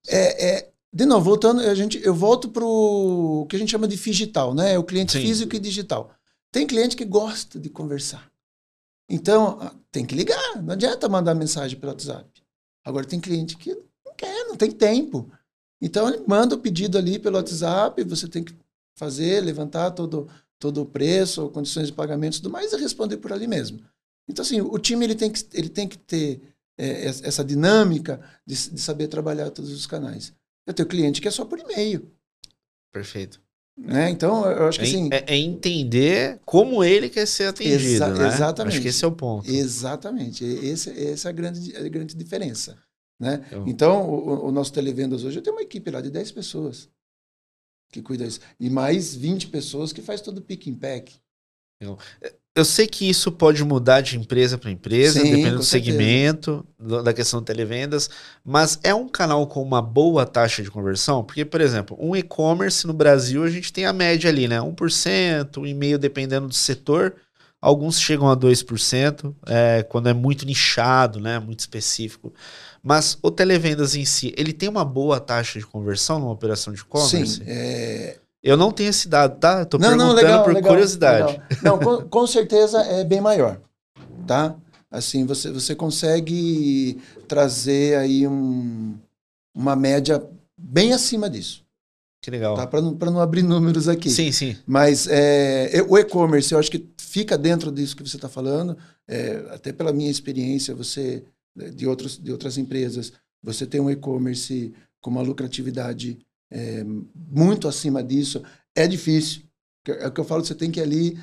É, 0.09 0.57
é, 0.57 0.72
de 0.95 1.07
novo, 1.07 1.25
voltando, 1.25 1.63
a 1.63 1.75
gente, 1.75 1.99
eu 2.05 2.15
volto 2.15 2.51
para 2.51 2.65
o 2.65 3.47
que 3.49 3.57
a 3.57 3.59
gente 3.59 3.71
chama 3.71 3.89
de 3.89 3.97
digital, 3.97 4.55
né? 4.55 4.79
O 4.79 4.85
cliente 4.85 5.13
Sim. 5.13 5.23
físico 5.23 5.57
e 5.57 5.59
digital. 5.59 6.15
Tem 6.51 6.67
cliente 6.67 6.95
que 6.95 7.05
gosta 7.05 7.59
de 7.59 7.71
conversar. 7.71 8.31
Então, 9.09 9.59
ah, 9.61 9.75
tem 9.91 10.05
que 10.05 10.15
ligar. 10.15 10.63
Não 10.63 10.75
adianta 10.75 11.09
mandar 11.09 11.35
mensagem 11.35 11.79
pelo 11.79 11.93
WhatsApp. 11.93 12.29
Agora, 12.85 13.07
tem 13.07 13.19
cliente 13.19 13.57
que 13.57 13.75
não 14.05 14.15
quer, 14.15 14.45
não 14.45 14.55
tem 14.55 14.71
tempo. 14.71 15.31
Então, 15.81 16.09
ele 16.09 16.23
manda 16.27 16.55
o 16.55 16.59
pedido 16.59 16.99
ali 16.99 17.19
pelo 17.19 17.37
WhatsApp, 17.37 18.05
você 18.05 18.29
tem 18.29 18.45
que 18.45 18.55
fazer, 18.95 19.41
levantar 19.41 19.93
todo, 19.93 20.29
todo 20.59 20.83
o 20.83 20.87
preço, 20.87 21.49
condições 21.49 21.87
de 21.87 21.95
pagamento 21.95 22.35
e 22.35 22.43
tudo 22.43 22.51
mais, 22.51 22.71
e 22.71 22.77
responder 22.77 23.17
por 23.17 23.33
ali 23.33 23.47
mesmo. 23.47 23.81
Então, 24.29 24.43
assim, 24.43 24.61
o 24.61 24.79
time 24.79 25.07
ele 25.07 25.15
tem 25.15 25.31
que, 25.31 25.43
ele 25.55 25.71
tem 25.71 25.89
que 25.89 25.97
ter 25.97 26.55
é, 26.77 27.07
essa 27.07 27.43
dinâmica 27.43 28.21
de, 28.47 28.71
de 28.71 28.81
saber 28.81 29.09
trabalhar 29.09 29.51
todos 29.51 29.73
os 29.73 29.87
canais. 29.87 30.35
Eu 30.67 30.75
tenho 30.75 30.89
cliente 30.89 31.21
que 31.21 31.29
é 31.29 31.31
só 31.31 31.45
por 31.45 31.59
e-mail. 31.59 32.11
Perfeito. 32.93 33.43
Né? 33.77 34.11
Então, 34.11 34.47
eu 34.47 34.67
acho 34.69 34.79
que 34.79 34.85
é, 34.85 34.89
assim. 34.89 35.09
É, 35.11 35.35
é, 35.35 35.37
entender 35.37 36.41
como 36.45 36.85
ele 36.85 37.09
quer 37.09 37.27
ser 37.27 37.45
atendido. 37.45 37.83
Exa 37.83 38.09
né? 38.09 38.29
Exatamente. 38.29 38.75
Acho 38.75 38.83
que 38.83 38.89
esse 38.89 39.05
é 39.05 39.09
o 39.09 39.13
ponto. 39.13 39.51
Exatamente. 39.51 40.45
Esse, 40.45 40.91
essa 40.91 41.29
é 41.29 41.31
a 41.31 41.33
grande, 41.33 41.77
a 41.77 41.89
grande 41.89 42.15
diferença. 42.15 42.79
Né? 43.19 43.45
Eu... 43.51 43.67
Então, 43.67 44.09
o, 44.09 44.49
o, 44.49 44.53
nosso 44.53 44.73
Televendas 44.73 45.25
hoje, 45.25 45.39
eu 45.39 45.43
tenho 45.43 45.57
uma 45.57 45.63
equipe 45.63 45.91
lá 45.91 46.01
de 46.01 46.11
10 46.11 46.33
pessoas 46.33 46.91
que 47.91 48.03
cuida 48.03 48.25
disso. 48.25 48.41
E 48.59 48.69
mais 48.69 49.15
20 49.15 49.49
pessoas 49.49 49.93
que 49.93 50.03
faz 50.03 50.21
todo 50.21 50.39
o 50.39 50.43
pick 50.43 50.69
and 50.69 50.75
pack. 50.75 51.15
Eu, 51.81 51.99
eu 52.55 52.65
sei 52.65 52.87
que 52.87 53.09
isso 53.09 53.33
pode 53.33 53.65
mudar 53.65 54.03
de 54.03 54.19
empresa 54.19 54.59
para 54.59 54.71
empresa, 54.71 55.21
Sim, 55.21 55.25
dependendo 55.25 55.57
do 55.57 55.63
segmento, 55.63 56.67
do, 56.79 57.03
da 57.03 57.13
questão 57.13 57.41
de 57.41 57.47
televendas, 57.47 58.11
mas 58.45 58.79
é 58.83 58.95
um 58.95 59.09
canal 59.09 59.47
com 59.47 59.63
uma 59.63 59.81
boa 59.81 60.27
taxa 60.27 60.63
de 60.63 60.71
conversão? 60.71 61.25
Porque, 61.25 61.45
por 61.47 61.63
exemplo, 61.63 61.97
um 61.99 62.15
e-commerce 62.15 62.87
no 62.87 62.93
Brasil, 62.93 63.43
a 63.43 63.49
gente 63.49 63.73
tem 63.73 63.87
a 63.87 63.93
média 63.93 64.29
ali, 64.29 64.47
né? 64.47 64.59
1%, 64.59 64.75
1,5% 65.51 65.99
dependendo 65.99 66.47
do 66.47 66.55
setor. 66.55 67.15
Alguns 67.59 67.99
chegam 67.99 68.29
a 68.29 68.37
2%, 68.37 69.35
é, 69.47 69.83
quando 69.85 70.09
é 70.09 70.13
muito 70.13 70.45
nichado, 70.45 71.21
né? 71.21 71.39
Muito 71.39 71.61
específico. 71.61 72.35
Mas 72.83 73.17
o 73.23 73.31
televendas 73.31 73.95
em 73.95 74.05
si, 74.05 74.35
ele 74.37 74.53
tem 74.53 74.69
uma 74.69 74.85
boa 74.85 75.21
taxa 75.21 75.59
de 75.59 75.65
conversão 75.65 76.19
numa 76.19 76.33
operação 76.33 76.73
de 76.73 76.81
e-commerce? 76.81 77.37
Sim. 77.37 77.43
É, 77.47 78.19
eu 78.43 78.57
não 78.57 78.73
tenho 78.73 78.91
esse 78.91 79.09
dado, 79.09 79.39
tá? 79.39 79.65
Tô 79.65 79.79
não, 79.79 79.89
perguntando 79.89 80.09
não, 80.09 80.17
legal, 80.17 80.45
por 80.45 80.55
legal, 80.55 80.73
curiosidade. 80.73 81.33
Legal. 81.33 81.47
Não, 81.63 81.79
com, 81.79 82.09
com, 82.09 82.27
certeza 82.27 82.81
é 82.83 83.05
bem 83.05 83.21
maior, 83.21 83.61
tá? 84.27 84.57
Assim, 84.91 85.25
você, 85.25 85.51
você 85.51 85.75
consegue 85.75 87.01
trazer 87.29 87.97
aí 87.97 88.27
um, 88.27 88.99
uma 89.55 89.77
média 89.77 90.23
bem 90.59 90.93
acima 90.93 91.31
disso. 91.31 91.63
Que 92.21 92.31
legal. 92.31 92.55
Tá? 92.55 92.67
Para 92.67 92.81
não, 92.81 92.93
não 92.93 93.21
abrir 93.21 93.43
números 93.43 93.89
aqui. 93.89 94.11
Sim, 94.11 94.31
sim. 94.31 94.57
Mas 94.67 95.09
é, 95.09 95.85
o 95.89 95.99
e-commerce, 95.99 96.53
eu 96.53 96.59
acho 96.59 96.71
que 96.71 96.89
fica 96.97 97.37
dentro 97.37 97.73
disso 97.73 97.97
que 97.97 98.09
você 98.09 98.17
está 98.17 98.29
falando. 98.29 98.77
É, 99.09 99.45
até 99.51 99.73
pela 99.73 99.93
minha 99.93 100.11
experiência, 100.11 100.75
você 100.75 101.25
de, 101.75 101.87
outros, 101.87 102.19
de 102.19 102.31
outras 102.31 102.57
empresas, 102.59 103.13
você 103.43 103.67
tem 103.67 103.81
um 103.81 103.91
e-commerce 103.91 104.73
com 105.01 105.11
uma 105.11 105.23
lucratividade 105.23 106.19
é, 106.53 106.85
muito 107.15 107.67
acima 107.67 108.03
disso, 108.03 108.43
é 108.75 108.87
difícil. 108.87 109.43
É 109.87 110.07
o 110.07 110.13
que 110.13 110.21
eu 110.21 110.25
falo, 110.25 110.45
você 110.45 110.55
tem 110.55 110.71
que 110.71 110.81
ali 110.81 111.19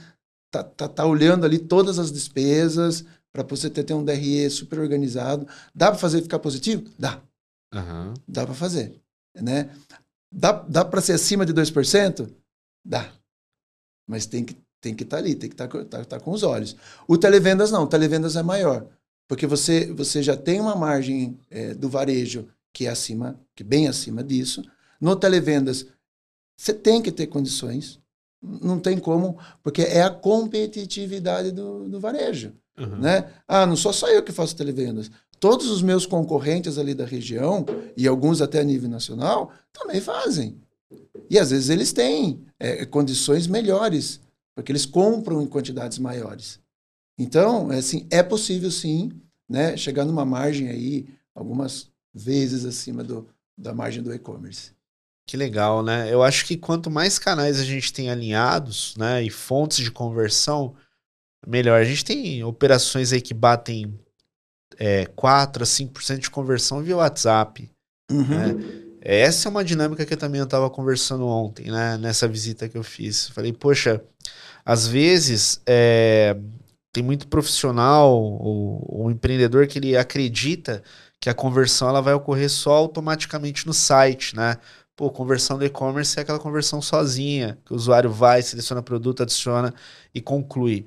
tá, 0.52 0.64
tá, 0.64 0.88
tá 0.88 1.06
olhando 1.06 1.46
ali 1.46 1.60
todas 1.60 2.00
as 2.00 2.12
despesas 2.12 3.06
para 3.32 3.44
você 3.44 3.70
ter, 3.70 3.84
ter 3.84 3.94
um 3.94 4.04
DRE 4.04 4.50
super 4.50 4.80
organizado. 4.80 5.48
Dá 5.74 5.88
para 5.88 6.00
fazer 6.00 6.22
ficar 6.22 6.40
positivo? 6.40 6.90
Dá. 6.98 7.22
Uhum. 7.74 8.14
Dá 8.28 8.46
para 8.46 8.56
fazer. 8.56 9.00
Né? 9.40 9.70
Dá, 10.32 10.52
dá 10.52 10.84
para 10.84 11.02
ser 11.02 11.14
acima 11.14 11.46
de 11.46 11.54
2%? 11.54 12.30
Dá. 12.86 13.14
Mas 14.08 14.26
tem 14.26 14.44
que 14.44 14.58
tem 14.82 14.96
que 14.96 15.04
estar 15.04 15.18
tá 15.18 15.24
ali, 15.24 15.36
tem 15.36 15.50
que 15.50 15.56
estar 15.56 15.68
tá, 15.68 15.84
tá, 15.86 16.06
tá, 16.06 16.20
com 16.20 16.32
os 16.32 16.44
olhos. 16.44 16.76
O 17.08 17.18
televendas 17.18 17.72
não, 17.72 17.84
o 17.84 17.88
televendas 17.88 18.36
é 18.36 18.44
maior, 18.44 18.88
porque 19.28 19.46
você, 19.46 19.92
você 19.92 20.24
já 20.24 20.38
tem 20.38 20.62
uma 20.62 20.76
margem 20.76 21.38
é, 21.50 21.74
do 21.74 21.90
varejo 21.90 22.48
que 22.74 22.86
é 22.86 22.90
acima, 22.90 23.40
que 23.56 23.64
é 23.64 23.66
bem 23.66 23.88
acima 23.88 24.24
disso, 24.24 24.64
no 25.00 25.16
televendas, 25.16 25.86
você 26.58 26.74
tem 26.74 27.02
que 27.02 27.12
ter 27.12 27.28
condições. 27.28 28.00
Não 28.42 28.80
tem 28.80 28.98
como, 28.98 29.38
porque 29.62 29.82
é 29.82 30.02
a 30.02 30.10
competitividade 30.10 31.52
do, 31.52 31.90
do 31.90 32.00
varejo. 32.00 32.54
Uhum. 32.78 33.00
Né? 33.00 33.30
Ah, 33.48 33.66
não 33.66 33.76
sou 33.76 33.92
só 33.92 34.08
eu 34.08 34.24
que 34.24 34.32
faço 34.32 34.56
televendas. 34.56 35.12
Todos 35.40 35.70
os 35.70 35.82
meus 35.82 36.06
concorrentes 36.06 36.78
ali 36.78 36.94
da 36.94 37.06
região, 37.06 37.66
e 37.96 38.08
alguns 38.08 38.42
até 38.42 38.60
a 38.60 38.64
nível 38.64 38.90
nacional, 38.90 39.52
também 39.72 40.02
fazem. 40.02 40.60
E 41.30 41.38
às 41.38 41.52
vezes 41.52 41.70
eles 41.70 41.94
têm 41.94 42.46
é, 42.60 42.86
condições 42.86 43.48
melhores, 43.48 44.20
porque 44.56 44.72
eles 44.72 44.86
compram 44.86 45.42
em 45.42 45.48
quantidades 45.48 46.00
maiores. 46.00 46.60
Então, 47.18 47.72
é 47.72 47.78
assim, 47.78 48.08
é 48.10 48.24
possível 48.24 48.72
sim 48.72 49.12
né, 49.48 49.76
chegar 49.76 50.06
numa 50.06 50.26
margem 50.26 50.70
aí, 50.70 51.08
algumas 51.36 51.90
vezes 52.14 52.66
acima 52.66 53.04
do, 53.04 53.28
da 53.58 53.74
margem 53.74 54.02
do 54.02 54.14
e-commerce. 54.14 54.72
Que 55.30 55.38
legal, 55.38 55.84
né? 55.84 56.12
Eu 56.12 56.24
acho 56.24 56.44
que 56.44 56.58
quanto 56.58 56.90
mais 56.90 57.20
canais 57.20 57.60
a 57.60 57.64
gente 57.64 57.94
tem 57.94 58.10
alinhados, 58.10 58.96
né, 58.98 59.22
e 59.22 59.30
fontes 59.30 59.78
de 59.78 59.92
conversão, 59.92 60.74
melhor. 61.46 61.80
A 61.80 61.86
gente 61.86 62.04
tem 62.04 62.44
operações 62.44 63.14
aí 63.14 63.22
que 63.22 63.32
batem 63.32 63.94
é, 64.80 65.06
4 65.06 65.62
a 65.62 65.68
5% 65.68 66.18
de 66.18 66.32
conversão 66.32 66.82
via 66.82 66.98
WhatsApp. 66.98 67.70
Uhum. 68.10 68.24
Né? 68.24 68.56
Essa 69.04 69.48
é 69.48 69.52
uma 69.52 69.64
dinâmica 69.64 70.04
que 70.04 70.16
eu 70.16 70.18
também 70.18 70.42
estava 70.42 70.68
conversando 70.68 71.28
ontem, 71.28 71.70
né? 71.70 71.96
Nessa 72.00 72.28
visita 72.28 72.68
que 72.68 72.76
eu 72.76 72.84
fiz. 72.84 73.28
Falei, 73.28 73.54
poxa, 73.54 74.04
às 74.66 74.88
vezes 74.88 75.62
é, 75.68 76.36
tem 76.92 77.04
muito 77.04 77.28
profissional 77.28 78.20
ou, 78.20 78.84
ou 79.04 79.12
empreendedor 79.12 79.68
que 79.68 79.78
ele 79.78 79.96
acredita 79.96 80.82
que 81.22 81.30
a 81.30 81.36
conversão 81.36 81.88
ela 81.88 82.02
vai 82.02 82.16
ocorrer 82.16 82.50
só 82.50 82.72
automaticamente 82.72 83.68
no 83.68 83.74
site, 83.74 84.36
né? 84.36 84.58
Pô, 85.00 85.10
conversão 85.10 85.58
do 85.58 85.64
e-commerce 85.64 86.20
é 86.20 86.24
aquela 86.24 86.40
conversão 86.40 86.82
sozinha, 86.82 87.58
que 87.66 87.72
o 87.72 87.76
usuário 87.78 88.12
vai, 88.12 88.42
seleciona 88.42 88.82
produto, 88.82 89.24
adiciona 89.24 89.74
e 90.14 90.20
conclui. 90.20 90.86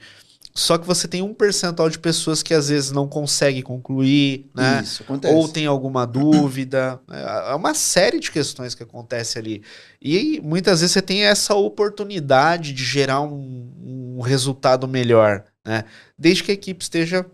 Só 0.54 0.76
que 0.76 0.86
você 0.86 1.08
tem 1.08 1.22
um 1.22 1.32
percentual 1.32 1.88
de 1.88 1.98
pessoas 1.98 2.42
que 2.42 2.52
às 2.52 2.68
vezes 2.68 2.90
não 2.90 3.08
consegue 3.08 3.62
concluir, 3.62 4.50
né? 4.54 4.82
Isso, 4.82 5.02
acontece. 5.02 5.34
Ou 5.34 5.48
tem 5.48 5.64
alguma 5.64 6.06
dúvida. 6.06 7.00
É, 7.10 7.54
uma 7.54 7.72
série 7.72 8.20
de 8.20 8.30
questões 8.30 8.74
que 8.74 8.82
acontece 8.82 9.38
ali. 9.38 9.62
E 9.98 10.42
muitas 10.44 10.80
vezes 10.80 10.92
você 10.92 11.00
tem 11.00 11.24
essa 11.24 11.54
oportunidade 11.54 12.74
de 12.74 12.84
gerar 12.84 13.22
um, 13.22 14.18
um 14.18 14.20
resultado 14.20 14.86
melhor, 14.86 15.42
né? 15.64 15.86
Desde 16.18 16.44
que 16.44 16.50
a 16.50 16.54
equipe 16.54 16.82
esteja 16.82 17.24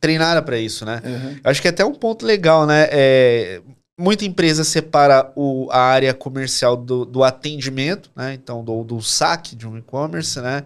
treinada 0.00 0.40
para 0.40 0.56
isso, 0.56 0.86
né? 0.86 1.02
Uhum. 1.04 1.40
Acho 1.44 1.60
que 1.60 1.68
é 1.68 1.70
até 1.70 1.84
um 1.84 1.94
ponto 1.94 2.24
legal, 2.24 2.64
né? 2.64 2.88
É, 2.90 3.60
muita 3.98 4.24
empresa 4.24 4.64
separa 4.64 5.32
o, 5.36 5.68
a 5.70 5.78
área 5.78 6.12
comercial 6.12 6.76
do, 6.76 7.04
do 7.04 7.22
atendimento, 7.22 8.10
né? 8.14 8.34
Então, 8.34 8.64
do, 8.64 8.82
do 8.84 9.00
saque 9.00 9.54
de 9.54 9.66
um 9.66 9.78
e-commerce, 9.78 10.40
né? 10.40 10.64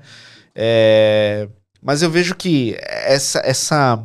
É, 0.54 1.48
mas 1.80 2.02
eu 2.02 2.10
vejo 2.10 2.34
que 2.34 2.76
essa, 2.80 3.40
essa, 3.40 4.04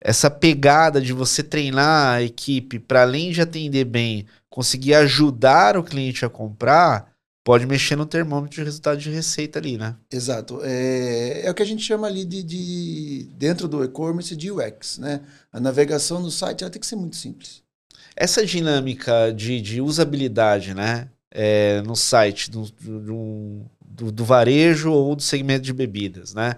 essa 0.00 0.30
pegada 0.30 1.00
de 1.00 1.12
você 1.12 1.42
treinar 1.42 2.14
a 2.14 2.22
equipe 2.22 2.78
para 2.78 3.02
além 3.02 3.32
de 3.32 3.40
atender 3.40 3.84
bem, 3.84 4.26
conseguir 4.48 4.94
ajudar 4.94 5.76
o 5.76 5.84
cliente 5.84 6.24
a 6.24 6.30
comprar, 6.30 7.10
pode 7.44 7.66
mexer 7.66 7.96
no 7.96 8.06
termômetro 8.06 8.56
de 8.56 8.64
resultado 8.64 8.98
de 8.98 9.10
receita 9.10 9.58
ali, 9.58 9.76
né? 9.76 9.96
Exato. 10.10 10.60
É, 10.62 11.46
é 11.46 11.50
o 11.50 11.54
que 11.54 11.62
a 11.62 11.66
gente 11.66 11.82
chama 11.82 12.06
ali 12.06 12.24
de, 12.24 12.42
de 12.42 13.28
dentro 13.34 13.66
do 13.66 13.84
e-commerce 13.84 14.36
de 14.36 14.50
UX, 14.50 14.98
né? 14.98 15.20
A 15.52 15.58
navegação 15.58 16.20
no 16.20 16.30
site 16.30 16.62
ela 16.62 16.70
tem 16.70 16.80
que 16.80 16.86
ser 16.86 16.96
muito 16.96 17.16
simples. 17.16 17.62
Essa 18.20 18.44
dinâmica 18.44 19.32
de, 19.32 19.62
de 19.62 19.80
usabilidade, 19.80 20.74
né? 20.74 21.08
É, 21.30 21.80
no 21.86 21.96
site 21.96 22.50
do, 22.50 22.70
do, 22.78 23.64
do, 23.82 24.12
do, 24.12 24.24
varejo 24.26 24.92
ou 24.92 25.16
do 25.16 25.22
segmento 25.22 25.62
de 25.62 25.72
bebidas, 25.72 26.34
né? 26.34 26.56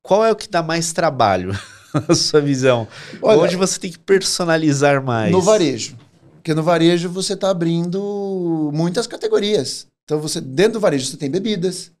Qual 0.00 0.24
é 0.24 0.32
o 0.32 0.36
que 0.36 0.48
dá 0.48 0.62
mais 0.62 0.90
trabalho, 0.94 1.52
na 2.08 2.14
sua 2.14 2.40
visão? 2.40 2.88
Olha, 3.20 3.42
Onde 3.42 3.56
você 3.56 3.78
tem 3.78 3.92
que 3.92 3.98
personalizar 3.98 5.04
mais? 5.04 5.30
No 5.30 5.42
varejo. 5.42 5.98
Porque 6.36 6.54
no 6.54 6.62
varejo 6.62 7.10
você 7.10 7.34
está 7.34 7.50
abrindo 7.50 8.70
muitas 8.72 9.06
categorias. 9.06 9.86
Então, 10.04 10.18
você 10.18 10.40
dentro 10.40 10.74
do 10.74 10.80
varejo 10.80 11.04
você 11.04 11.18
tem 11.18 11.30
bebidas, 11.30 11.92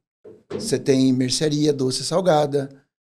você 0.48 0.78
tem 0.78 1.12
mercearia, 1.12 1.70
doce 1.70 2.02
salgada, 2.02 2.70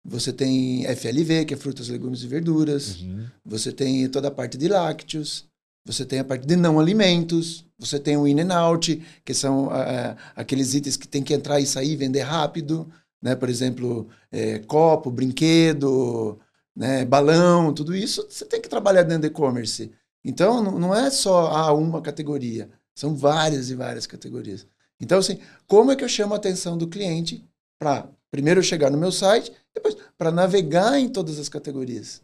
Você 0.05 0.31
tem 0.31 0.85
FLV, 0.95 1.45
que 1.45 1.55
é 1.55 1.57
frutas, 1.57 1.89
legumes 1.89 2.21
e 2.21 2.27
verduras. 2.27 3.01
Uhum. 3.01 3.25
Você 3.43 3.71
tem 3.71 4.07
toda 4.07 4.27
a 4.27 4.31
parte 4.31 4.57
de 4.57 4.67
lácteos. 4.67 5.45
Você 5.87 6.05
tem 6.05 6.19
a 6.19 6.23
parte 6.23 6.45
de 6.45 6.55
não 6.57 6.79
alimentos. 6.79 7.65
Você 7.79 7.97
tem 7.99 8.17
o 8.17 8.27
in 8.27 8.41
and 8.41 8.53
out, 8.53 9.01
que 9.23 9.33
são 9.33 9.69
ah, 9.69 10.11
ah, 10.11 10.17
aqueles 10.35 10.73
itens 10.73 10.97
que 10.97 11.07
tem 11.07 11.23
que 11.23 11.33
entrar 11.33 11.59
e 11.61 11.65
sair, 11.65 11.95
vender 11.95 12.21
rápido. 12.21 12.91
Né? 13.21 13.35
Por 13.35 13.49
exemplo, 13.49 14.07
é, 14.31 14.59
copo, 14.59 15.09
brinquedo, 15.09 16.37
né? 16.75 17.05
balão, 17.05 17.73
tudo 17.73 17.95
isso 17.95 18.27
você 18.29 18.45
tem 18.45 18.61
que 18.61 18.69
trabalhar 18.69 19.03
dentro 19.03 19.21
do 19.21 19.27
e-commerce. 19.27 19.91
Então, 20.23 20.61
não- 20.61 20.93
é 20.93 21.09
só 21.09 21.47
ah, 21.47 21.73
uma 21.73 22.01
categoria. 22.01 22.69
São 22.93 23.15
várias 23.15 23.69
e 23.69 23.75
várias 23.75 24.05
categorias. 24.05 24.67
Então, 24.99 25.19
assim, 25.19 25.39
como 25.67 25.91
é 25.91 25.95
que 25.95 26.03
eu 26.03 26.09
chamo 26.09 26.33
a 26.33 26.37
atenção 26.37 26.77
do 26.77 26.87
cliente 26.87 27.47
para 27.79 28.09
primeiro 28.29 28.61
chegar 28.61 28.91
no 28.91 28.97
meu 28.97 29.11
site, 29.11 29.53
depois 29.73 29.95
para 30.17 30.31
navegar 30.31 30.99
em 30.99 31.07
todas 31.07 31.39
as 31.39 31.47
categorias? 31.47 32.21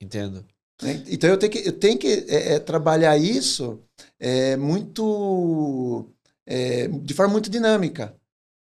Entendo. 0.00 0.44
Né? 0.84 1.02
Então 1.08 1.30
eu 1.30 1.38
tenho 1.38 1.52
que, 1.52 1.58
eu 1.66 1.72
tenho 1.72 1.98
que 1.98 2.26
é, 2.28 2.54
é, 2.54 2.58
trabalhar 2.58 3.16
isso 3.16 3.82
é, 4.20 4.54
muito 4.56 6.06
é, 6.46 6.86
de 6.88 7.14
forma 7.14 7.32
muito 7.32 7.48
dinâmica. 7.48 8.14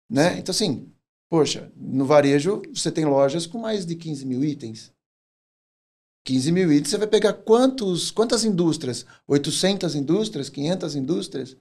Né? 0.10 0.38
Então, 0.38 0.54
assim, 0.54 0.92
poxa, 1.30 1.72
no 1.76 2.06
varejo 2.06 2.62
você 2.74 2.92
tem 2.92 3.06
lojas 3.06 3.48
com 3.48 3.58
mais 3.58 3.86
de 3.86 3.96
15 3.96 4.26
mil 4.26 4.44
itens. 4.44 4.94
15 6.24 6.52
mil 6.52 6.72
itens, 6.72 6.92
você 6.92 6.98
vai 7.00 7.08
pegar 7.08 7.34
quantos, 7.34 8.12
quantas 8.12 8.46
indústrias? 8.46 9.06
800 9.28 9.96
indústrias? 9.96 10.50
500 10.50 10.96
indústrias? 10.96 11.58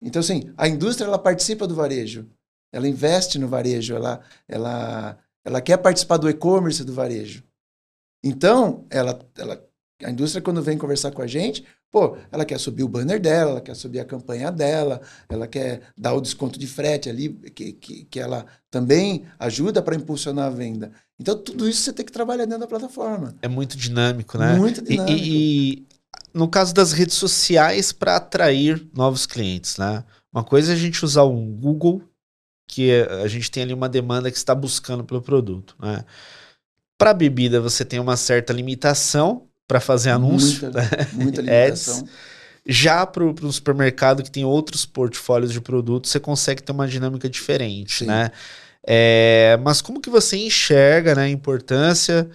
Então, 0.00 0.20
assim, 0.20 0.52
a 0.56 0.68
indústria 0.68 1.06
ela 1.06 1.18
participa 1.18 1.66
do 1.66 1.74
varejo. 1.74 2.30
Ela 2.72 2.86
investe 2.86 3.38
no 3.38 3.48
varejo, 3.48 3.94
ela, 3.94 4.24
ela, 4.46 5.18
ela 5.44 5.60
quer 5.60 5.76
participar 5.78 6.16
do 6.16 6.30
e-commerce 6.30 6.84
do 6.84 6.94
varejo. 6.94 7.44
Então, 8.24 8.86
ela, 8.88 9.18
ela, 9.36 9.68
a 10.04 10.10
indústria, 10.10 10.42
quando 10.42 10.62
vem 10.62 10.78
conversar 10.78 11.10
com 11.10 11.22
a 11.22 11.26
gente, 11.26 11.64
pô, 11.90 12.16
ela 12.30 12.44
quer 12.44 12.58
subir 12.58 12.82
o 12.82 12.88
banner 12.88 13.20
dela, 13.20 13.52
ela 13.52 13.60
quer 13.60 13.76
subir 13.76 14.00
a 14.00 14.04
campanha 14.04 14.50
dela, 14.50 15.00
ela 15.28 15.46
quer 15.46 15.82
dar 15.96 16.14
o 16.14 16.20
desconto 16.20 16.58
de 16.58 16.66
frete 16.66 17.08
ali, 17.08 17.28
que, 17.28 17.72
que, 17.72 18.04
que 18.04 18.20
ela 18.20 18.46
também 18.70 19.24
ajuda 19.38 19.82
para 19.82 19.94
impulsionar 19.96 20.46
a 20.46 20.50
venda. 20.50 20.92
Então, 21.20 21.36
tudo 21.36 21.68
isso 21.68 21.82
você 21.82 21.92
tem 21.92 22.04
que 22.04 22.12
trabalhar 22.12 22.44
dentro 22.44 22.60
da 22.60 22.66
plataforma. 22.66 23.36
É 23.42 23.48
muito 23.48 23.76
dinâmico, 23.76 24.38
né? 24.38 24.56
Muito 24.56 24.82
dinâmico. 24.82 25.18
E, 25.18 25.74
e 25.74 25.86
no 26.34 26.48
caso 26.48 26.74
das 26.74 26.92
redes 26.92 27.14
sociais 27.16 27.92
para 27.92 28.16
atrair 28.16 28.88
novos 28.94 29.26
clientes, 29.26 29.76
né? 29.76 30.04
Uma 30.32 30.42
coisa 30.42 30.72
é 30.72 30.74
a 30.74 30.78
gente 30.78 31.04
usar 31.04 31.24
um 31.24 31.52
Google, 31.54 32.02
que 32.66 32.90
é- 32.90 33.22
a 33.22 33.28
gente 33.28 33.50
tem 33.50 33.62
ali 33.62 33.74
uma 33.74 33.88
demanda 33.88 34.30
que 34.30 34.36
está 34.36 34.54
buscando 34.54 35.04
pelo 35.04 35.20
produto, 35.20 35.76
né? 35.78 36.04
Para 36.98 37.12
bebida 37.12 37.60
você 37.60 37.84
tem 37.84 38.00
uma 38.00 38.16
certa 38.16 38.52
limitação 38.52 39.48
para 39.72 39.80
fazer 39.80 40.10
anúncio, 40.10 40.64
Muita, 40.64 40.70
né? 40.82 41.08
muita 41.14 41.40
Ads. 41.40 41.86
limitação. 41.86 42.08
Já 42.64 43.06
para 43.06 43.24
o 43.24 43.52
supermercado 43.52 44.22
que 44.22 44.30
tem 44.30 44.44
outros 44.44 44.84
portfólios 44.84 45.50
de 45.50 45.62
produtos, 45.62 46.10
você 46.10 46.20
consegue 46.20 46.62
ter 46.62 46.72
uma 46.72 46.86
dinâmica 46.86 47.28
diferente, 47.28 48.00
Sim. 48.00 48.06
né? 48.06 48.30
É, 48.86 49.58
mas 49.62 49.80
como 49.80 50.00
que 50.00 50.10
você 50.10 50.36
enxerga 50.36 51.14
né, 51.14 51.22
a 51.22 51.28
importância 51.28 52.28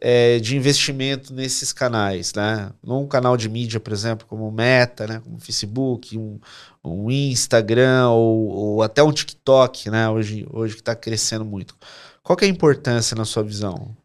é, 0.00 0.38
de 0.38 0.54
investimento 0.54 1.32
nesses 1.32 1.72
canais, 1.72 2.34
né? 2.34 2.70
Num 2.82 3.06
canal 3.06 3.36
de 3.38 3.48
mídia, 3.48 3.80
por 3.80 3.92
exemplo, 3.92 4.26
como 4.28 4.52
Meta, 4.52 5.06
né? 5.06 5.22
Como 5.24 5.40
Facebook, 5.40 6.18
um, 6.18 6.38
um 6.84 7.10
Instagram 7.10 8.10
ou, 8.10 8.48
ou 8.48 8.82
até 8.82 9.02
um 9.02 9.12
TikTok, 9.12 9.88
né? 9.88 10.10
Hoje, 10.10 10.46
hoje 10.52 10.74
que 10.74 10.80
está 10.82 10.94
crescendo 10.94 11.44
muito. 11.44 11.74
Qual 12.22 12.36
que 12.36 12.44
é 12.44 12.48
a 12.48 12.50
importância 12.50 13.16
na 13.16 13.24
sua 13.24 13.42
visão? 13.42 13.96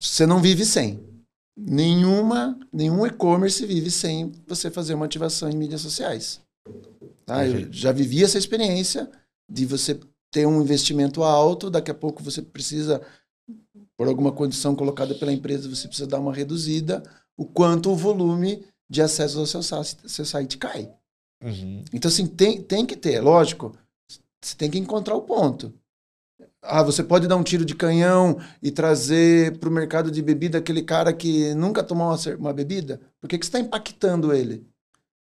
Você 0.00 0.26
não 0.26 0.40
vive 0.42 0.64
sem. 0.64 1.07
Nenhuma, 1.60 2.56
nenhum 2.72 3.04
e-commerce 3.04 3.66
vive 3.66 3.90
sem 3.90 4.32
você 4.46 4.70
fazer 4.70 4.94
uma 4.94 5.06
ativação 5.06 5.50
em 5.50 5.56
mídias 5.56 5.80
sociais. 5.80 6.40
Tá? 7.26 7.44
Eu 7.44 7.72
já 7.72 7.90
vivi 7.90 8.22
essa 8.22 8.38
experiência 8.38 9.10
de 9.50 9.66
você 9.66 9.98
ter 10.30 10.46
um 10.46 10.62
investimento 10.62 11.22
alto, 11.22 11.68
daqui 11.68 11.90
a 11.90 11.94
pouco 11.94 12.22
você 12.22 12.40
precisa, 12.40 13.02
por 13.96 14.06
alguma 14.06 14.30
condição 14.30 14.76
colocada 14.76 15.14
pela 15.16 15.32
empresa, 15.32 15.68
você 15.68 15.88
precisa 15.88 16.06
dar 16.06 16.20
uma 16.20 16.32
reduzida, 16.32 17.02
o 17.36 17.44
quanto 17.44 17.90
o 17.90 17.96
volume 17.96 18.64
de 18.88 19.02
acesso 19.02 19.40
ao 19.40 19.46
seu 19.46 19.62
site, 19.62 19.96
seu 20.06 20.24
site 20.24 20.58
cai. 20.58 20.92
Então, 21.92 22.08
assim, 22.08 22.26
tem, 22.26 22.62
tem 22.62 22.86
que 22.86 22.96
ter, 22.96 23.20
lógico, 23.20 23.76
você 24.40 24.54
tem 24.56 24.70
que 24.70 24.78
encontrar 24.78 25.14
o 25.16 25.22
ponto. 25.22 25.72
Ah, 26.70 26.82
você 26.82 27.02
pode 27.02 27.26
dar 27.26 27.36
um 27.36 27.42
tiro 27.42 27.64
de 27.64 27.74
canhão 27.74 28.38
e 28.62 28.70
trazer 28.70 29.58
para 29.58 29.68
o 29.68 29.72
mercado 29.72 30.10
de 30.10 30.22
bebida 30.22 30.58
aquele 30.58 30.82
cara 30.82 31.12
que 31.12 31.54
nunca 31.54 31.82
tomou 31.82 32.08
uma, 32.08 32.16
uma 32.36 32.52
bebida? 32.52 33.00
Por 33.20 33.28
que, 33.28 33.38
que 33.38 33.44
você 33.46 33.48
está 33.48 33.60
impactando 33.60 34.32
ele? 34.34 34.66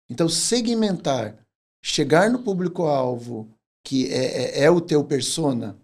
Então, 0.08 0.28
segmentar, 0.28 1.38
chegar 1.82 2.30
no 2.30 2.40
público-alvo, 2.40 3.48
que 3.84 4.08
é, 4.12 4.60
é, 4.60 4.64
é 4.64 4.70
o 4.70 4.80
teu 4.80 5.04
persona, 5.04 5.78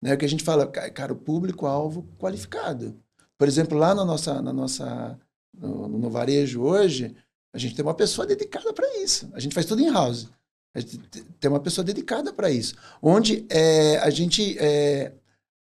né? 0.00 0.14
O 0.14 0.18
que 0.18 0.24
a 0.24 0.28
gente 0.28 0.44
fala, 0.44 0.66
ca- 0.66 0.90
cara, 0.90 1.12
o 1.12 1.16
público-alvo 1.16 2.06
qualificado. 2.18 2.96
Por 3.36 3.48
exemplo, 3.48 3.76
lá 3.76 3.94
na 3.94 4.04
nossa, 4.04 4.40
na 4.40 4.52
nossa, 4.52 5.18
no, 5.52 5.88
no 5.88 6.10
varejo 6.10 6.62
hoje, 6.62 7.16
a 7.52 7.58
gente 7.58 7.74
tem 7.74 7.84
uma 7.84 7.94
pessoa 7.94 8.26
dedicada 8.26 8.72
para 8.72 8.98
isso. 8.98 9.28
A 9.34 9.40
gente 9.40 9.54
faz 9.54 9.66
tudo 9.66 9.82
em 9.82 9.90
house. 9.90 10.28
A 10.74 10.80
gente 10.80 10.98
te- 10.98 11.22
tem 11.40 11.50
uma 11.50 11.60
pessoa 11.60 11.84
dedicada 11.84 12.32
para 12.32 12.50
isso. 12.50 12.74
Onde 13.00 13.46
é, 13.48 13.98
a 13.98 14.10
gente 14.10 14.58
é, 14.58 15.12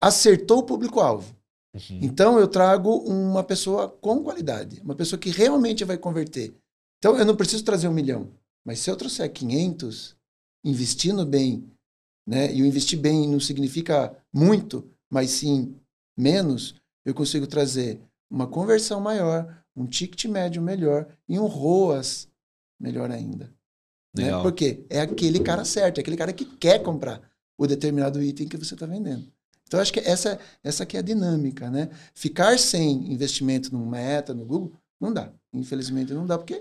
acertou 0.01 0.59
o 0.59 0.63
público-alvo. 0.63 1.35
Uhum. 1.73 1.99
Então 2.01 2.39
eu 2.39 2.47
trago 2.47 2.89
uma 2.97 3.43
pessoa 3.43 3.87
com 3.87 4.23
qualidade, 4.23 4.81
uma 4.81 4.95
pessoa 4.95 5.19
que 5.19 5.29
realmente 5.29 5.83
vai 5.85 5.97
converter. 5.97 6.53
Então 6.97 7.17
eu 7.17 7.25
não 7.25 7.35
preciso 7.35 7.63
trazer 7.63 7.87
um 7.87 7.93
milhão, 7.93 8.29
mas 8.65 8.79
se 8.79 8.89
eu 8.89 8.95
trouxer 8.95 9.31
500, 9.31 10.15
investindo 10.63 11.25
bem, 11.25 11.63
né? 12.27 12.53
E 12.53 12.61
o 12.61 12.65
investir 12.65 12.99
bem 12.99 13.27
não 13.27 13.39
significa 13.39 14.15
muito, 14.33 14.87
mas 15.09 15.31
sim 15.31 15.75
menos, 16.17 16.75
eu 17.05 17.13
consigo 17.13 17.47
trazer 17.47 17.99
uma 18.29 18.47
conversão 18.47 19.01
maior, 19.01 19.63
um 19.75 19.85
ticket 19.85 20.25
médio 20.25 20.61
melhor 20.61 21.07
e 21.27 21.39
um 21.39 21.45
ROAS 21.47 22.27
melhor 22.79 23.09
ainda. 23.09 23.51
Né? 24.15 24.31
Porque 24.41 24.83
é 24.89 25.01
aquele 25.01 25.39
cara 25.39 25.63
certo, 25.63 25.97
é 25.97 26.01
aquele 26.01 26.17
cara 26.17 26.33
que 26.33 26.45
quer 26.45 26.79
comprar 26.83 27.21
o 27.57 27.65
determinado 27.65 28.21
item 28.21 28.47
que 28.47 28.57
você 28.57 28.73
está 28.73 28.85
vendendo. 28.85 29.25
Então, 29.67 29.79
acho 29.79 29.93
que 29.93 30.01
essa, 30.01 30.37
essa 30.63 30.85
que 30.85 30.97
é 30.97 30.99
a 30.99 31.03
dinâmica, 31.03 31.69
né? 31.69 31.89
Ficar 32.13 32.59
sem 32.59 33.09
investimento 33.11 33.71
no 33.73 33.85
Meta, 33.85 34.33
no 34.33 34.43
Google, 34.43 34.73
não 34.99 35.13
dá. 35.13 35.31
Infelizmente, 35.53 36.13
não 36.13 36.25
dá, 36.25 36.37
porque... 36.37 36.59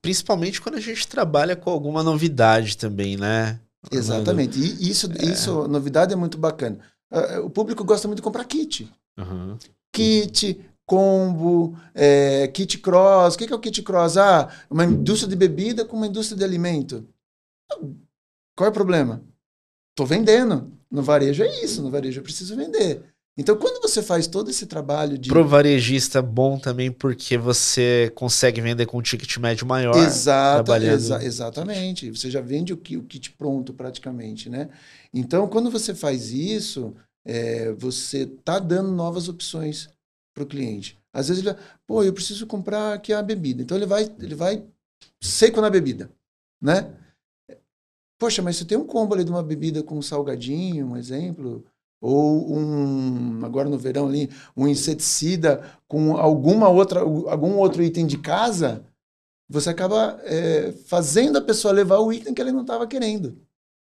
Principalmente 0.00 0.60
quando 0.60 0.76
a 0.76 0.80
gente 0.80 1.06
trabalha 1.06 1.54
com 1.56 1.68
alguma 1.70 2.02
novidade 2.02 2.76
também, 2.78 3.16
né? 3.16 3.60
Exatamente. 3.92 4.58
E 4.58 4.88
isso, 4.90 5.10
É. 5.18 5.24
isso, 5.26 5.68
novidade 5.68 6.12
é 6.12 6.16
muito 6.16 6.38
bacana. 6.38 6.78
Ah, 7.10 7.40
O 7.40 7.50
público 7.50 7.84
gosta 7.84 8.08
muito 8.08 8.18
de 8.18 8.22
comprar 8.22 8.44
kit. 8.44 8.90
Uhum. 9.18 9.58
Kit, 9.92 10.60
combo, 10.88 11.78
é, 11.94 12.48
kit 12.48 12.78
cross. 12.78 13.34
O 13.34 13.38
que 13.38 13.52
é 13.52 13.54
o 13.54 13.60
kit 13.60 13.82
cross? 13.82 14.16
Ah, 14.16 14.48
uma 14.70 14.86
indústria 14.86 15.28
de 15.28 15.36
bebida 15.36 15.84
com 15.84 15.96
uma 15.98 16.06
indústria 16.06 16.36
de 16.36 16.42
alimento. 16.42 17.06
Qual 18.56 18.66
é 18.66 18.70
o 18.70 18.72
problema? 18.72 19.22
Estou 19.90 20.06
vendendo. 20.06 20.72
No 20.90 21.02
varejo 21.02 21.42
é 21.42 21.62
isso. 21.62 21.82
No 21.82 21.90
varejo 21.90 22.20
eu 22.20 22.24
preciso 22.24 22.56
vender. 22.56 23.02
Então, 23.36 23.56
quando 23.56 23.80
você 23.80 24.02
faz 24.02 24.26
todo 24.26 24.50
esse 24.50 24.66
trabalho 24.66 25.16
de... 25.16 25.28
Pro 25.28 25.46
varejista 25.46 26.20
bom 26.20 26.58
também 26.58 26.90
porque 26.90 27.38
você 27.38 28.10
consegue 28.16 28.60
vender 28.60 28.86
com 28.86 28.98
um 28.98 29.02
ticket 29.02 29.36
médio 29.36 29.64
maior. 29.64 29.94
Exata, 29.96 30.64
trabalhando 30.64 30.94
exa- 30.94 31.22
exatamente. 31.22 32.10
Você 32.10 32.30
já 32.32 32.40
vende 32.40 32.72
o, 32.72 32.76
o 32.76 33.02
kit 33.04 33.30
pronto 33.38 33.72
praticamente, 33.72 34.48
né? 34.48 34.68
Então, 35.14 35.46
quando 35.46 35.70
você 35.70 35.94
faz 35.94 36.32
isso, 36.32 36.96
é, 37.24 37.72
você 37.74 38.26
tá 38.26 38.58
dando 38.58 38.90
novas 38.90 39.28
opções 39.28 39.88
para 40.38 40.44
o 40.44 40.46
cliente. 40.46 40.98
Às 41.12 41.28
vezes 41.28 41.42
ele 41.42 41.52
vai, 41.52 41.62
pô, 41.86 42.02
eu 42.02 42.12
preciso 42.12 42.46
comprar 42.46 42.94
aqui 42.94 43.12
a 43.12 43.22
bebida. 43.22 43.62
Então 43.62 43.76
ele 43.76 43.86
vai, 43.86 44.04
ele 44.20 44.34
vai 44.34 44.64
seco 45.20 45.60
na 45.60 45.68
bebida, 45.68 46.10
né? 46.60 46.94
Poxa, 48.18 48.42
mas 48.42 48.56
você 48.56 48.64
tem 48.64 48.78
um 48.78 48.86
combo 48.86 49.14
ali 49.14 49.24
de 49.24 49.30
uma 49.30 49.42
bebida 49.42 49.82
com 49.82 49.98
um 49.98 50.02
salgadinho, 50.02 50.88
um 50.88 50.96
exemplo, 50.96 51.64
ou 52.00 52.56
um, 52.56 53.44
agora 53.44 53.68
no 53.68 53.78
verão 53.78 54.08
ali, 54.08 54.30
um 54.56 54.66
inseticida 54.66 55.62
com 55.86 56.16
alguma 56.16 56.68
outra, 56.68 57.00
algum 57.00 57.56
outro 57.56 57.82
item 57.82 58.06
de 58.06 58.18
casa, 58.18 58.84
você 59.48 59.70
acaba 59.70 60.20
é, 60.24 60.72
fazendo 60.86 61.38
a 61.38 61.42
pessoa 61.42 61.72
levar 61.72 61.98
o 61.98 62.12
item 62.12 62.34
que 62.34 62.42
ele 62.42 62.52
não 62.52 62.62
estava 62.62 62.86
querendo. 62.86 63.40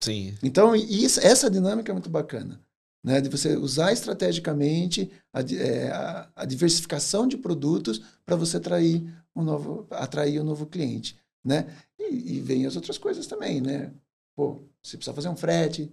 Sim. 0.02 0.34
Então, 0.42 0.74
isso, 0.74 1.20
essa 1.20 1.50
dinâmica 1.50 1.90
é 1.90 1.94
muito 1.94 2.08
bacana. 2.08 2.60
Né? 3.04 3.20
De 3.20 3.28
você 3.28 3.56
usar 3.56 3.92
estrategicamente 3.92 5.10
a, 5.32 5.40
é, 5.40 5.90
a- 5.90 6.30
a 6.36 6.44
diversificação 6.44 7.26
de 7.26 7.36
produtos 7.36 8.00
para 8.24 8.36
você 8.36 8.56
atrair 8.58 9.02
um 9.34 9.42
novo, 9.42 9.86
atrair 9.90 10.40
um 10.40 10.44
novo 10.44 10.66
cliente. 10.66 11.16
Né? 11.44 11.66
E, 11.98 12.36
e 12.36 12.40
vem 12.40 12.66
as 12.66 12.76
outras 12.76 12.98
coisas 12.98 13.26
também. 13.26 13.60
Né? 13.60 13.92
Pô, 14.36 14.62
você 14.82 14.96
precisa 14.96 15.14
fazer 15.14 15.28
um 15.28 15.36
frete. 15.36 15.90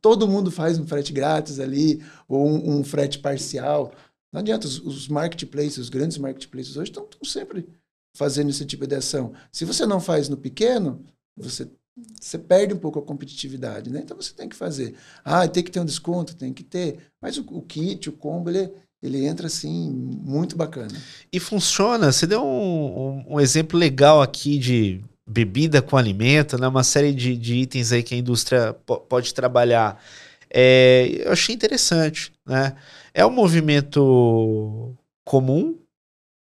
Todo 0.00 0.28
mundo 0.28 0.50
faz 0.50 0.78
um 0.78 0.86
frete 0.86 1.12
grátis 1.12 1.60
ali, 1.60 2.02
ou 2.26 2.46
um, 2.46 2.78
um 2.78 2.84
frete 2.84 3.18
parcial. 3.18 3.92
Não 4.32 4.40
adianta, 4.40 4.66
os, 4.66 4.78
os 4.80 5.08
marketplaces, 5.08 5.78
os 5.78 5.88
grandes 5.88 6.18
marketplaces 6.18 6.76
hoje 6.76 6.90
estão 6.90 7.06
sempre 7.22 7.68
fazendo 8.16 8.50
esse 8.50 8.64
tipo 8.64 8.86
de 8.86 8.94
ação. 8.94 9.32
Se 9.52 9.64
você 9.64 9.84
não 9.86 10.00
faz 10.00 10.28
no 10.28 10.36
pequeno, 10.36 11.04
você, 11.36 11.70
você 12.20 12.38
perde 12.38 12.74
um 12.74 12.78
pouco 12.78 12.98
a 12.98 13.02
competitividade, 13.02 13.90
né? 13.90 14.00
Então 14.02 14.16
você 14.16 14.32
tem 14.32 14.48
que 14.48 14.56
fazer. 14.56 14.94
Ah, 15.24 15.46
tem 15.46 15.62
que 15.62 15.70
ter 15.70 15.80
um 15.80 15.84
desconto, 15.84 16.34
tem 16.34 16.52
que 16.52 16.64
ter. 16.64 16.98
Mas 17.20 17.38
o, 17.38 17.42
o 17.50 17.62
kit, 17.62 18.08
o 18.08 18.12
combo, 18.12 18.50
ele, 18.50 18.72
ele 19.02 19.24
entra 19.24 19.46
assim, 19.46 19.90
muito 19.90 20.56
bacana. 20.56 20.92
E 21.32 21.38
funciona. 21.38 22.10
Você 22.10 22.26
deu 22.26 22.42
um, 22.42 23.26
um, 23.28 23.34
um 23.34 23.40
exemplo 23.40 23.78
legal 23.78 24.20
aqui 24.20 24.58
de 24.58 25.04
bebida 25.26 25.80
com 25.80 25.96
alimento, 25.96 26.58
né? 26.58 26.66
Uma 26.66 26.84
série 26.84 27.12
de, 27.12 27.36
de 27.36 27.54
itens 27.54 27.92
aí 27.92 28.02
que 28.02 28.14
a 28.14 28.18
indústria 28.18 28.74
pode 29.08 29.32
trabalhar. 29.32 30.02
É, 30.50 31.22
eu 31.24 31.32
achei 31.32 31.54
interessante, 31.54 32.32
né? 32.44 32.76
É 33.12 33.24
um 33.24 33.30
movimento 33.30 34.94
comum? 35.24 35.78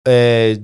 É, 0.05 0.59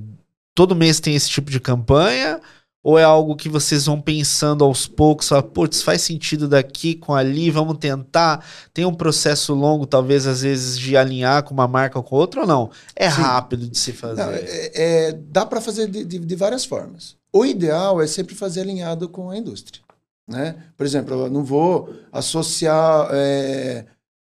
todo 0.54 0.76
mês 0.76 1.00
tem 1.00 1.16
esse 1.16 1.30
tipo 1.30 1.50
de 1.50 1.60
campanha? 1.60 2.42
Ou 2.84 3.00
é 3.00 3.04
algo 3.04 3.38
que 3.38 3.48
vocês 3.48 3.86
vão 3.86 4.02
pensando 4.02 4.62
aos 4.62 4.86
poucos? 4.86 5.30
Fala, 5.30 5.42
putz, 5.42 5.82
faz 5.82 6.02
sentido 6.02 6.50
daqui 6.50 6.96
com 6.96 7.16
ali, 7.16 7.50
vamos 7.50 7.78
tentar. 7.78 8.46
Tem 8.74 8.84
um 8.84 8.94
processo 8.94 9.54
longo, 9.54 9.88
talvez, 9.88 10.28
às 10.28 10.42
vezes, 10.42 10.78
de 10.78 10.98
alinhar 10.98 11.44
com 11.44 11.54
uma 11.54 11.68
marca 11.68 11.98
ou 11.98 12.04
com 12.04 12.18
outra, 12.18 12.42
ou 12.42 12.48
não? 12.48 12.70
É 12.94 13.10
Sim. 13.10 13.22
rápido 13.22 13.70
de 13.70 13.78
se 13.78 13.94
fazer? 13.94 14.22
Não, 14.22 14.32
é, 14.34 14.72
é, 14.74 15.12
dá 15.14 15.46
para 15.46 15.62
fazer 15.62 15.88
de, 15.88 16.04
de, 16.04 16.20
de, 16.20 16.36
várias 16.36 16.66
formas. 16.66 17.16
O 17.32 17.46
ideal 17.46 18.02
é 18.02 18.08
sempre 18.08 18.36
fazer 18.36 18.62
alinhado 18.62 19.08
com 19.08 19.30
a 19.30 19.38
indústria. 19.38 19.82
Né? 20.28 20.56
Por 20.76 20.86
exemplo, 20.86 21.14
eu 21.14 21.30
não 21.30 21.44
vou 21.44 21.94
associar 22.12 23.08
é, 23.12 23.86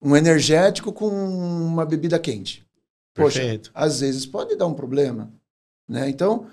um 0.02 0.16
energético 0.16 0.94
com 0.94 1.10
uma 1.10 1.86
bebida 1.86 2.18
quente. 2.18 2.66
Poxa, 3.14 3.40
Perfeito. 3.40 3.72
às 3.74 4.00
vezes 4.00 4.26
pode 4.26 4.56
dar 4.56 4.68
um 4.68 4.74
problema. 4.74 5.30
Né? 5.88 6.10
Então, 6.10 6.48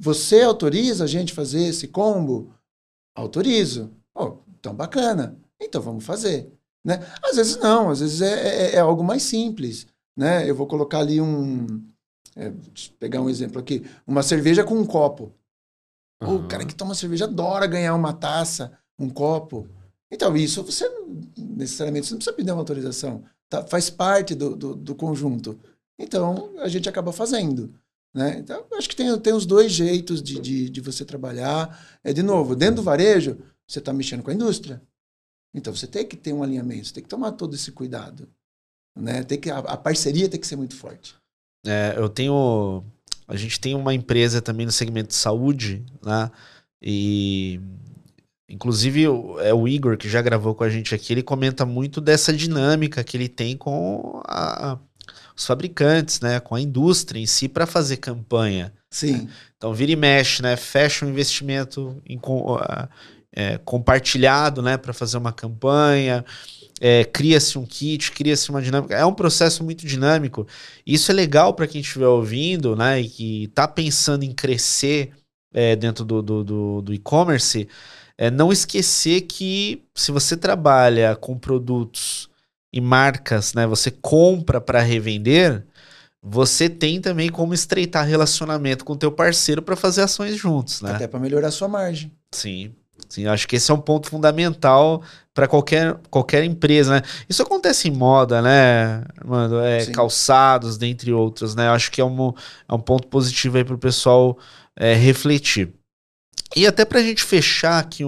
você 0.00 0.40
autoriza 0.40 1.04
a 1.04 1.06
gente 1.06 1.34
fazer 1.34 1.62
esse 1.64 1.86
combo? 1.86 2.54
Autorizo. 3.14 3.90
Oh, 4.14 4.38
então, 4.58 4.74
bacana. 4.74 5.38
Então, 5.60 5.82
vamos 5.82 6.04
fazer. 6.04 6.50
Né? 6.82 6.98
Às 7.22 7.36
vezes 7.36 7.56
não, 7.58 7.90
às 7.90 8.00
vezes 8.00 8.22
é, 8.22 8.70
é, 8.70 8.74
é 8.76 8.78
algo 8.78 9.04
mais 9.04 9.22
simples. 9.22 9.86
Né? 10.16 10.48
Eu 10.48 10.54
vou 10.54 10.66
colocar 10.66 11.00
ali 11.00 11.20
um. 11.20 11.66
É, 12.34 12.50
pegar 12.98 13.20
um 13.20 13.28
exemplo 13.28 13.60
aqui: 13.60 13.84
uma 14.06 14.22
cerveja 14.22 14.64
com 14.64 14.74
um 14.74 14.86
copo. 14.86 15.34
Uhum. 16.22 16.36
O 16.36 16.48
cara 16.48 16.64
que 16.64 16.74
toma 16.74 16.94
cerveja 16.94 17.26
adora 17.26 17.66
ganhar 17.66 17.94
uma 17.94 18.14
taça, 18.14 18.72
um 18.98 19.10
copo. 19.10 19.68
Então, 20.10 20.34
isso 20.34 20.62
você 20.64 20.90
necessariamente 21.36 22.06
você 22.06 22.14
não 22.14 22.18
precisa 22.18 22.36
pedir 22.36 22.52
uma 22.52 22.60
autorização. 22.60 23.22
Tá? 23.50 23.66
Faz 23.66 23.90
parte 23.90 24.34
do, 24.34 24.56
do, 24.56 24.74
do, 24.74 24.94
conjunto. 24.94 25.58
Então, 25.98 26.52
a 26.58 26.68
gente 26.68 26.88
acaba 26.88 27.12
fazendo. 27.12 27.74
Né? 28.14 28.38
Então, 28.38 28.66
acho 28.74 28.88
que 28.88 28.96
tem, 28.96 29.18
tem 29.20 29.32
os 29.32 29.46
dois 29.46 29.72
jeitos 29.72 30.22
de, 30.22 30.40
de, 30.40 30.68
de 30.68 30.80
você 30.80 31.04
trabalhar. 31.04 31.98
É, 32.02 32.12
de 32.12 32.22
novo, 32.22 32.56
dentro 32.56 32.76
do 32.76 32.82
varejo, 32.82 33.38
você 33.66 33.78
está 33.78 33.92
mexendo 33.92 34.22
com 34.22 34.30
a 34.30 34.34
indústria. 34.34 34.82
Então, 35.54 35.74
você 35.74 35.86
tem 35.86 36.06
que 36.06 36.16
ter 36.16 36.32
um 36.32 36.42
alinhamento, 36.42 36.88
você 36.88 36.94
tem 36.94 37.02
que 37.02 37.08
tomar 37.08 37.32
todo 37.32 37.54
esse 37.54 37.72
cuidado. 37.72 38.28
Né? 38.96 39.22
Tem 39.22 39.40
que, 39.40 39.50
a, 39.50 39.58
a 39.58 39.76
parceria 39.76 40.28
tem 40.28 40.40
que 40.40 40.46
ser 40.46 40.56
muito 40.56 40.76
forte. 40.76 41.14
É, 41.66 41.94
eu 41.96 42.08
tenho. 42.08 42.84
A 43.28 43.36
gente 43.36 43.60
tem 43.60 43.74
uma 43.74 43.94
empresa 43.94 44.40
também 44.42 44.66
no 44.66 44.72
segmento 44.72 45.08
de 45.08 45.14
saúde, 45.14 45.84
né? 46.02 46.30
E 46.82 47.60
Inclusive, 48.50 49.04
é 49.44 49.54
o 49.54 49.68
Igor, 49.68 49.96
que 49.96 50.08
já 50.08 50.20
gravou 50.20 50.56
com 50.56 50.64
a 50.64 50.68
gente 50.68 50.92
aqui, 50.92 51.12
ele 51.12 51.22
comenta 51.22 51.64
muito 51.64 52.00
dessa 52.00 52.32
dinâmica 52.32 53.04
que 53.04 53.16
ele 53.16 53.28
tem 53.28 53.56
com 53.56 54.20
a, 54.26 54.76
os 55.40 55.46
fabricantes, 55.46 56.20
né? 56.20 56.38
Com 56.38 56.54
a 56.54 56.60
indústria 56.60 57.18
em 57.18 57.26
si 57.26 57.48
para 57.48 57.66
fazer 57.66 57.96
campanha. 57.96 58.72
Sim. 58.90 59.26
Então, 59.56 59.72
vira 59.72 59.92
e 59.92 59.96
mexe, 59.96 60.42
né? 60.42 60.54
Fecha 60.54 61.06
um 61.06 61.08
investimento 61.08 62.00
em, 62.06 62.20
é, 63.32 63.56
compartilhado, 63.58 64.60
né? 64.60 64.76
Para 64.76 64.92
fazer 64.92 65.16
uma 65.16 65.32
campanha. 65.32 66.24
É, 66.78 67.04
cria-se 67.04 67.58
um 67.58 67.64
kit, 67.64 68.12
cria-se 68.12 68.50
uma 68.50 68.60
dinâmica. 68.60 68.94
É 68.94 69.04
um 69.04 69.14
processo 69.14 69.64
muito 69.64 69.86
dinâmico. 69.86 70.46
Isso 70.86 71.10
é 71.10 71.14
legal 71.14 71.54
para 71.54 71.66
quem 71.66 71.80
estiver 71.80 72.06
ouvindo, 72.06 72.76
né? 72.76 73.00
E 73.00 73.08
que 73.08 73.44
está 73.44 73.66
pensando 73.66 74.24
em 74.24 74.32
crescer 74.32 75.10
é, 75.54 75.74
dentro 75.74 76.04
do, 76.04 76.22
do, 76.22 76.44
do, 76.44 76.82
do 76.82 76.94
e-commerce 76.94 77.66
é 78.18 78.30
não 78.30 78.52
esquecer 78.52 79.22
que 79.22 79.82
se 79.94 80.12
você 80.12 80.36
trabalha 80.36 81.16
com 81.16 81.38
produtos 81.38 82.29
e 82.72 82.80
marcas, 82.80 83.54
né, 83.54 83.66
você 83.66 83.90
compra 83.90 84.60
para 84.60 84.80
revender, 84.80 85.64
você 86.22 86.68
tem 86.68 87.00
também 87.00 87.30
como 87.30 87.54
estreitar 87.54 88.06
relacionamento 88.06 88.84
com 88.84 88.92
o 88.92 88.96
teu 88.96 89.10
parceiro 89.10 89.62
para 89.62 89.74
fazer 89.74 90.02
ações 90.02 90.36
juntos, 90.36 90.82
né? 90.82 90.92
Até 90.92 91.06
para 91.06 91.18
melhorar 91.18 91.48
a 91.48 91.52
sua 91.52 91.68
margem. 91.68 92.12
Sim. 92.32 92.74
Sim, 93.08 93.26
acho 93.26 93.48
que 93.48 93.56
esse 93.56 93.70
é 93.70 93.74
um 93.74 93.80
ponto 93.80 94.08
fundamental 94.08 95.02
para 95.32 95.48
qualquer, 95.48 95.96
qualquer 96.10 96.44
empresa, 96.44 96.96
né? 96.96 97.02
Isso 97.28 97.42
acontece 97.42 97.88
em 97.88 97.90
moda, 97.90 98.42
né, 98.42 99.02
mano? 99.24 99.58
É, 99.60 99.86
calçados, 99.86 100.76
dentre 100.76 101.12
outros, 101.12 101.54
né? 101.54 101.68
Acho 101.70 101.90
que 101.90 102.00
é 102.00 102.04
um, 102.04 102.32
é 102.68 102.74
um 102.74 102.78
ponto 102.78 103.08
positivo 103.08 103.56
aí 103.56 103.64
para 103.64 103.74
o 103.74 103.78
pessoal 103.78 104.38
é, 104.76 104.94
refletir. 104.94 105.72
E 106.54 106.66
até 106.66 106.84
para 106.84 107.00
a 107.00 107.02
gente 107.02 107.24
fechar 107.24 107.78
aqui 107.78 108.04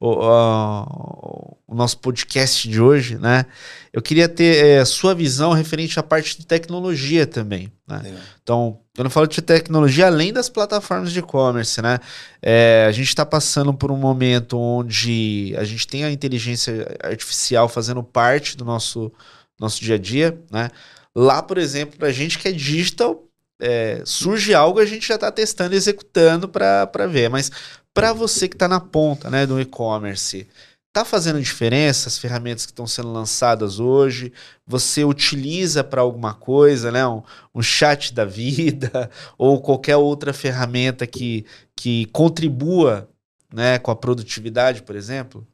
o, 0.00 0.10
o, 0.10 1.56
o, 1.66 1.74
nosso 1.74 1.98
podcast 1.98 2.68
de 2.68 2.80
hoje, 2.80 3.18
né? 3.18 3.46
Eu 3.92 4.00
queria 4.00 4.28
ter 4.28 4.64
é, 4.64 4.84
sua 4.84 5.14
visão 5.14 5.52
referente 5.52 5.98
à 5.98 6.02
parte 6.02 6.38
de 6.38 6.46
tecnologia 6.46 7.26
também. 7.26 7.72
Né? 7.86 8.02
É. 8.04 8.14
Então, 8.42 8.78
eu 8.96 9.02
não 9.02 9.10
falo 9.10 9.26
de 9.26 9.42
tecnologia 9.42 10.06
além 10.06 10.32
das 10.32 10.48
plataformas 10.48 11.12
de 11.12 11.18
e-commerce, 11.18 11.82
né? 11.82 11.98
É, 12.40 12.86
a 12.88 12.92
gente 12.92 13.08
está 13.08 13.26
passando 13.26 13.74
por 13.74 13.90
um 13.90 13.96
momento 13.96 14.56
onde 14.58 15.54
a 15.58 15.64
gente 15.64 15.86
tem 15.86 16.04
a 16.04 16.10
inteligência 16.10 16.86
artificial 17.02 17.68
fazendo 17.68 18.02
parte 18.02 18.56
do 18.56 18.64
nosso, 18.64 19.12
nosso 19.58 19.82
dia 19.82 19.96
a 19.96 19.98
dia, 19.98 20.40
né? 20.50 20.70
Lá, 21.14 21.42
por 21.42 21.58
exemplo, 21.58 21.98
para 21.98 22.08
a 22.08 22.12
gente 22.12 22.38
que 22.38 22.46
é 22.46 22.52
digital, 22.52 23.27
é, 23.60 24.02
surge 24.04 24.54
algo, 24.54 24.78
a 24.78 24.86
gente 24.86 25.06
já 25.06 25.16
está 25.16 25.30
testando 25.30 25.74
e 25.74 25.76
executando 25.76 26.48
para 26.48 27.06
ver. 27.08 27.28
Mas 27.28 27.50
para 27.92 28.12
você 28.12 28.48
que 28.48 28.54
está 28.54 28.68
na 28.68 28.80
ponta 28.80 29.30
né, 29.30 29.46
do 29.46 29.60
e-commerce, 29.60 30.46
está 30.88 31.04
fazendo 31.04 31.40
diferença 31.40 32.08
as 32.08 32.18
ferramentas 32.18 32.66
que 32.66 32.72
estão 32.72 32.86
sendo 32.86 33.12
lançadas 33.12 33.78
hoje? 33.78 34.32
Você 34.66 35.04
utiliza 35.04 35.84
para 35.84 36.00
alguma 36.00 36.34
coisa, 36.34 36.90
né? 36.90 37.06
Um, 37.06 37.22
um, 37.54 37.62
chat 37.62 38.12
da 38.12 38.24
vida 38.24 39.10
ou 39.36 39.60
qualquer 39.60 39.96
outra 39.96 40.32
ferramenta 40.32 41.06
que, 41.06 41.44
que 41.76 42.06
contribua 42.06 43.08
né, 43.52 43.78
com 43.78 43.90
a 43.90 43.96
produtividade, 43.96 44.82
por 44.82 44.96
exemplo? 44.96 45.46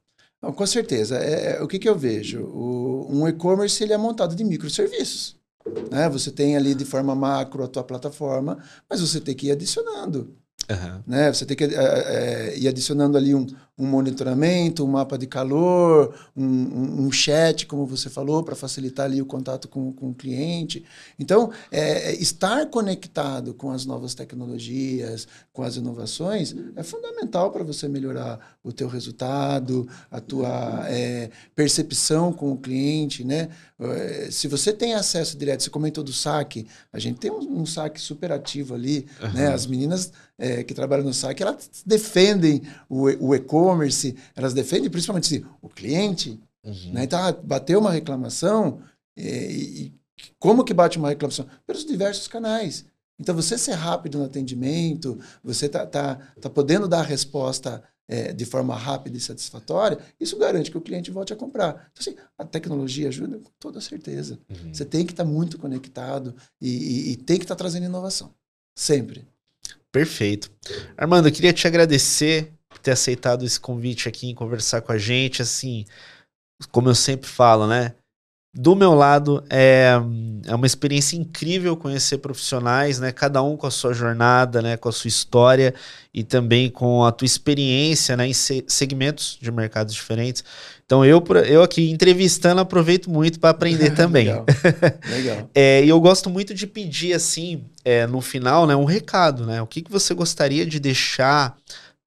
Não, 0.42 0.52
com 0.52 0.66
certeza. 0.66 1.18
É, 1.18 1.56
é, 1.56 1.62
o 1.62 1.68
que, 1.68 1.78
que 1.78 1.88
eu 1.88 1.96
vejo? 1.96 2.42
O, 2.42 3.08
um 3.10 3.28
e-commerce 3.28 3.82
ele 3.82 3.92
é 3.92 3.96
montado 3.96 4.34
de 4.34 4.44
microserviços. 4.44 5.36
Né? 5.90 6.08
Você 6.08 6.30
tem 6.30 6.56
ali 6.56 6.74
de 6.74 6.84
forma 6.84 7.14
macro 7.14 7.64
a 7.64 7.68
tua 7.68 7.84
plataforma, 7.84 8.58
mas 8.88 9.00
você 9.00 9.20
tem 9.20 9.34
que 9.34 9.48
ir 9.48 9.52
adicionando. 9.52 10.36
Uhum. 10.70 11.02
Né? 11.06 11.32
Você 11.32 11.44
tem 11.44 11.56
que 11.56 11.64
é, 11.64 11.68
é, 11.74 12.58
ir 12.58 12.68
adicionando 12.68 13.16
ali 13.16 13.34
um, 13.34 13.46
um 13.76 13.86
monitoramento, 13.86 14.84
um 14.84 14.88
mapa 14.88 15.18
de 15.18 15.26
calor, 15.26 16.14
um, 16.36 16.44
um, 16.44 17.06
um 17.06 17.12
chat, 17.12 17.66
como 17.66 17.84
você 17.84 18.08
falou, 18.08 18.42
para 18.44 18.54
facilitar 18.54 19.06
ali 19.06 19.20
o 19.20 19.26
contato 19.26 19.68
com, 19.68 19.92
com 19.92 20.10
o 20.10 20.14
cliente. 20.14 20.84
Então, 21.18 21.50
é, 21.72 22.10
é, 22.10 22.14
estar 22.14 22.66
conectado 22.66 23.52
com 23.52 23.72
as 23.72 23.84
novas 23.84 24.14
tecnologias, 24.14 25.26
com 25.52 25.62
as 25.62 25.76
inovações, 25.76 26.54
é 26.76 26.82
fundamental 26.84 27.50
para 27.50 27.64
você 27.64 27.88
melhorar 27.88 28.58
o 28.62 28.72
teu 28.72 28.86
resultado, 28.86 29.88
a 30.10 30.20
tua 30.20 30.84
é, 30.88 31.30
percepção 31.54 32.32
com 32.32 32.52
o 32.52 32.56
cliente. 32.56 33.24
Né? 33.24 33.48
É, 33.80 34.28
se 34.30 34.46
você 34.46 34.72
tem 34.72 34.94
acesso 34.94 35.36
direto, 35.36 35.64
você 35.64 35.70
comentou 35.70 36.04
do 36.04 36.12
saque, 36.12 36.66
a 36.92 36.98
gente 37.00 37.18
tem 37.18 37.30
um, 37.30 37.60
um 37.60 37.66
saque 37.66 38.00
super 38.00 38.30
ativo 38.30 38.74
ali. 38.74 39.06
Uhum. 39.20 39.32
Né? 39.32 39.48
As 39.48 39.66
meninas 39.66 40.12
é, 40.38 40.62
que 40.64 40.74
trabalham 40.74 41.04
no 41.04 41.14
saque, 41.14 41.42
elas 41.42 41.68
defendem 41.86 42.62
o, 42.88 43.04
o 43.28 43.34
e-commerce, 43.34 43.63
e-commerce, 43.64 44.16
elas 44.34 44.54
defendem 44.54 44.90
principalmente 44.90 45.44
o 45.60 45.68
cliente. 45.68 46.40
Uhum. 46.64 46.92
Né? 46.92 47.04
Então, 47.04 47.18
ah, 47.18 47.32
bateu 47.32 47.80
uma 47.80 47.90
reclamação, 47.90 48.80
e, 49.16 49.22
e, 49.22 49.94
como 50.38 50.64
que 50.64 50.74
bate 50.74 50.98
uma 50.98 51.08
reclamação? 51.08 51.46
Pelos 51.66 51.84
diversos 51.84 52.28
canais. 52.28 52.84
Então, 53.18 53.34
você 53.34 53.56
ser 53.56 53.74
rápido 53.74 54.18
no 54.18 54.24
atendimento, 54.24 55.18
você 55.42 55.68
tá, 55.68 55.86
tá, 55.86 56.16
tá 56.40 56.50
podendo 56.50 56.88
dar 56.88 57.00
a 57.00 57.04
resposta 57.04 57.82
é, 58.08 58.32
de 58.32 58.44
forma 58.44 58.76
rápida 58.76 59.16
e 59.16 59.20
satisfatória, 59.20 59.98
isso 60.20 60.36
garante 60.36 60.70
que 60.70 60.76
o 60.76 60.80
cliente 60.80 61.10
volte 61.10 61.32
a 61.32 61.36
comprar. 61.36 61.90
Então, 61.92 62.00
assim, 62.00 62.16
a 62.36 62.44
tecnologia 62.44 63.08
ajuda 63.08 63.38
com 63.38 63.50
toda 63.58 63.80
certeza. 63.80 64.38
Uhum. 64.48 64.74
Você 64.74 64.84
tem 64.84 65.06
que 65.06 65.12
estar 65.12 65.24
tá 65.24 65.30
muito 65.30 65.58
conectado 65.58 66.34
e, 66.60 66.68
e, 66.68 67.12
e 67.12 67.16
tem 67.16 67.38
que 67.38 67.44
estar 67.44 67.54
tá 67.54 67.60
trazendo 67.60 67.86
inovação. 67.86 68.34
Sempre. 68.76 69.26
Perfeito. 69.94 70.50
Armando, 70.96 71.28
eu 71.28 71.32
queria 71.32 71.52
te 71.52 71.66
agradecer 71.68 72.52
ter 72.80 72.92
aceitado 72.92 73.44
esse 73.44 73.58
convite 73.58 74.08
aqui 74.08 74.28
em 74.28 74.34
conversar 74.34 74.80
com 74.80 74.92
a 74.92 74.98
gente. 74.98 75.42
Assim, 75.42 75.84
como 76.70 76.88
eu 76.88 76.94
sempre 76.94 77.28
falo, 77.28 77.66
né? 77.66 77.94
Do 78.56 78.76
meu 78.76 78.94
lado, 78.94 79.42
é, 79.50 79.94
é 80.46 80.54
uma 80.54 80.66
experiência 80.66 81.16
incrível 81.16 81.76
conhecer 81.76 82.18
profissionais, 82.18 83.00
né? 83.00 83.10
Cada 83.10 83.42
um 83.42 83.56
com 83.56 83.66
a 83.66 83.70
sua 83.70 83.92
jornada, 83.92 84.62
né? 84.62 84.76
Com 84.76 84.88
a 84.88 84.92
sua 84.92 85.08
história 85.08 85.74
e 86.12 86.22
também 86.22 86.70
com 86.70 87.04
a 87.04 87.10
tua 87.10 87.26
experiência, 87.26 88.16
né? 88.16 88.28
Em 88.28 88.32
segmentos 88.32 89.36
de 89.42 89.50
mercados 89.50 89.92
diferentes. 89.92 90.44
Então, 90.86 91.04
eu, 91.04 91.20
eu 91.48 91.64
aqui 91.64 91.90
entrevistando 91.90 92.60
aproveito 92.60 93.10
muito 93.10 93.40
para 93.40 93.50
aprender 93.50 93.90
também. 93.96 94.26
Legal. 94.26 94.46
Legal. 95.10 95.50
é, 95.52 95.84
e 95.84 95.88
eu 95.88 96.00
gosto 96.00 96.30
muito 96.30 96.54
de 96.54 96.68
pedir, 96.68 97.12
assim, 97.12 97.64
é, 97.84 98.06
no 98.06 98.20
final, 98.20 98.68
né? 98.68 98.76
Um 98.76 98.84
recado, 98.84 99.44
né? 99.44 99.60
O 99.62 99.66
que, 99.66 99.82
que 99.82 99.90
você 99.90 100.14
gostaria 100.14 100.64
de 100.64 100.78
deixar 100.78 101.56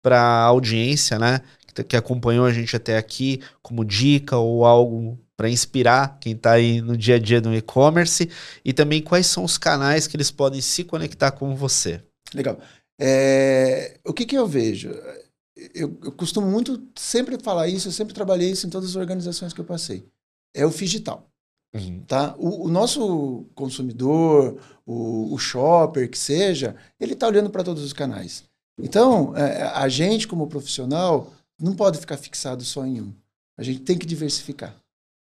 para 0.08 0.22
a 0.22 0.44
audiência, 0.44 1.20
né? 1.20 1.42
Que, 1.76 1.84
que 1.84 1.98
acompanhou 1.98 2.46
a 2.46 2.54
gente 2.54 2.74
até 2.74 2.98
aqui 2.98 3.42
como 3.62 3.84
dica 3.84 4.38
ou 4.38 4.64
algo 4.64 5.20
para 5.36 5.50
inspirar 5.50 6.18
quem 6.22 6.32
está 6.32 6.54
aí 6.54 6.80
no 6.80 6.96
dia 6.96 7.16
a 7.16 7.20
dia 7.20 7.42
do 7.42 7.54
e-commerce 7.54 8.30
e 8.64 8.72
também 8.72 9.02
quais 9.02 9.28
são 9.28 9.44
os 9.44 9.58
canais 9.58 10.08
que 10.08 10.16
eles 10.16 10.32
podem 10.32 10.62
se 10.62 10.86
conectar 10.86 11.32
com 11.32 11.58
você. 11.58 12.02
Legal. 12.34 12.58
É, 12.98 14.00
o 14.06 14.14
que, 14.14 14.26
que 14.26 14.38
eu 14.38 14.48
vejo? 14.48 14.90
Eu, 15.76 16.00
eu, 16.02 16.12
costumo 16.14 16.48
muito 16.48 16.82
sempre 16.96 17.38
falar 17.38 17.68
isso, 17.68 17.90
eu 17.90 17.92
sempre 17.92 18.14
trabalhei 18.14 18.50
isso 18.50 18.66
em 18.66 18.70
todas 18.70 18.92
as 18.92 18.96
organizações 18.96 19.52
que 19.52 19.60
eu 19.60 19.66
passei. 19.66 20.06
É 20.56 20.66
o 20.66 20.70
digital. 20.70 21.30
Uhum. 21.76 22.00
Tá? 22.08 22.34
O, 22.38 22.66
o, 22.66 22.70
nosso 22.70 23.46
consumidor, 23.54 24.58
o, 24.86 25.34
o, 25.34 25.38
shopper, 25.38 26.10
que 26.10 26.18
seja, 26.18 26.78
ele 26.98 27.12
está 27.12 27.28
olhando 27.28 27.50
para 27.50 27.64
todos 27.64 27.84
os 27.84 27.92
canais. 27.92 28.47
Então, 28.80 29.36
é, 29.36 29.64
a 29.64 29.88
gente, 29.90 30.28
como 30.28 30.48
profissional, 30.48 31.34
não 31.60 31.76
pode 31.76 31.98
ficar 31.98 32.18
fixado 32.18 32.64
só 32.64 32.86
em 32.86 33.02
um. 33.02 33.14
A 33.58 33.64
gente 33.64 33.82
tem 33.82 33.98
que 33.98 34.06
diversificar. 34.06 34.76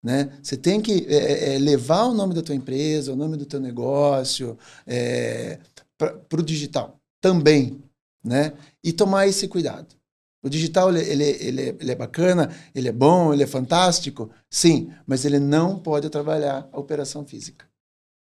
Né? 0.04 0.38
Você 0.44 0.56
tem 0.56 0.80
que 0.80 1.06
é, 1.08 1.16
é, 1.16 1.56
é, 1.56 1.60
levar 1.60 2.06
o 2.06 2.14
nome 2.14 2.34
da 2.34 2.42
tua 2.42 2.56
empresa, 2.56 3.14
o 3.14 3.16
nome 3.16 3.36
do 3.36 3.46
teu 3.46 3.60
negócio 3.60 4.58
é, 4.86 5.60
para 5.98 6.40
o 6.40 6.44
digital 6.44 7.00
também, 7.20 7.82
né? 8.24 8.54
E 8.84 8.94
tomar 8.94 9.28
esse 9.28 9.48
cuidado. 9.48 9.96
O 10.44 10.50
digital 10.50 10.90
ele, 10.90 11.02
ele, 11.02 11.24
ele, 11.24 11.62
ele, 11.80 11.92
é 11.92 11.96
bacana, 11.96 12.56
ele 12.74 12.88
é 12.88 12.92
bom, 12.92 13.34
ele 13.34 13.44
é 13.44 13.48
fantástico, 13.48 14.30
sim, 14.50 14.94
mas 15.06 15.26
ele 15.26 15.40
não 15.40 15.80
pode 15.80 16.10
trabalhar 16.10 16.70
a 16.72 16.80
operação 16.80 17.26
física. 17.26 17.66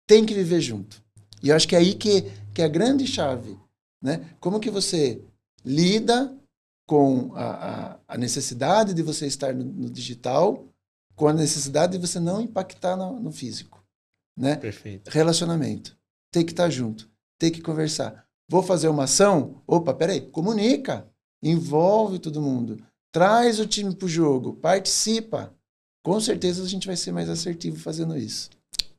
Tem 0.08 0.26
que 0.26 0.34
viver 0.34 0.60
junto. 0.60 1.02
E 1.42 1.50
eu 1.50 1.56
acho 1.56 1.68
que 1.68 1.76
é 1.76 1.80
aí 1.80 1.94
que, 1.94 2.24
que 2.54 2.62
é 2.62 2.66
a 2.66 2.70
grande 2.70 3.06
chave, 3.06 3.58
né? 4.02 4.30
Como 4.40 4.60
que 4.60 4.70
você 4.70 5.22
lida 5.64 6.36
com 6.88 7.36
a, 7.36 7.46
a, 7.46 8.00
a 8.08 8.18
necessidade 8.18 8.94
de 8.94 9.04
você 9.04 9.28
estar 9.28 9.54
no, 9.54 9.64
no 9.64 9.90
digital 9.90 10.66
com 11.16 11.28
a 11.28 11.34
necessidade 11.34 11.92
de 11.92 12.08
você 12.08 12.20
não 12.20 12.42
impactar 12.42 12.96
no, 12.96 13.20
no 13.20 13.32
físico. 13.32 13.84
Né? 14.38 14.56
Perfeito. 14.56 15.10
Relacionamento. 15.10 15.98
Tem 16.32 16.46
que 16.46 16.54
estar 16.54 16.70
junto. 16.70 17.10
Tem 17.38 17.52
que 17.52 17.62
conversar. 17.62 18.26
Vou 18.50 18.64
fazer 18.64 18.88
uma 18.88 19.04
ação? 19.04 19.62
Opa, 19.68 19.94
peraí. 19.94 20.22
Comunica. 20.22 21.08
Envolve 21.44 22.20
todo 22.20 22.42
mundo. 22.42 22.82
Traz 23.12 23.60
o 23.60 23.68
time 23.68 23.94
para 23.94 24.06
o 24.06 24.10
jogo. 24.10 24.54
Participa. 24.54 25.54
Com 26.04 26.20
certeza 26.22 26.64
a 26.64 26.68
gente 26.68 26.88
vai 26.88 26.96
ser 26.96 27.12
mais 27.12 27.30
assertivo 27.30 27.78
fazendo 27.78 28.18
isso. 28.18 28.50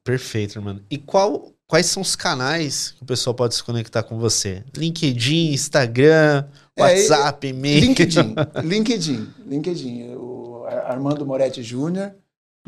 Perfeito, 0.04 0.60
mano. 0.60 0.84
E 0.90 0.98
qual, 0.98 1.52
quais 1.70 1.86
são 1.86 2.02
os 2.02 2.16
canais 2.16 2.90
que 2.90 3.04
o 3.04 3.06
pessoal 3.06 3.32
pode 3.32 3.54
se 3.54 3.62
conectar 3.62 4.02
com 4.02 4.18
você? 4.18 4.64
LinkedIn, 4.76 5.52
Instagram, 5.52 6.44
é, 6.76 6.82
WhatsApp, 6.82 7.46
é, 7.46 7.50
e-mail? 7.50 7.80
LinkedIn. 7.80 8.34
LinkedIn. 8.64 9.28
LinkedIn. 9.46 10.14
O 10.16 10.64
Armando 10.66 11.24
Moretti 11.24 11.62
Júnior. 11.62 12.12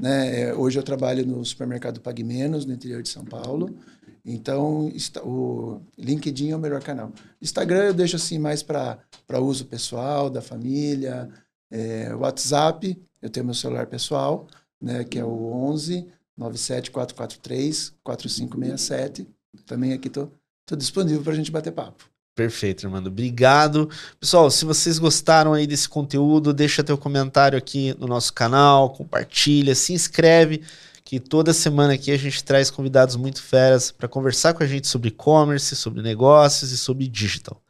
Né? 0.00 0.42
É, 0.42 0.54
hoje 0.54 0.78
eu 0.78 0.84
trabalho 0.84 1.26
no 1.26 1.44
supermercado 1.44 2.00
Pague 2.00 2.22
Menos, 2.22 2.64
no 2.64 2.72
interior 2.72 3.02
de 3.02 3.08
São 3.08 3.24
Paulo. 3.24 3.76
Então, 4.24 4.88
o 5.24 5.80
LinkedIn 5.98 6.50
é 6.50 6.56
o 6.56 6.60
melhor 6.60 6.80
canal. 6.80 7.10
Instagram 7.40 7.86
eu 7.86 7.94
deixo 7.94 8.14
assim 8.14 8.38
mais 8.38 8.62
para 8.62 9.00
uso 9.40 9.64
pessoal, 9.64 10.30
da 10.30 10.40
família. 10.40 11.28
É, 11.72 12.14
WhatsApp, 12.14 12.96
eu 13.20 13.28
tenho 13.28 13.46
meu 13.46 13.54
celular 13.54 13.88
pessoal, 13.88 14.46
né, 14.80 15.02
que 15.02 15.18
é 15.18 15.24
o 15.24 15.52
11 15.54 16.06
97443 16.36 17.94
4567. 18.02 19.26
Também 19.66 19.92
aqui 19.92 20.08
estou 20.08 20.30
disponível 20.76 21.22
para 21.22 21.32
a 21.32 21.36
gente 21.36 21.50
bater 21.50 21.72
papo. 21.72 22.12
Perfeito, 22.34 22.86
Armando. 22.86 23.08
Obrigado. 23.08 23.90
Pessoal, 24.18 24.50
se 24.50 24.64
vocês 24.64 24.98
gostaram 24.98 25.52
aí 25.52 25.66
desse 25.66 25.88
conteúdo, 25.88 26.54
deixa 26.54 26.82
teu 26.82 26.96
comentário 26.96 27.58
aqui 27.58 27.94
no 27.98 28.06
nosso 28.06 28.32
canal, 28.32 28.90
compartilha, 28.90 29.74
se 29.74 29.92
inscreve, 29.92 30.62
que 31.04 31.20
toda 31.20 31.52
semana 31.52 31.92
aqui 31.92 32.10
a 32.10 32.16
gente 32.16 32.42
traz 32.42 32.70
convidados 32.70 33.16
muito 33.16 33.42
feras 33.42 33.90
para 33.90 34.08
conversar 34.08 34.54
com 34.54 34.62
a 34.62 34.66
gente 34.66 34.88
sobre 34.88 35.08
e-commerce, 35.08 35.76
sobre 35.76 36.00
negócios 36.00 36.72
e 36.72 36.78
sobre 36.78 37.06
digital. 37.06 37.60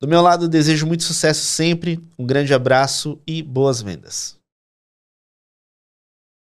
Do 0.00 0.08
meu 0.08 0.22
lado, 0.22 0.48
desejo 0.48 0.86
muito 0.86 1.04
sucesso 1.04 1.44
sempre, 1.44 2.00
um 2.18 2.24
grande 2.24 2.54
abraço 2.54 3.18
e 3.26 3.42
boas 3.42 3.82
vendas. 3.82 4.39